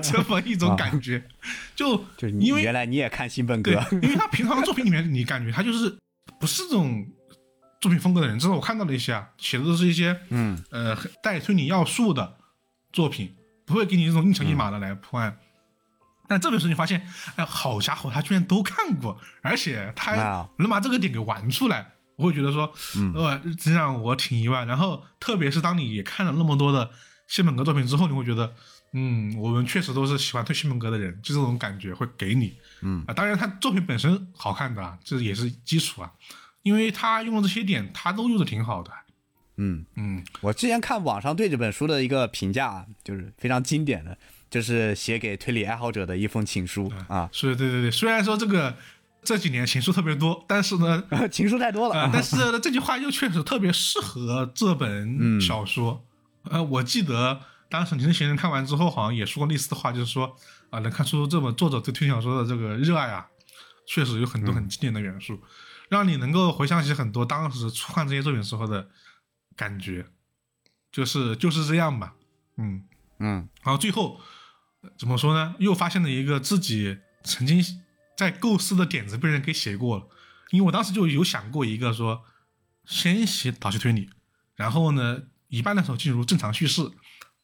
[0.01, 1.27] 这么一种感觉。
[1.76, 5.97] 就就是因为原来你也看新本格，，因为他平常的作品里面，你感觉他就是
[6.39, 7.05] 不是这种
[7.86, 8.40] 作品风格的人。
[8.40, 12.36] 这是我看到的一些啊，写的都是一些嗯呃带推理要素的
[12.91, 15.38] 作品，不会给你这种一枪一码的来破案。
[16.28, 22.74] 但这本书你发现，哎，好家伙，他居然都看过，而且他能把这个点给玩出来，我会觉得说，
[23.14, 24.66] 呃，真让我挺意外。
[24.66, 26.90] 然后，特别是当你也看了那么多的
[27.28, 28.56] 谢本格作品之后，你会觉得，
[28.94, 32.57] 嗯，我们确实都是喜欢推谢本格的人，就这种感觉会给你。
[32.82, 36.12] 嗯啊，当然他作品本身好看的啊，这也是基础啊，
[36.65, 38.91] 因为他用的这些点，他都用的挺好的。
[39.57, 40.23] 嗯，嗯。
[40.41, 44.17] 我之前看网上对这本书的一个评价啊，就是非常经典的，
[44.49, 48.75] 就是写给推理爱好者的一封情书啊，是对对对，虽然说这个
[49.23, 56.03] 这几年情书特别多，但是呢， 情书太多了啊，但是呢这句话又确实特别适合这本 小说。
[56.49, 60.35] 呃，我记得当时《你的行人》看完之后，好像也说过类似的话，就是说
[60.71, 63.27] 啊，能看出这本作者对推理小说的这个热爱啊，
[63.87, 65.39] 确实有很多很经典的元素，
[65.90, 68.90] 让你能够回想起很多当时初看这些作品时候的
[69.56, 70.06] 感觉，
[70.91, 72.14] 就是就是这样吧，
[72.57, 72.84] 嗯。
[73.18, 74.20] 嗯然后最后
[74.82, 75.56] 呃怎么说呢？
[75.60, 77.64] 又发现了一个自己曾经
[78.18, 80.07] 在构思的点子被人给写过了，
[80.52, 82.26] 因为我当时就有想过一个说，
[82.84, 84.10] 先写导戏推理，
[84.56, 86.91] 然后呢一半的时候进入正常叙事。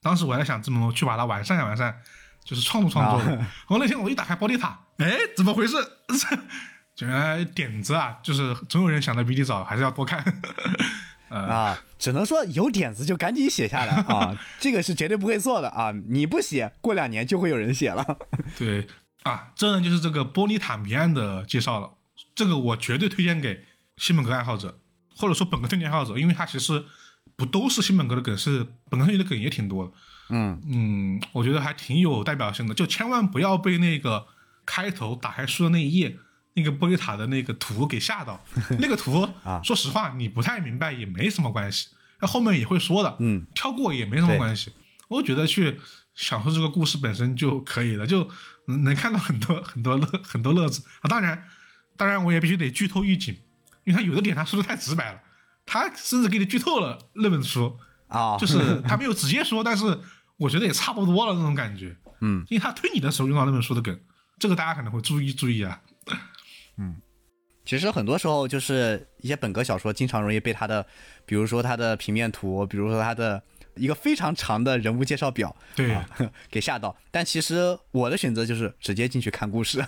[0.02, 2.02] 当时我在想怎么去把它完善完善，
[2.44, 3.34] 就是创作创作。
[3.34, 5.78] 然后那天我一打开玻璃塔，哎，怎么回事？
[7.06, 10.24] 原来点子啊，就是总有人想的比你早，还是要多看。
[11.30, 15.94] 啊，只能说有点子就赶紧写下来啊， 这个是绝对不会错的啊！
[16.10, 18.06] 你不写，过两年就会有人写了。
[18.60, 18.86] 对
[19.24, 21.92] 啊，这呢就是这个玻璃塔谜案的介绍了。
[22.36, 23.64] 这个我绝对推荐给
[23.96, 24.78] 新本格爱好者，
[25.16, 26.84] 或者说本格推理爱好者，因为它其实
[27.38, 29.92] 不都是新本格的梗，是本格推理的梗也挺多的。
[30.32, 34.28] 嗯嗯，我觉得还挺有代表性的，就千万不要被那个
[34.66, 36.18] 开头打开书的那一页。
[36.54, 38.44] 那个玻璃塔的那个图给吓到，
[38.80, 41.88] 那个图啊，说实话你不太明白也没什么关系，
[42.20, 44.72] 那后面也会说的，嗯，跳过也没什么关系。
[45.08, 45.80] 我觉得去
[46.16, 48.30] 享受这个故事本身就可以了，就
[48.66, 51.10] 能看到很多很多乐很多乐子啊。
[51.10, 51.48] 当然，
[51.98, 53.34] 当然我也必须得剧透预警，
[53.84, 55.20] 因为他有的点他说的太直白了，
[55.66, 60.00] 他甚至给你剧透了那本书啊，就是 他没有直接说，但是
[60.38, 64.00] 我觉得也差不多了那种感觉，嗯，因为他推你的时候用到那本书的梗，
[64.40, 65.82] 这个大家可能会注意注意啊。
[66.82, 66.96] 嗯，
[67.64, 70.86] 其实很多时候就是一些本格小说经常容易被它的，
[71.26, 73.42] 比如说它的平面图，比如说它的
[73.76, 75.96] 一个非常长的人物介绍表，对，
[76.50, 76.96] 给吓到。
[77.12, 79.84] 但其实我的选择就是直接进去看故事，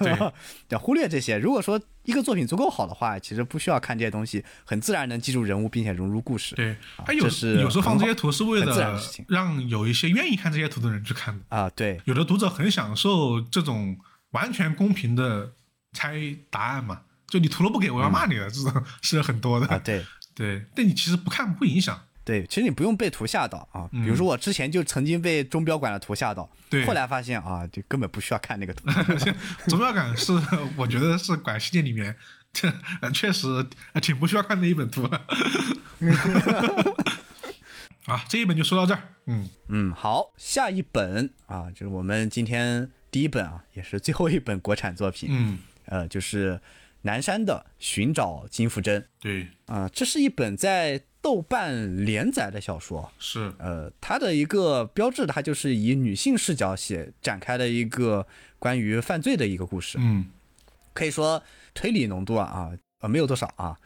[0.70, 1.38] 要 忽略这些。
[1.38, 6.56] 如果说一个作品足够好的话，其实不需要看这些东西，很自然能记住人物，并且融入故事。
[6.56, 6.76] 对，
[7.06, 11.70] 还有是有时候放这些图是为了让有一些愿意看这些图的人去看的啊。
[11.76, 13.98] 对，有的读者很享受这种
[14.32, 15.54] 完全公平的。
[15.94, 19.80] 猜答案嘛，就你图了不给我要骂你了这种是很多的啊。
[19.80, 20.06] 对
[20.36, 22.00] 对，但你其实不看不影响。
[22.26, 23.88] 对，其实你不用被图吓到啊。
[23.92, 28.90] 比如说我之前就曾经被钟表馆的图吓到，对，后来发现啊，就根本不需要看那个图。
[29.68, 30.32] 钟表馆是
[30.78, 32.16] 我觉得是馆系列里面，
[32.54, 32.72] 这
[33.12, 33.68] 确实
[34.02, 35.04] 挺不需要看的一本图。
[38.06, 39.02] 啊，这一本就说到这儿。
[39.26, 45.28] 嗯嗯，好，下一本啊，就是我们今天第一本啊，也是最后一本国产作品。
[45.30, 45.60] 嗯。
[45.86, 46.60] 呃，就是
[47.02, 49.02] 南山的《寻找金福珍》。
[49.20, 53.12] 对，啊，这是一本在豆瓣连载的小说。
[53.20, 58.26] 是，呃，它的一个标志，它就是以女性视角写展开的一个
[58.60, 59.98] 关于犯罪的一个故事。
[60.00, 60.26] 嗯，
[60.94, 61.42] 可以说
[61.74, 63.78] 推理浓度啊啊呃没有多少啊，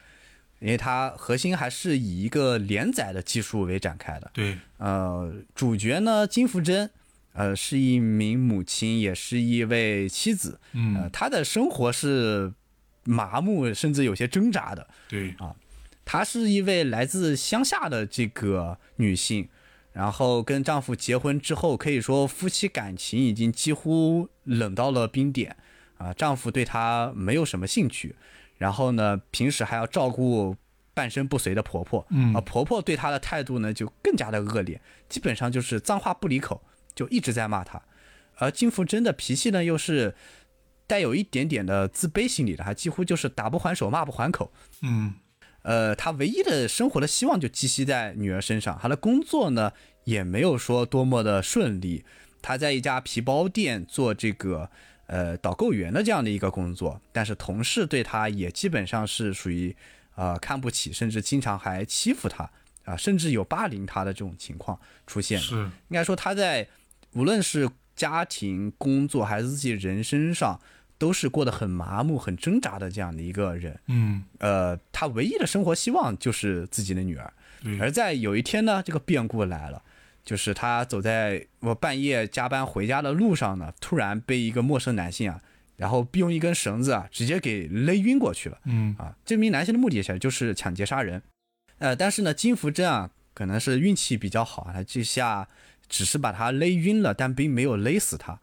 [0.59, 4.29] 因为它核心还是以一个连载的技术为展开的。
[4.33, 6.89] 对，呃，主角呢金福珍。
[7.37, 10.59] 呃，是一名母亲，也是一位妻子。
[10.73, 12.51] 嗯，她的生活是
[13.03, 14.87] 麻木，甚至有些挣扎的。
[15.07, 15.55] 对啊，
[16.03, 19.47] 她是一位来自乡下的这个女性，
[19.93, 25.55] 然后跟丈夫结婚之后，可以说夫妻感情已经几乎冷到了冰点
[25.99, 26.11] 啊。
[26.11, 28.15] 丈夫对她没有什么兴趣，
[28.57, 30.55] 然后呢，平时还要照顾
[30.95, 32.03] 半身不遂的婆婆。
[32.09, 36.59] 嗯，啊，婆婆对她的态度呢就更加的恶劣，基本上就是脏话不离口。
[36.97, 37.79] 就一直在骂他，
[38.37, 40.15] 而金福珍的脾气呢，又是
[40.87, 44.51] 带有一点点的自卑心理的，他几乎就是打不还手，骂不还口。
[44.81, 45.13] 嗯，
[45.61, 48.79] 呃，他唯一的生活的希望就寄息在女儿身上。
[48.81, 49.71] 他的工作呢，
[50.05, 52.03] 也没有说多么的顺利。
[52.41, 54.69] 他在一家皮包店做这个
[55.05, 59.75] 呃导购员的这样的一个工作，但是同事对他也基本上是属于
[60.15, 62.49] 呃看不起，甚至经常还欺负他
[62.85, 65.37] 啊，甚至有霸凌他的这种情况出现。
[65.39, 66.67] 是，应该说他在。
[67.17, 70.61] 无论是家庭、工作还是自己人生上，
[70.99, 73.79] 都是过得很麻木、很挣扎的这样的一个人。
[73.87, 77.33] 嗯，呃，他唯一的生活希望就是自己的女儿。
[77.79, 79.81] 而在有一天呢，这个变故来了，
[80.23, 85.41] 就是他走在我半夜加班回家的路上呢，突然被一个陌生男性啊，
[85.75, 88.59] 然后用一根绳子啊，直接给勒晕过去了。
[88.65, 91.23] 嗯，啊，这名男性的目的其实就是抢劫杀人。
[91.79, 95.47] 呃，但是呢，金福珍啊，可能是运气比较好，他这下。
[95.89, 98.39] 只是把他勒晕了，但并没有勒死他。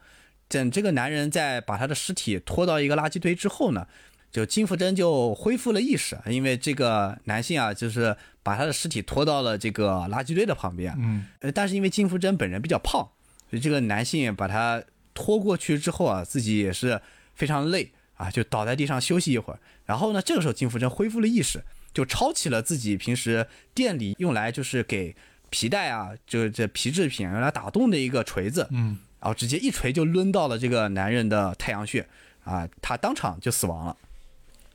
[0.46, 3.86] 等这个男人在把他的尸体拖到一个垃圾堆之后呢，
[4.30, 6.16] 就金福珍就恢复了意识。
[6.26, 10.94] 因为这个男性啊，就是把他的尸体拖到了这个垃圾堆的旁边。
[10.98, 13.08] 嗯，呃，但是因为金福珍本人比较胖，
[13.50, 14.82] 所以这个男性把他
[15.14, 17.00] 拖过去之后啊，自己也是
[17.34, 19.58] 非常累啊，就倒在地上休息一会儿。
[19.86, 21.62] 然后呢，这个时候金福珍恢复了意识，
[21.92, 25.16] 就抄起了自己平时店里用来就是给。
[25.54, 32.04] 皮带啊，就是这皮制品用来打洞的一个锤子，嗯，然后直接一锤就抡到了这个男人的太阳穴，
[32.42, 33.96] 啊，他当场就死亡了。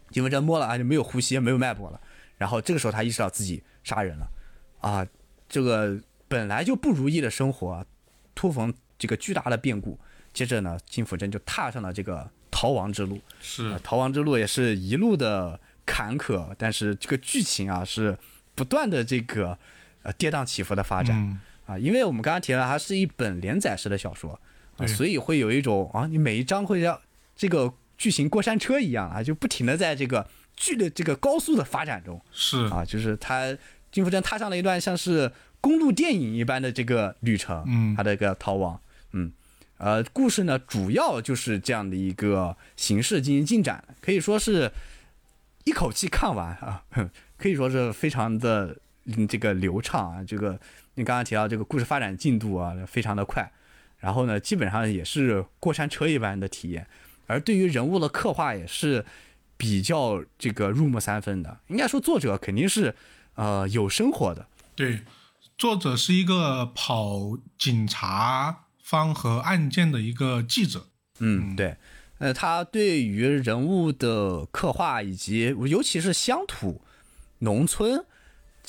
[0.10, 2.00] 金文珍摸了啊，就没有呼吸，没有脉搏了。
[2.38, 4.30] 然后这个时候他意识到自己杀人了，
[4.80, 5.06] 啊，
[5.50, 6.00] 这个
[6.30, 7.86] 本来就不如意的生活，
[8.34, 10.00] 突逢这个巨大的变故，
[10.32, 13.20] 接着呢，金福珍就踏上了这个逃亡之路。
[13.42, 15.60] 是逃亡之路也是一路的。
[15.92, 18.16] 坎坷，但是这个剧情啊是
[18.54, 19.58] 不断的这个
[20.04, 21.40] 呃跌宕起伏的发展、嗯。
[21.66, 24.40] 啊，因为我们刚刚提了，它是一本连载式的小说
[24.78, 27.00] 啊，所以会有一种啊，你每一章会像
[27.36, 32.20] 这个剧情过山车一样啊，就不停的在这个剧的这个高速的发展中。
[32.32, 32.66] 是。
[32.68, 33.56] 啊，就是他
[33.92, 35.32] 金福镇踏上了一段像是
[35.62, 37.96] 公路电影一般的这个旅程，嗯。
[37.96, 38.82] 他的一个逃亡，
[39.12, 39.32] 嗯，
[39.78, 44.72] 呃，故事呢主要就是这样的一个形式进行进展，可以说是
[45.66, 48.78] 一口气看完啊，哼可以说是非常的
[49.18, 50.60] 嗯这个流畅啊，这个
[50.96, 53.52] 你刚刚提到这个故事发展进度啊非常的快，
[53.98, 56.88] 然后呢基本上也是过山车一般的体验，
[57.28, 59.06] 而对于人物的刻画也是
[59.58, 62.96] 比较这个入木三分的，应该说作者肯定是
[63.36, 65.02] 呃有生活的，对，
[65.58, 70.88] 作者是一个跑警察方和案件的一个记者。
[71.20, 71.76] 嗯，对，
[72.20, 76.82] 呃，他对于人物的刻画以及尤其是乡土、
[77.40, 78.06] 农村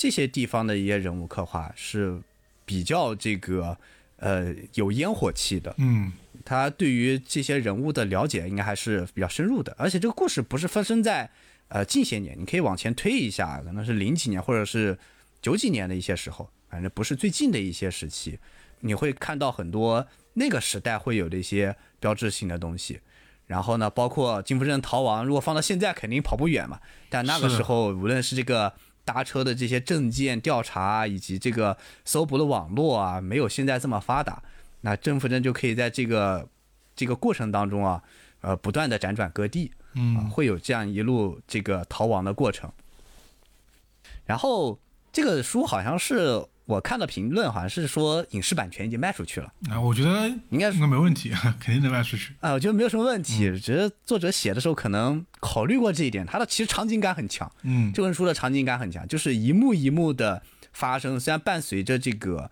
[0.00, 2.18] 这些地方的一些人物刻画是
[2.64, 3.76] 比较这个
[4.16, 5.74] 呃有烟火气的。
[5.76, 6.10] 嗯，
[6.42, 11.28] 他对于这些人物的了解应该还是比较深入的，而且这个故事不是发生在
[11.68, 14.98] 呃近些年，你可以往前推一下，可能是零几年或者是
[15.42, 18.38] 九几年的一些时候，反正不是最近的一些时期，
[18.80, 23.00] 你会看到很多那个时代会有的一些标志性的东西。
[23.46, 26.80] 然后呢，包括金福镇逃亡，如果放到现在肯定跑不远嘛。
[27.10, 28.72] 但那个时候，无论是这个
[29.12, 34.40] 搭车的这些证件调查，以及这个搜捕的网络啊，没有现在这么发达。
[34.82, 36.48] 那郑福珍就可以在这个
[36.94, 38.00] 这个过程当中啊，
[38.40, 42.70] 呃，不断的辗转各地，啊，嗯，会有这样一路这个逃亡的过程。
[44.26, 44.78] 然后
[45.12, 50.76] 这个书好像是我看的评论，好像是说影视版权已经卖出去了，啊，我觉得应该是。
[50.76, 52.32] 应该没问题， 肯定能卖出去。
[52.40, 60.40] 啊，我觉得没有什么问题，只是作者写的时候可能考虑过这一点，他的其实场景感很强，嗯，这本书的场景感很强，就是一幕一幕的
[60.72, 62.50] 发生，虽然伴随着这个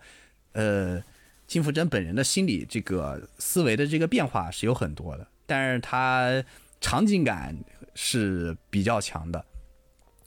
[0.53, 1.01] 呃
[1.47, 6.43] 金福珍本人的心理这个思维的这个变化是有很多的，但是他
[6.81, 7.57] 场景感
[7.95, 9.45] 是比较强的，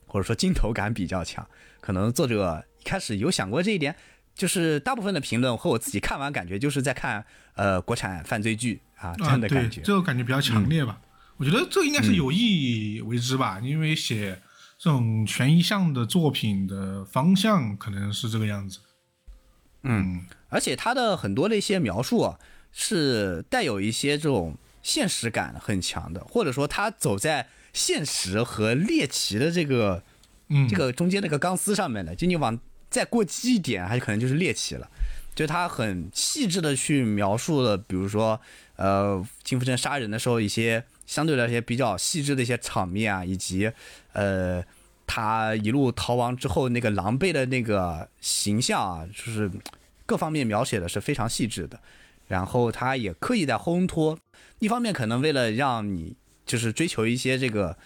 [0.08, 1.46] 或者说镜头感比较强。
[1.80, 3.96] 可能作者一开始有想过这一点，
[4.36, 7.26] 就是大部分的评论和我自己看完感觉就是在看
[7.56, 9.82] 呃国产犯罪剧啊这样的感觉。
[9.82, 11.00] 嗯这个感觉比较强烈吧。
[11.38, 14.40] 我觉得这应该是有意为之吧，因为写
[14.78, 18.80] 这种悬疑向的作品的方向可能是这个样子。
[19.82, 22.38] 嗯，而且他的很多的一些描述啊，
[22.72, 30.04] 是带有一些这种现实感很强的，或者说他走在现实和猎奇的这个
[30.50, 32.60] 嗯，这个中间那个钢丝上面的，就你往
[32.92, 34.88] 再过激一点，还可能就是猎奇了。
[35.34, 38.40] 就他很细致的去描述了，比如说，
[38.76, 43.72] 呃，金福镇杀人的时候一些相对来说比较细致的一些场面啊，以及
[44.12, 44.62] 呃，
[45.08, 49.50] 他一路逃亡之后那个狼狈的那个形象啊，就是
[50.06, 51.80] 各方面描写的是非常细致的。
[52.28, 54.20] 然后他也刻意在烘托，
[54.60, 56.14] 一方面可能为了让你
[56.46, 57.78] 就是追求一些这个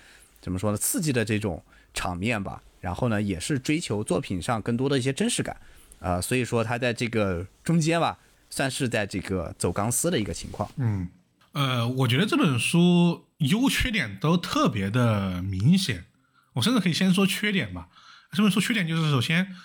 [0.41, 1.63] 怎么说呢，刺激的这种
[1.93, 2.63] 场面吧。
[2.85, 5.57] 然后呢，也是追求作品上更多的一些真实感，
[5.99, 10.69] 啊、所以说他在这个中间吧，算是在这个走钢丝的一个情况。
[10.77, 11.09] 嗯，
[11.53, 16.05] 呃，我觉得这本书优缺点都特别的明显。
[16.53, 17.87] 我甚至可以先说缺点吧。
[18.33, 19.55] 这本书缺点就是，首先，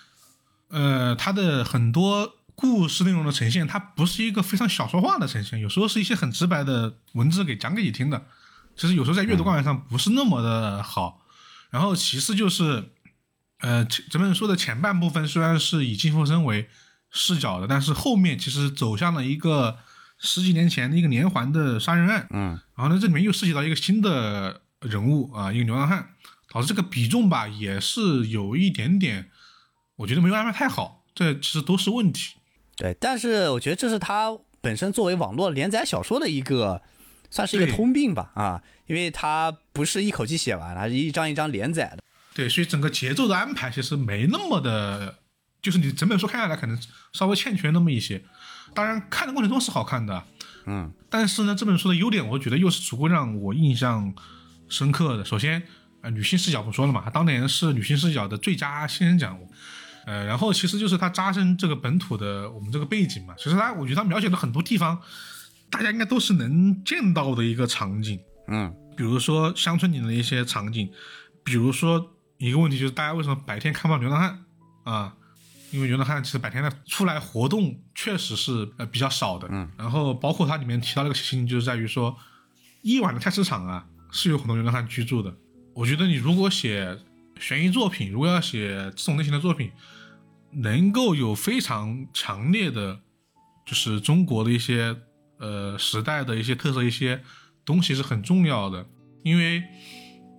[0.69, 8.25] 呃，它的很多故事内容的呈现，它不是一个非常小说化的呈现，有时候是一些很直白的文字给讲给你听的。
[8.75, 11.21] 其实有时候在阅读感上不是那么的好。
[11.69, 12.91] 然后其次就是，
[13.61, 16.69] 呃，这这本书的前半部分虽然是以金福生为
[17.11, 19.79] 视角的，但是后面其实走向了一个
[20.19, 22.27] 十几年前的一个连环的杀人案。
[22.31, 26.11] 嗯，然后呢，这里面又涉及到一个新的人物啊，一个流浪汉，
[26.53, 29.29] 导致这个比重吧也是有一点点，
[29.97, 32.37] 我觉得没有安排太好，这其实都是问题。
[32.77, 36.81] 对，但是我觉得这是他本身作为网络连载小说的一个，
[37.31, 42.03] 算是一个通病吧，啊，因为它不是一口气写完，它是一章一章连载的。
[42.35, 45.19] 对，所以整个节奏的安排其实没那么的，
[45.61, 46.79] 就是你整本书看下来可能
[47.13, 48.23] 稍微欠缺那么一些。
[48.73, 50.25] 当然，看的过程中是好看的，
[50.67, 54.15] 嗯，但是呢，这本书的优点，我觉得又是足够让我印象
[54.69, 55.25] 深刻的。
[55.25, 55.61] 首先，
[56.03, 59.37] 呃，女性视角不说了嘛，它当年是女性视角的最佳新人奖，
[60.07, 63.35] 呃，然后其实就是它扎深这个本土的我们这个背景嘛。
[63.37, 65.03] 其实它，我觉得它描写的很多地方，
[65.69, 70.89] 大家应该都是能见到的一个场景，嗯，比如说乡村里的一些场景，
[71.43, 74.45] 比如说一个问题就是大家为什么白天看不到流浪汉
[74.85, 75.15] 啊？
[75.71, 82.17] 因为流浪汉其实白天的出来活动确实是呃比较少的，嗯，然后包括它里面提到了一个情形，就是在于说
[82.83, 85.33] 夜晚的菜市场啊是有很多流浪汉居住的。
[85.75, 86.99] 我我觉得你如果写
[87.41, 89.71] 悬疑作品，如果要写这种类型的作品，
[90.51, 93.01] 能够有非常强烈的，
[93.65, 94.95] 就是中国的一些
[95.39, 97.23] 呃时代的一些特色一些
[97.65, 98.87] 东西是很重要的，
[99.23, 99.65] 因为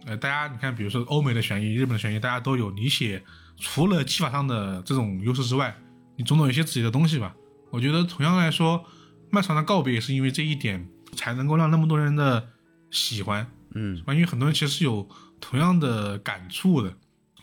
[0.06, 3.24] 呃大家你看，比如说欧美的悬疑、日本的悬疑，大家都有，你写
[3.58, 5.76] 除了技法上的这种优势之外，
[6.16, 7.36] 你总有一些自己的东西吧。
[7.70, 8.84] 我觉得同样来说，
[9.30, 12.50] 漫长的告别也是因为这一点才能够让那么多人的
[12.90, 13.46] 喜欢，
[13.76, 15.08] 嗯，因为很多人其实是有
[15.40, 16.94] 同样的感触的。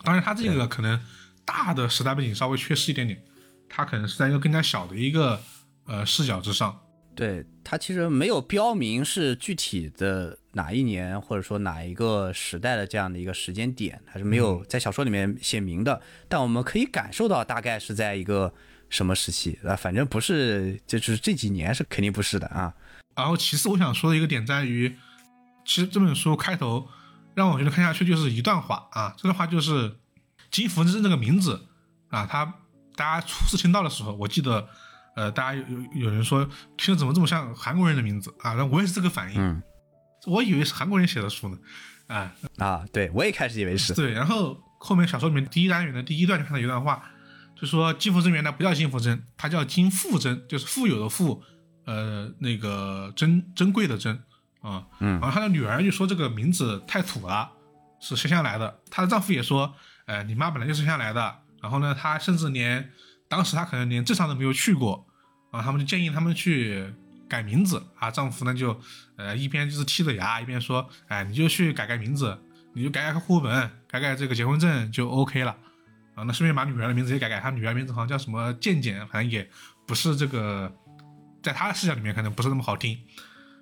[0.03, 0.99] 当然，他这个可能
[1.45, 3.21] 大的时代背景稍微缺失一点点，
[3.67, 5.39] 他可能是在一个更加小的一个
[5.85, 6.79] 呃视角之上。
[7.15, 16.01] 对，他其实没有标明是具体的哪一年或者说哪一个时代的这样的一个时间点，还是没有在小说里面写明的。
[16.27, 18.53] 但我们可以感受到大概是在一个
[18.89, 22.73] 什么时期啊，反正不是，就是这几年是肯定不是的啊。
[23.15, 24.95] 然后，其次我想说的一个点在于，
[25.65, 26.87] 其实这本书开头
[27.35, 29.97] 让我觉得看下去就是一段话啊，这段话就是
[30.49, 31.67] 金福珍这个名字
[32.09, 32.45] 啊，他
[32.95, 34.67] 大家初次听到的时候，我记得。
[35.15, 36.45] 呃，大家有有有人说
[36.77, 38.53] 听着怎么这么像韩国人的名字啊？
[38.53, 39.61] 那我也是这个反应，嗯，
[40.25, 41.57] 我以为是韩国人写的书呢，
[42.07, 42.33] 啊。
[42.57, 43.93] 啊，对我也开始以为是。
[43.93, 47.03] 对，然后后面小说里面第一单元的第一段就看到一段话，
[47.59, 51.43] 就说金福珍原来不叫金福珍，她叫金富珍，就是富有的富，
[51.85, 54.21] 呃，那个珍珍贵的珍。
[54.61, 57.49] 啊，嗯，然后他的女儿就说这个名字太土了，
[58.01, 59.73] 是生下来的，她的丈夫也说，
[60.05, 62.91] 呃，你妈本来就生下来的，然后呢，她甚至连
[63.29, 65.07] 当时她可能连镇上都没有去过。
[65.51, 66.93] 啊，他们就建议他们去
[67.29, 68.09] 改名字啊。
[68.11, 68.77] 丈夫呢就，
[69.15, 72.37] 呃，一边就是剔着牙，一边说，哎，你就去改改名字，
[72.73, 75.55] 你就改改户口本，改改这个结婚证就 OK 了。
[76.15, 79.47] 啊，那顺便把女儿的名字也改改，她女儿名字好像叫什么健健，反正也
[79.85, 80.69] 不是这个，
[81.41, 82.97] 在她的视角里面可能不是那么好听。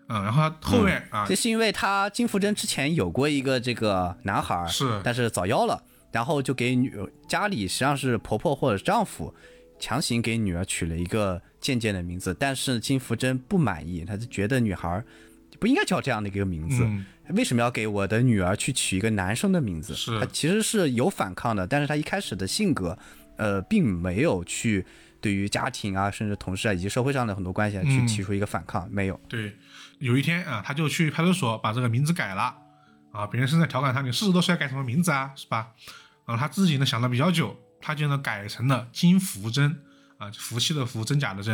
[0.09, 5.83] 嗯，然后后面啊，这是因为他金福珍之前有过一个这个男孩，是，但是早夭了，
[6.13, 6.91] 然后就给女
[7.27, 9.35] 家里实际上是婆婆或者丈夫。
[9.79, 15.03] 强行给女儿取了一个渐渐的名字，但是金福珍不满意，他就觉得女孩
[15.59, 16.87] 不应该叫这样的一个名字，
[17.31, 19.93] 为什么要给我的女儿去取一个男生的名字？
[19.93, 22.97] 是，他其实是有反抗的，但是他一开始的性格，
[23.35, 24.85] 呃，并没有去
[25.19, 29.19] 对于家庭啊，甚至同事啊，以及社会上的很多关系啊去提出一个反抗，没有。
[29.27, 29.53] 对，
[29.99, 32.55] 有一天啊，他就去派出所把这个名字改了，
[33.11, 35.73] 啊，别人是在调侃他，你四十多岁改什么名字啊，是吧？
[36.25, 37.57] 然后他自己呢想了比较久。
[37.79, 39.79] 他就呢改成了金福珍
[40.17, 41.53] 啊，福气的福，真假的真。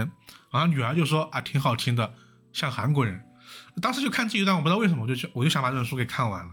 [0.51, 2.13] 然后女儿就说啊，挺好听的，
[2.51, 3.23] 像韩国人。
[3.81, 6.51] 当时就看这一段，我不知道为什么，我就我就想把这本书给看完了。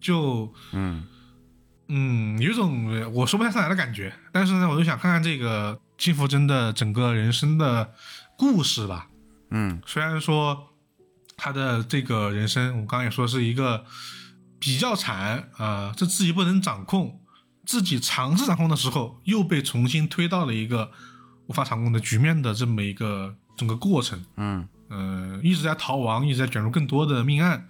[0.00, 1.06] 就嗯
[1.88, 4.12] 嗯，有种我说不太上来的感觉。
[4.32, 7.92] 但是呢，我就想看看这个金福珍的整个人生的
[8.36, 9.08] 故事吧。
[9.50, 10.68] 嗯，虽然说
[11.36, 13.84] 他的这个人生，我刚刚也说是一个
[14.58, 17.20] 比较惨啊，这自己不能掌控。
[17.64, 20.90] 自己尝试掌控的时候，又被重新推到了一个
[21.46, 24.24] 无法掌控的局面的这么一个整个过程。
[24.36, 27.68] 嗯呃，一直在逃亡，一直在卷入更多的命案。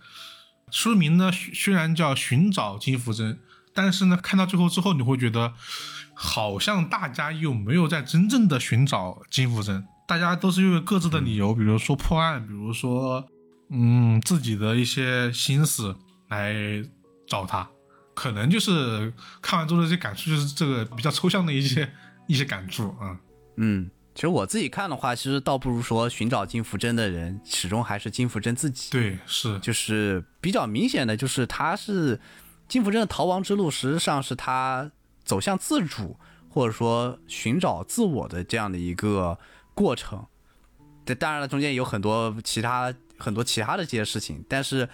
[0.70, 3.38] 书名呢虽然叫寻找金福珍，
[3.72, 5.52] 但是呢看到最后之后，你会觉得
[6.14, 13.24] 好像大家又没有在真正的寻找金福珍，大家都是因为各自的理由，比如说破案，比如说
[13.70, 15.94] 嗯自己的一些心思
[16.28, 16.54] 来
[17.26, 17.68] 找他。
[18.14, 21.90] 可能就是看完之后的这些感触，就是这个比较抽象的一些
[22.26, 23.08] 一些感触啊。
[23.08, 23.18] 嗯，
[24.14, 28.90] 其实我自己看的话，其实倒不如说寻找金福珍的人，始终还是金福珍自己。
[28.90, 32.20] 对，是，就是比较明显的就是他是
[32.68, 34.90] 金福珍的逃亡之路，实际上是他
[35.24, 36.16] 走向自主，
[36.48, 39.38] 或者说寻找自我的这样的一个
[39.74, 40.26] 过程。
[41.04, 44.88] 这当然了，中间有很多其他很多其他的这些事情，但是。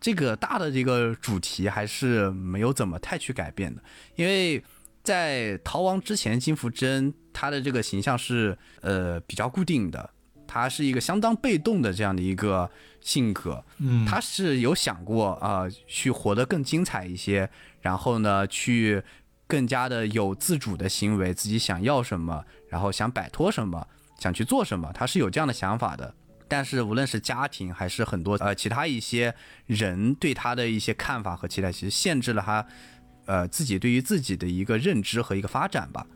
[0.00, 3.82] 这个大的这个主题还是没有怎么太去改变的，
[4.14, 4.62] 因为
[5.02, 10.10] 在逃亡之前，金福珍他的这个形象是呃比较固定的，
[10.46, 12.70] 他是一个相当被动的这样的一个
[13.00, 17.48] 性格，嗯，他是有想过啊去活得更精彩一些，
[17.80, 19.02] 然后呢去
[19.46, 23.86] 更加的有自主的行为，自己想要什么，然后想摆脱什么，
[24.18, 26.14] 想去做什么，他是有这样的想法的。
[26.50, 29.34] 但是无论是家庭还是很多呃其他一些
[29.66, 32.66] 人对他的一些看法和期待，其实限制了他，
[33.28, 36.06] 呃自己对于自己的一个认知和一个发展吧。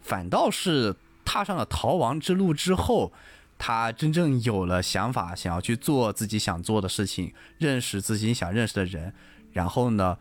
[0.00, 3.12] 反倒是踏上了逃亡之路之后，
[3.58, 9.12] 他真正有了想法，想要去做自己想做的事情，认识自己想认识的人，
[9.52, 10.16] 然后呢，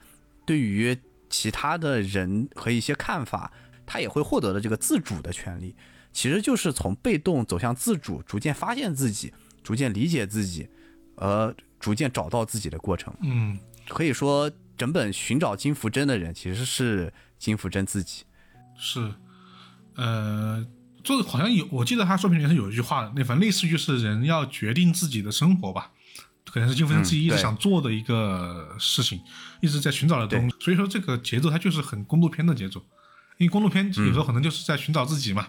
[0.46, 0.98] 对于
[1.30, 3.52] 其他的人和一些看法，
[3.86, 5.76] 他也会获得了这个自主的权利。
[6.12, 9.32] 其实就是从被动走向自主，逐渐发现自己。
[9.64, 10.66] 逐渐理解自己，
[11.16, 13.14] 呃，逐渐找到自己的过程。
[13.22, 13.60] 嗯，
[13.90, 18.24] 可以说整本寻找金福珍的人其实是金福珍自己。
[18.78, 19.14] 是，
[19.96, 20.66] 呃，
[21.04, 25.92] 作者好像有，我记得他作品里面是有一句话的，那反正类似于就是人要决定自己的生活吧，
[26.46, 29.20] 可能是金福珍自己一直想做的一个事情，
[29.62, 30.56] 一直在寻找的东西。
[30.60, 32.80] 所以说这个节奏它就是很公路片的节奏，
[33.38, 35.48] 因为公路片有时候可能就是在寻找自己嘛，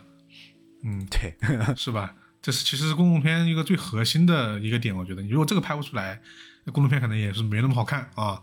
[0.85, 1.37] 嗯，对，
[1.77, 2.15] 是吧？
[2.41, 6.23] 这是其实是公路片一个最核心的一个点，我觉得你如果这个拍不出来，
[6.65, 8.41] 那公路片可能也是没那么好看啊。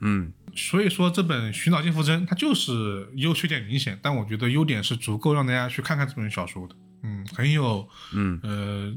[0.00, 6.74] 嗯，所以说这本《寻找幸福珍》它就是优缺点明显，但我觉得优点是足够让大家去看看这本小说的。
[7.02, 8.92] 嗯，很有嗯呃，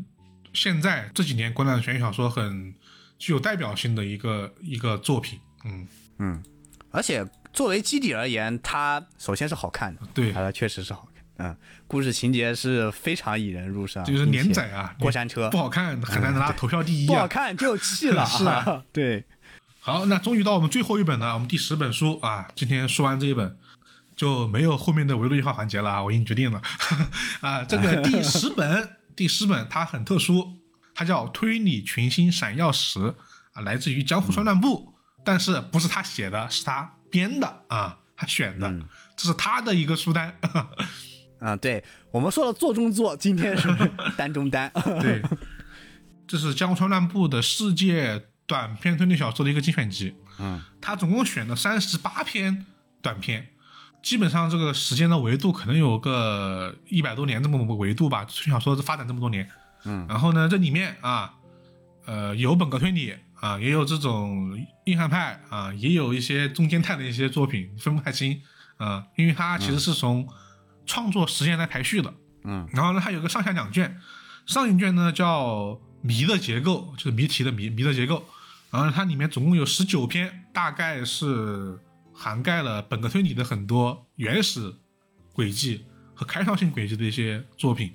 [0.54, 2.74] 现在这几年国产悬疑小说很
[3.20, 5.40] 具有代表性的一个一个作品。
[5.66, 5.88] 嗯
[6.18, 6.44] 嗯，
[6.90, 11.12] 而且作为基底而言，它首先是好看的，对，它确实是好看。
[11.38, 11.58] 嗯，
[11.88, 17.28] 故事情节是非常引人入胜，就是连载啊，过山车不好看很难拿 投票第一不好啊。
[17.28, 19.24] 看就弃了， 是啊，对，
[19.84, 22.48] 好，那终于到我们最后一本了，我们第十本书啊。
[22.54, 23.58] 今天说完这一本，
[24.16, 26.62] 就没有后面的维度一号环节了啊，我已经决定了
[27.42, 27.64] 啊。
[27.64, 30.54] 这个第十本， 第十本它很特殊，
[30.94, 33.00] 它叫《推理群星闪耀时》
[33.54, 34.94] 啊，来自于江户川乱步，
[35.26, 38.72] 但是不是他写的，是他编的啊，他选的，
[39.18, 40.38] 这是他的一个书单。
[41.42, 43.68] 啊，对我们说了做中做，今天是
[44.16, 44.72] 单中单，
[45.02, 45.24] 对，
[46.28, 50.14] 这是江户川乱步的世界短篇推理小说的一个精选集。
[50.38, 52.66] 嗯，他总共选了三十八篇
[53.02, 53.48] 短篇，
[54.04, 58.26] 基本上这个时间的维度可能有个一百多年这么个维度吧。
[58.26, 59.50] 推理小说发展这么多年，
[59.86, 61.34] 嗯，然后呢，这里面啊，
[62.06, 68.42] 呃，有本格推理啊，也有这种硬汉派啊，也有一些中间态的一些作品，分不太清
[68.76, 70.28] 啊，因为它其实是从
[70.86, 72.14] 创作时间来排序的。
[72.44, 73.98] 嗯，然后呢，它有个上下两卷，
[74.46, 78.26] 上一卷呢叫谜的结构，就是谜题的谜，谜的结构。
[78.72, 81.78] 然后它里面总共有十九篇，大概是
[82.14, 84.74] 涵盖了本格推理的很多原始
[85.34, 87.94] 轨迹和开创性轨迹的一些作品。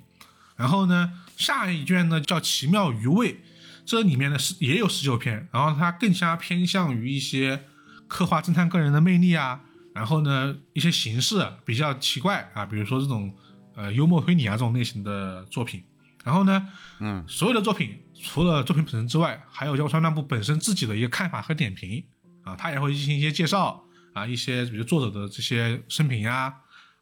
[0.55, 3.39] 然后呢，下一卷呢叫奇妙余味，
[3.85, 7.63] 这里面呢是也有十九篇，然后它更加偏向于一些
[8.07, 9.61] 刻画侦探个人的魅力啊，
[9.93, 13.35] 然后呢一些形式比较奇怪啊，比如说这种
[13.75, 15.83] 呃幽默推理啊这种类型的作品。
[16.23, 16.67] 然后呢，
[16.99, 22.03] 嗯，所有的作品除了作品本身之外，还有江川乱步本身自己的一个看法和点评。
[22.43, 23.83] 啊，他也会进行一些介绍
[24.13, 26.53] 啊，一些比如作者的这些生平呀，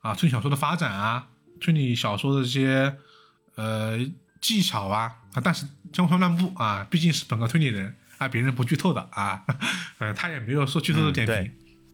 [0.01, 1.27] 啊，推理小说的发展啊，
[1.59, 2.97] 推理小说的这些
[3.55, 3.99] 呃
[4.41, 5.15] 技巧啊。
[5.33, 9.43] 啊，但是江川乱步啊，毕竟是本科推理人啊，别人不剧透的啊，
[9.99, 11.51] 呃，他也没有说剧透的点评，对。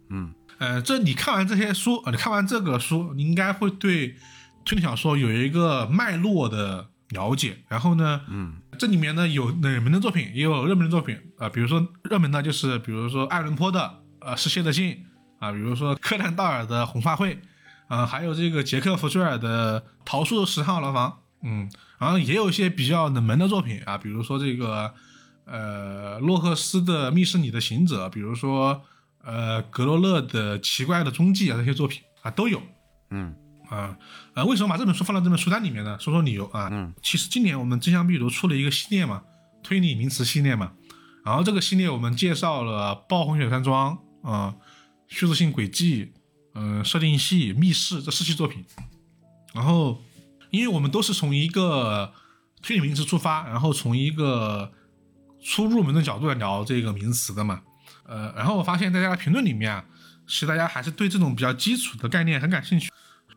[0.10, 0.34] 嗯。
[0.60, 4.16] 呃，这你看完这些书，呃你看完这个书，你应该会对
[4.64, 7.64] 推理小说有一个脉络的了解。
[7.68, 15.06] 然后呢，嗯，这里面呢有冷门的作品，也有热门的作品啊、比如说热门的就是比如说爱伦坡的呃是谢德信
[15.38, 17.40] 啊，比如说柯南道尔的红发会
[17.88, 24.92] 啊、还有这个杰克·福追尔的逃出十号牢房，嗯，然后也有一些比较冷门的作品啊，比如说这个
[25.46, 28.82] 呃洛克斯的密室里的行者，比如说
[29.24, 32.60] 呃格罗勒的奇怪的踪迹啊这些作品啊都有。
[33.12, 33.36] 嗯
[33.72, 33.98] 啊，
[34.34, 35.98] 呃，为什么把这本书放到这本书单里面呢？
[35.98, 36.68] 说说理由啊。
[36.70, 39.24] 嗯，其实今年我们真相必读出了一个系列嘛，
[39.64, 40.74] 推理名词系列嘛。
[41.24, 44.56] 然后这个系列我们介绍了暴风雪山庄啊、
[45.08, 46.12] 叙事性轨迹、
[46.54, 48.66] 嗯、设定系、密室这四期作品。
[49.54, 50.04] 然后，
[50.50, 52.14] 因为我们都是从一个
[52.62, 54.74] 推理名词出发，然后从一个
[55.42, 57.62] 初入门的角度来聊这个名词的嘛。
[58.06, 59.86] 呃，然后我发现大家的评论里面啊，
[60.28, 62.92] 其实大家还是对这种比较基础的概念很感兴趣。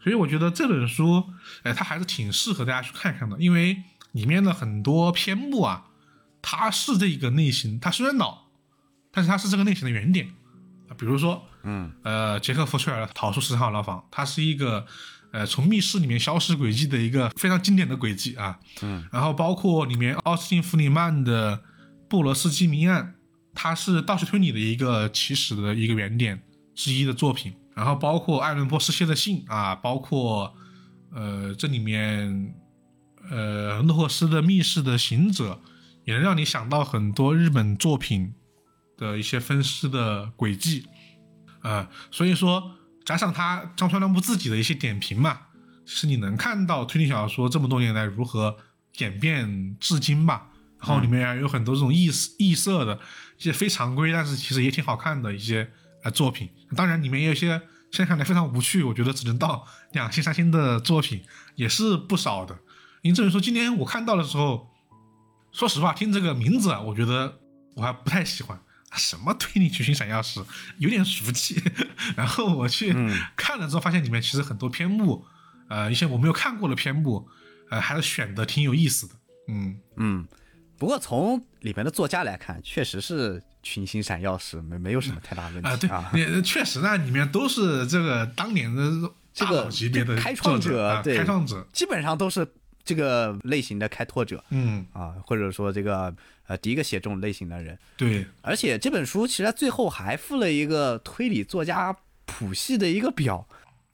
[0.05, 1.25] 所以我觉得这本书，
[1.63, 3.83] 哎，它还是挺适合大家去看看的，因为
[4.13, 5.87] 里面的很多篇目啊，
[6.43, 8.43] 它是这个类型，它虽然老，
[9.11, 10.29] 但是它是这个类型的原点
[10.89, 10.93] 啊。
[10.99, 14.87] 比如说，嗯呃，杰克·福崔尔的《逃出十号牢房》，它是一个
[15.33, 18.61] 呃从密室里面消失轨迹的一个非常经典的轨迹啊。
[18.83, 21.57] 嗯，然后包括里面奥斯汀·弗里曼的
[22.11, 23.15] 《布罗斯基谜案》，
[23.55, 26.43] 它是盗窃推理的一个起始的一个原点
[26.75, 27.55] 之一的作品。
[27.75, 30.55] 然后包括艾伦·波斯写的信啊，包括
[31.13, 32.55] 呃这里面
[33.31, 35.61] 呃诺霍斯的密室的行者，
[36.05, 38.35] 也能让你想到很多日本作品
[38.97, 40.87] 的一些分尸的轨迹。
[41.61, 45.41] 啊，所以说加上他张川乱步自己的一些点评嘛，
[45.85, 48.57] 是你能看到推理小说这么多年来如何
[48.99, 50.51] 演变至今吧。
[50.79, 53.01] 然后里面有很多这种异异色的
[53.39, 55.73] 一些非常规，但是其实也挺好看的一些
[56.05, 56.49] 呃作品。
[56.77, 57.61] 当然里面也有一些
[57.91, 61.25] 现在看来非常无趣，我觉得只能到两星三星的作品
[61.57, 62.57] 也是不少的。
[63.03, 64.71] 因为这本书今天我看到的时候，
[65.53, 67.41] 说实话听这个名字啊，我觉得
[67.75, 68.59] 我还不太喜欢
[68.93, 70.43] 什么推理剧情闪耀时，
[70.79, 71.63] 有点俗气。
[72.17, 72.95] 然后我去
[73.37, 75.25] 看了之后，发现里面其实很多篇目，
[75.69, 77.29] 呃，一些我没有看过的篇目，
[77.71, 79.15] 呃，还是选的挺有意思的。
[79.49, 80.27] 嗯嗯，
[80.85, 86.13] 不过从里面的作家来看，确实是群星闪耀时，没没有什么太大问题 啊。
[86.13, 92.47] 也确实呢里面都是这个当年的这个级别的开创者，对开创者，基本上都是
[92.85, 94.45] 这个类型的开拓者。
[94.51, 96.15] 嗯啊，或者说这个
[96.49, 97.79] 呃第一个写这种类型的人。
[97.97, 101.97] 对，而且这本书其实最后还附了一个推理作家
[102.27, 103.49] 谱系的一个表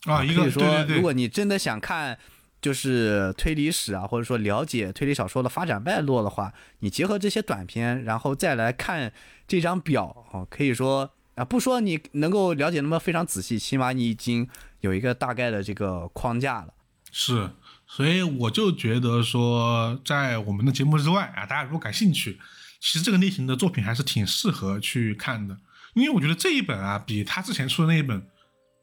[0.06, 2.18] 啊，一个说，如果你真的想看。
[2.60, 9.12] 就是推理史啊，或者说了解推理小说的发展脉络的话，你结合这些短片，然后再来看
[9.48, 14.46] 这张表啊，可以说啊，不说你能够了解那么非常仔细，起码你已经
[14.80, 16.74] 有一个大概的这个框架了。
[17.10, 17.50] 是，
[17.86, 22.38] 所以我就觉得说，在我们的节目之外啊，大家如果感兴趣，
[22.78, 25.56] 其实这个类型的作品还是挺适合去看的，
[25.94, 28.20] 因为我觉得这一本啊，比他之前出的那一本《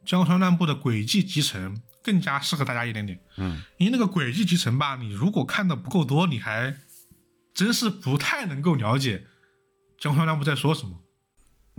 [0.03, 1.75] 江川乱步的轨迹集成》。
[2.07, 6.77] 更加适合大家一点点，嗯，因为那个轨迹集成吧，你如果看的不够多，你还
[7.53, 9.25] 真是不太能够了解
[9.99, 11.01] 江川乱步在说什么，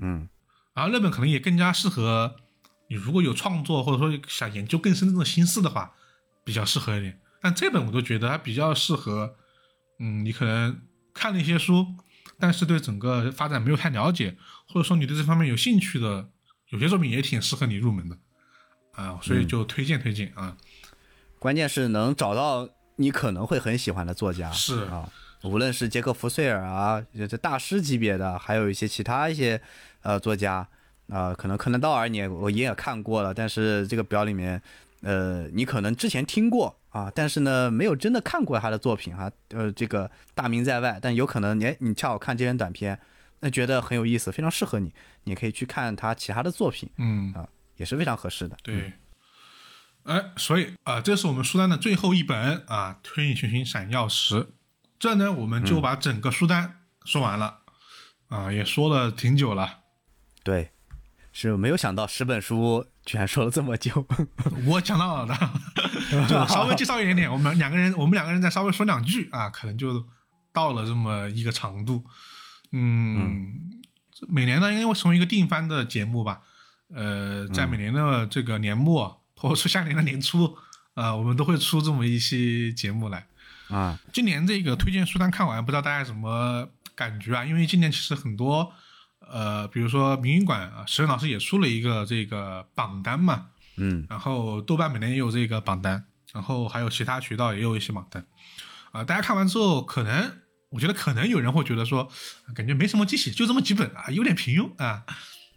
[0.03, 0.29] 嗯，
[0.75, 2.37] 然后那本可能也更加适合
[2.91, 5.95] 你，如果有创作或者说想研究更深的那种心思的话，
[6.45, 7.19] 比较适合一点。
[7.41, 9.35] 但这本我都觉得它比较适合，
[9.99, 10.83] 嗯，你可能
[11.15, 11.87] 看了一些书，
[12.39, 14.37] 但是对整个发展没有太了解，
[14.67, 16.29] 或者说你对这方面有兴趣的，
[16.69, 18.19] 有些作品也挺适合你入门的。
[18.99, 20.57] 啊，所以就推荐推荐啊，
[21.39, 25.09] 关键是能找到你可能会很喜欢的作家是啊，
[25.45, 27.01] 无论是杰克·福瑞尔啊，
[27.31, 29.61] 这大师级别的，还有一些其他一些
[30.03, 30.67] 呃作家
[31.09, 34.61] 啊，可能柯南道尔你也我也看过了，但是这个表里面
[35.03, 42.99] 呃你可能之前听过啊，但是呢没有真的看过他的作品哈，呃这个大名在外，但有可能你你恰好看这篇短片，
[43.39, 44.93] 那觉得很有意思，非常适合你，
[45.23, 47.49] 你可以去看他其他的作品，嗯啊。
[47.79, 48.57] 也是非常合适的。
[48.63, 48.93] 对，
[50.03, 54.35] 哎，所以啊，这是我们书单的最后一本啊，《推理群星闪耀时》。
[54.99, 57.61] 这呢，我们就把整个书单说完了
[58.29, 59.79] 啊，也说了挺久了。
[60.43, 60.73] 对，
[61.33, 64.07] 是没有想到十本书居然说了这么久。
[64.67, 67.31] 我讲到了的，就稍微介绍一点点。
[67.31, 70.05] 我们两个人，我们两个人再稍微说两句啊，可能就
[70.53, 72.05] 到了这么一个长度。
[72.73, 73.55] 嗯，
[74.29, 76.41] 每年呢，因为成为一个定番的节目吧。
[76.95, 80.57] 呃，在每年的这个年末， 或者说下年的年初，
[80.95, 83.27] 啊，我们都会出这么一期节目来。
[83.69, 87.45] 啊，今年这个推荐书单看完，不知道大家什么感觉啊？
[87.45, 88.73] 因为今年其实很多，
[89.21, 96.03] 呃，比如说民营馆啊，石老师也出了一个这个榜单嘛，嗯，然后豆瓣每年也有这个榜单，
[96.33, 98.25] 然后还有其他渠道也有一些榜单，
[98.93, 100.39] 啊，大家看完之后，可能
[100.71, 102.11] 我觉得可能有人会觉得说，
[102.55, 105.05] 感觉没什么惊喜，就这么几本啊，有点平庸啊，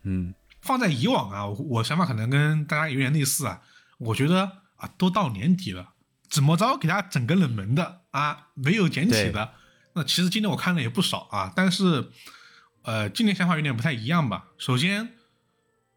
[0.04, 0.34] 嗯。
[0.62, 3.62] 放在以往啊，我想法可能跟大家有点类似啊。
[3.98, 5.94] 我觉得啊，都到年底了，
[6.30, 9.54] 怎么着给大家整个冷门的啊，没有捡起的。
[9.94, 12.12] 那其实今年我看了也不少啊，但是
[12.84, 14.50] 呃，今年想法有点不太一样吧。
[14.58, 15.14] 首先，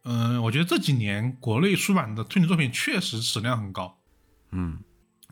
[0.04, 4.00] 嗯，我觉得这几年国内出版的推理作品确实质量很高。
[4.50, 4.82] 嗯，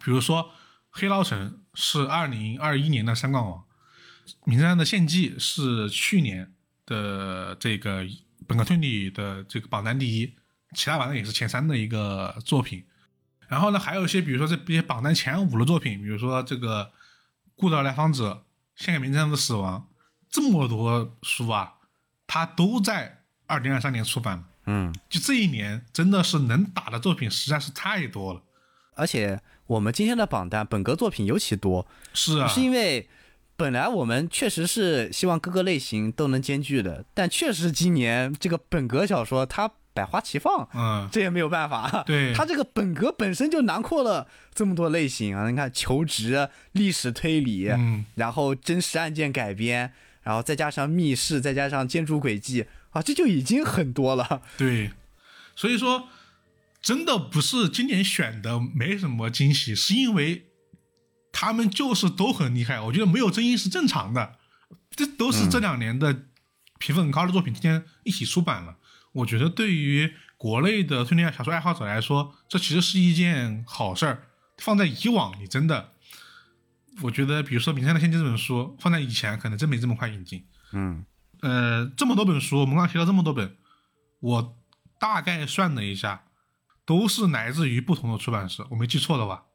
[0.04, 0.44] 比如说
[0.90, 3.60] 《黑牢城》是二零二一年的三冠王，
[4.44, 6.52] 《名侦探的献祭》是去年
[6.84, 8.06] 的这个。
[8.52, 10.30] 本科推理的这个榜单第一，
[10.74, 12.84] 其他榜单也是前三的一个作品。
[13.48, 16.84] 然后呢，还有一些，比如说这些榜单前五的作品，比如说这个
[17.56, 18.30] 《故的来访者》
[18.84, 19.88] 《献给名侦探的死亡》，
[20.28, 21.72] 这么多书啊，
[22.26, 24.44] 它都在二零二三年出版了。
[24.66, 28.42] 嗯，就这一年真的是能打的作品实在是太多了。
[28.94, 33.08] 而且我们今天的榜单本格作品尤其多，是啊，是因为。
[33.62, 42.02] 本来我们确实是希望各个类型都能兼具的，但确实今年这个本格小说它百花齐放，嗯，这也没有办法。
[42.04, 45.48] 对， 它这个本格本身就囊括了这么多类型啊！
[45.48, 49.92] 你看求职、历史推理，嗯，然后真实案件改编，
[50.24, 54.42] 然后再加上密室，再加上建筑轨迹啊，这就已经很多了。
[54.58, 54.90] 对，
[55.54, 56.08] 所以说
[56.80, 60.46] 真的不是今年选的没什么惊喜，是因为。
[61.42, 64.38] 他们就是都很厉害，我觉得没有争议是正常的。
[64.90, 66.26] 这都是这两年的
[66.78, 68.76] 评分很高的作品，今天一起出版了。
[69.10, 74.28] 我觉得对于国内的推理小说爱好者来说，这其实是一件好事儿。
[74.58, 75.90] 放在以往，你真的，
[77.00, 80.46] 我觉得，比如说《名侦探的献祭》这本书，放在以前可能真没这么快引进。
[80.70, 81.04] 嗯，
[81.40, 83.56] 呃，这么多本书，我们刚提到这么多本，
[84.20, 84.56] 我
[85.00, 86.22] 大概算了一下，
[86.86, 89.46] 都是来自于不同的出版社，我没记错的话，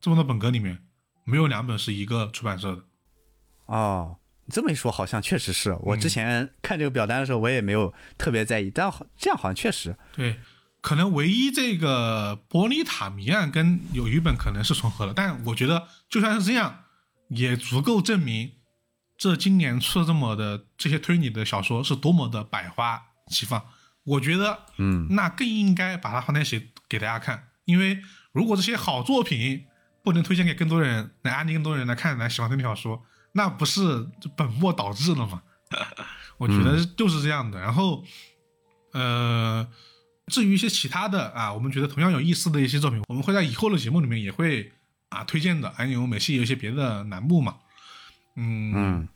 [0.00, 0.82] 这么多本格里面。
[1.24, 2.82] 没有两本是一个出版社的，
[3.66, 10.40] 哦，你这么一说，好像确实是我之前看这个表单的时候，我也没有特别在意，但好这样好像确实，对，
[10.80, 16.84] 可能唯一这个《伯尼塔谜案》跟有一本可能是重合的，但我觉得就算是这样，
[17.28, 18.52] 也足够证明
[19.16, 23.62] 这今年出了这么的这些推理的小说是多么的百花齐放。
[24.04, 29.66] 我觉得，嗯，那更应该把它放在一起给大家看，因为如果这些好作品
[30.02, 34.06] 不能推荐给更多人，来安利更多人来看来喜欢推理小说，那不是
[34.36, 35.42] 本末倒置了吗？
[36.38, 37.60] 我觉得就是这样的。
[37.60, 38.04] 然后，
[38.92, 39.66] 呃，
[40.26, 44.72] 至于一些其他的啊，我们觉得同样有意思的一些作品，我们会在以后的节目里面也会
[45.08, 45.70] 啊推荐的。
[45.70, 47.56] 还有美系有一些别的栏目嘛，
[48.36, 49.08] 嗯嗯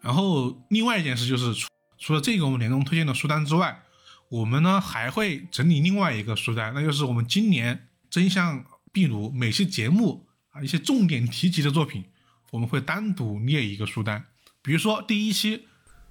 [0.00, 3.82] 然后另外一件事就是，除除了这个我们年终推荐的书单之外，
[4.28, 12.04] 我们呢还会整理另外一个书单，那就是我们今年真相壁炉每期节目啊一些重点提及的作品，
[12.50, 14.26] 我们会单独列一个书单。
[14.62, 15.66] 比如说第一期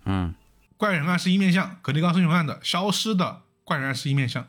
[0.06, 0.34] 嗯
[0.78, 4.48] 怪人二十一面相，格雷高森永案的消失的怪人二十一面相，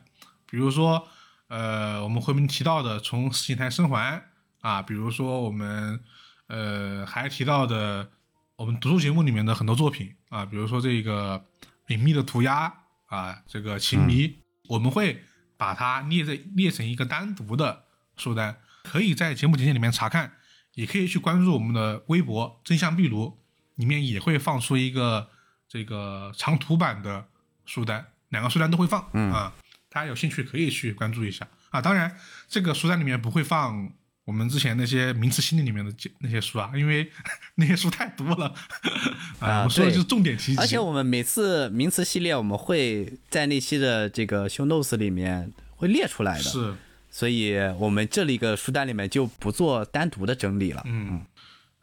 [0.49, 1.07] 比如说
[1.47, 4.23] 呃我们后面提到的从死刑台生还
[4.61, 6.01] 啊，比如说我们
[6.47, 8.09] 呃还提到的
[8.55, 11.43] 我们读书节目里面的很多作品啊，比如说这个
[11.87, 12.73] 隐秘的涂鸦
[13.07, 14.37] 啊，这个情迷，
[14.69, 15.21] 我们会
[15.57, 17.83] 把它列在列成一个单独的
[18.21, 20.33] 书单，可以在节目简介里面查看，
[20.75, 23.39] 也可以去关注我们的微博真相壁炉，
[23.75, 25.27] 里面也会放出一个
[25.67, 27.25] 这个长图版的
[27.65, 29.51] 书单，两个书单都会放、啊，
[29.89, 31.81] 大家有兴趣可以去关注一下啊。
[31.81, 32.15] 当然，
[32.47, 33.91] 这个书单里面不会放
[34.25, 37.11] 我们之前那些名词系列里面的那些书啊，因为
[37.55, 38.53] 那些书太多了
[39.41, 39.49] 啊。
[39.49, 46.75] 啊我说的就是重点提及，而且我们每次名词系列，我们会在那期的这个 show notes 里面会列出来的，是
[47.11, 50.81] 所以我们这里一个书单里面就不做单独的整理了。
[50.85, 51.25] 嗯，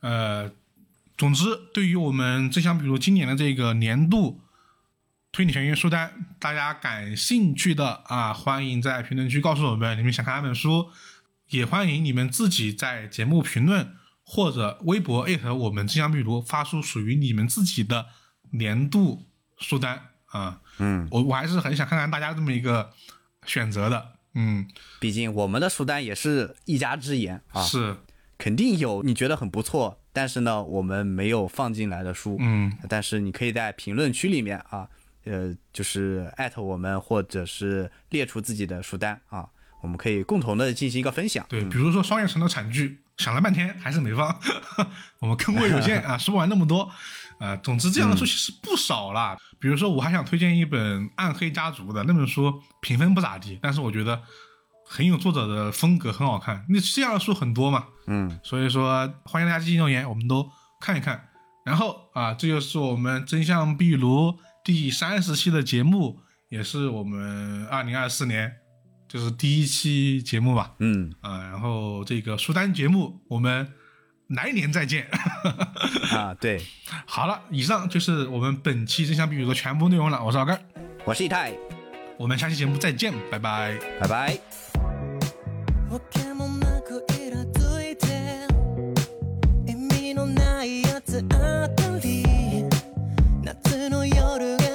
[0.01, 0.51] 呃，
[1.19, 1.45] 总之，
[1.75, 4.41] 对于我们真相比如今年的这个年度
[5.31, 10.89] 推理悬疑书单，大家感兴趣的啊，欢迎在评论区告诉我们你们想看哪本书，
[11.51, 18.07] 也欢迎你们自己在节目评论或者微博艾特我们真相壁炉，发出属于你们自己的
[18.53, 19.27] 年度
[19.59, 20.63] 书单啊。
[20.79, 22.95] 嗯，我我还是很想看看大家这么一个
[23.45, 24.18] 选择的。
[24.41, 24.69] 嗯，
[25.01, 27.97] 毕竟我们的书单也是一家之言啊，是，
[28.39, 32.37] 肯定有你觉得很不错，但是呢，我们没有放进来的书。
[32.39, 34.89] 嗯，但是你可以在评论区里面啊，
[35.25, 39.49] 呃，就是艾特我们，或者是列出自己的书单啊，
[39.83, 41.45] 我们可以共同的进行一个分享。
[41.49, 44.39] 对，比如说双叶城的惨剧，想了半天还是没放，
[45.19, 46.89] 我们坑位有限啊，说不完那么多。
[47.41, 49.37] 呃，总之这样的书其实不少啦。
[49.61, 54.23] 比如说，我还想推荐一本《暗黑家族》的那本书，评分不咋地，但是我觉得
[54.87, 56.65] 很有作者的风格，很好看。
[56.69, 60.49] 那这样的书很多嘛，嗯，所以说欢迎大家积极留言，我们都
[60.81, 61.29] 看一看。
[61.65, 68.51] 然后啊，这就是我们真相壁炉第三十期的节目，也是我们二零二四年
[69.07, 70.75] 就是第一期节目吧。
[70.79, 73.71] 嗯啊，然后这个书单节目我们
[74.28, 75.08] 来年再见。
[76.12, 76.62] 啊，对，
[77.06, 80.24] 好了，以上就是我们本期真相壁炉的全部内容了。
[80.24, 80.62] 我是老根儿，
[81.06, 81.54] 我是以太，
[82.18, 83.78] 我们下期节目再见，拜拜。
[84.00, 84.40] 拜拜。
[85.90, 88.48] わけもなくイラついて
[89.68, 92.66] 意味のないやつあたり
[93.44, 94.67] 夏の夜が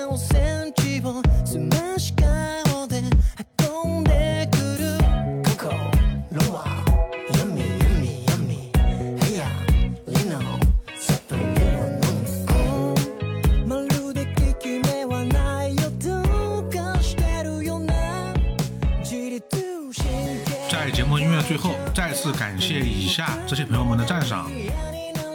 [21.53, 24.49] 最后，再次感谢以下这些朋友们的赞赏。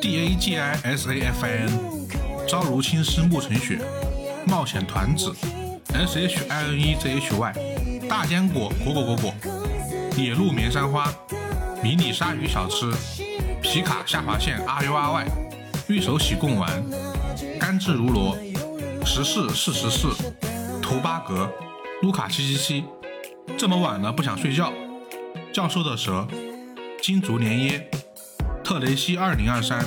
[0.01, 1.71] ：D A G I S A F I N、
[2.45, 3.79] 朝如青丝暮成雪、
[4.45, 5.33] 冒险团子、
[5.95, 7.55] S H I N E Z H Y、
[8.09, 9.35] 大坚果果果果果、
[10.17, 11.09] 野鹿棉山花、
[11.85, 12.93] 迷你鲨鱼小吃、
[13.63, 15.27] 皮卡下划线 R U R Y、
[15.87, 16.83] 玉手洗贡丸、
[17.61, 18.37] 甘蔗如螺、
[19.07, 20.09] 十四四十四、
[20.83, 21.49] 图巴格、
[22.03, 22.85] 卢卡七七七。
[23.57, 24.73] 这么晚了不想睡觉，
[25.53, 26.27] 教授的蛇、
[27.03, 27.91] 金竹连耶、
[28.63, 29.85] 特雷西二零二三、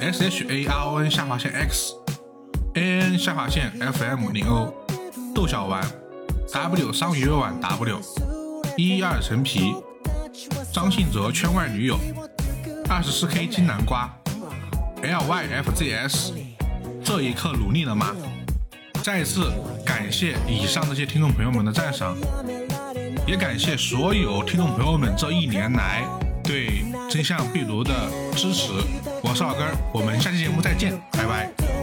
[0.00, 1.92] S H A R O N 下划线 X、
[2.74, 4.72] A N 下划线 F M 零 O、
[5.34, 5.84] 豆小丸、
[6.52, 8.00] W 桑鱼丸 W、
[8.76, 9.74] 一二陈皮、
[10.72, 11.98] 张信哲圈外女友、
[12.88, 14.10] 二十四 K 金南瓜、
[15.02, 16.32] L Y F Z S，
[17.04, 18.14] 这一刻努力了吗？
[19.02, 19.52] 再次
[19.84, 22.16] 感谢以上这些听众朋友们的赞赏。
[23.26, 26.04] 也感谢所有听众朋友们这一年来
[26.42, 27.92] 对真相壁炉的
[28.36, 28.70] 支持。
[29.22, 31.73] 我是老根，我们下期节目再见，拜拜。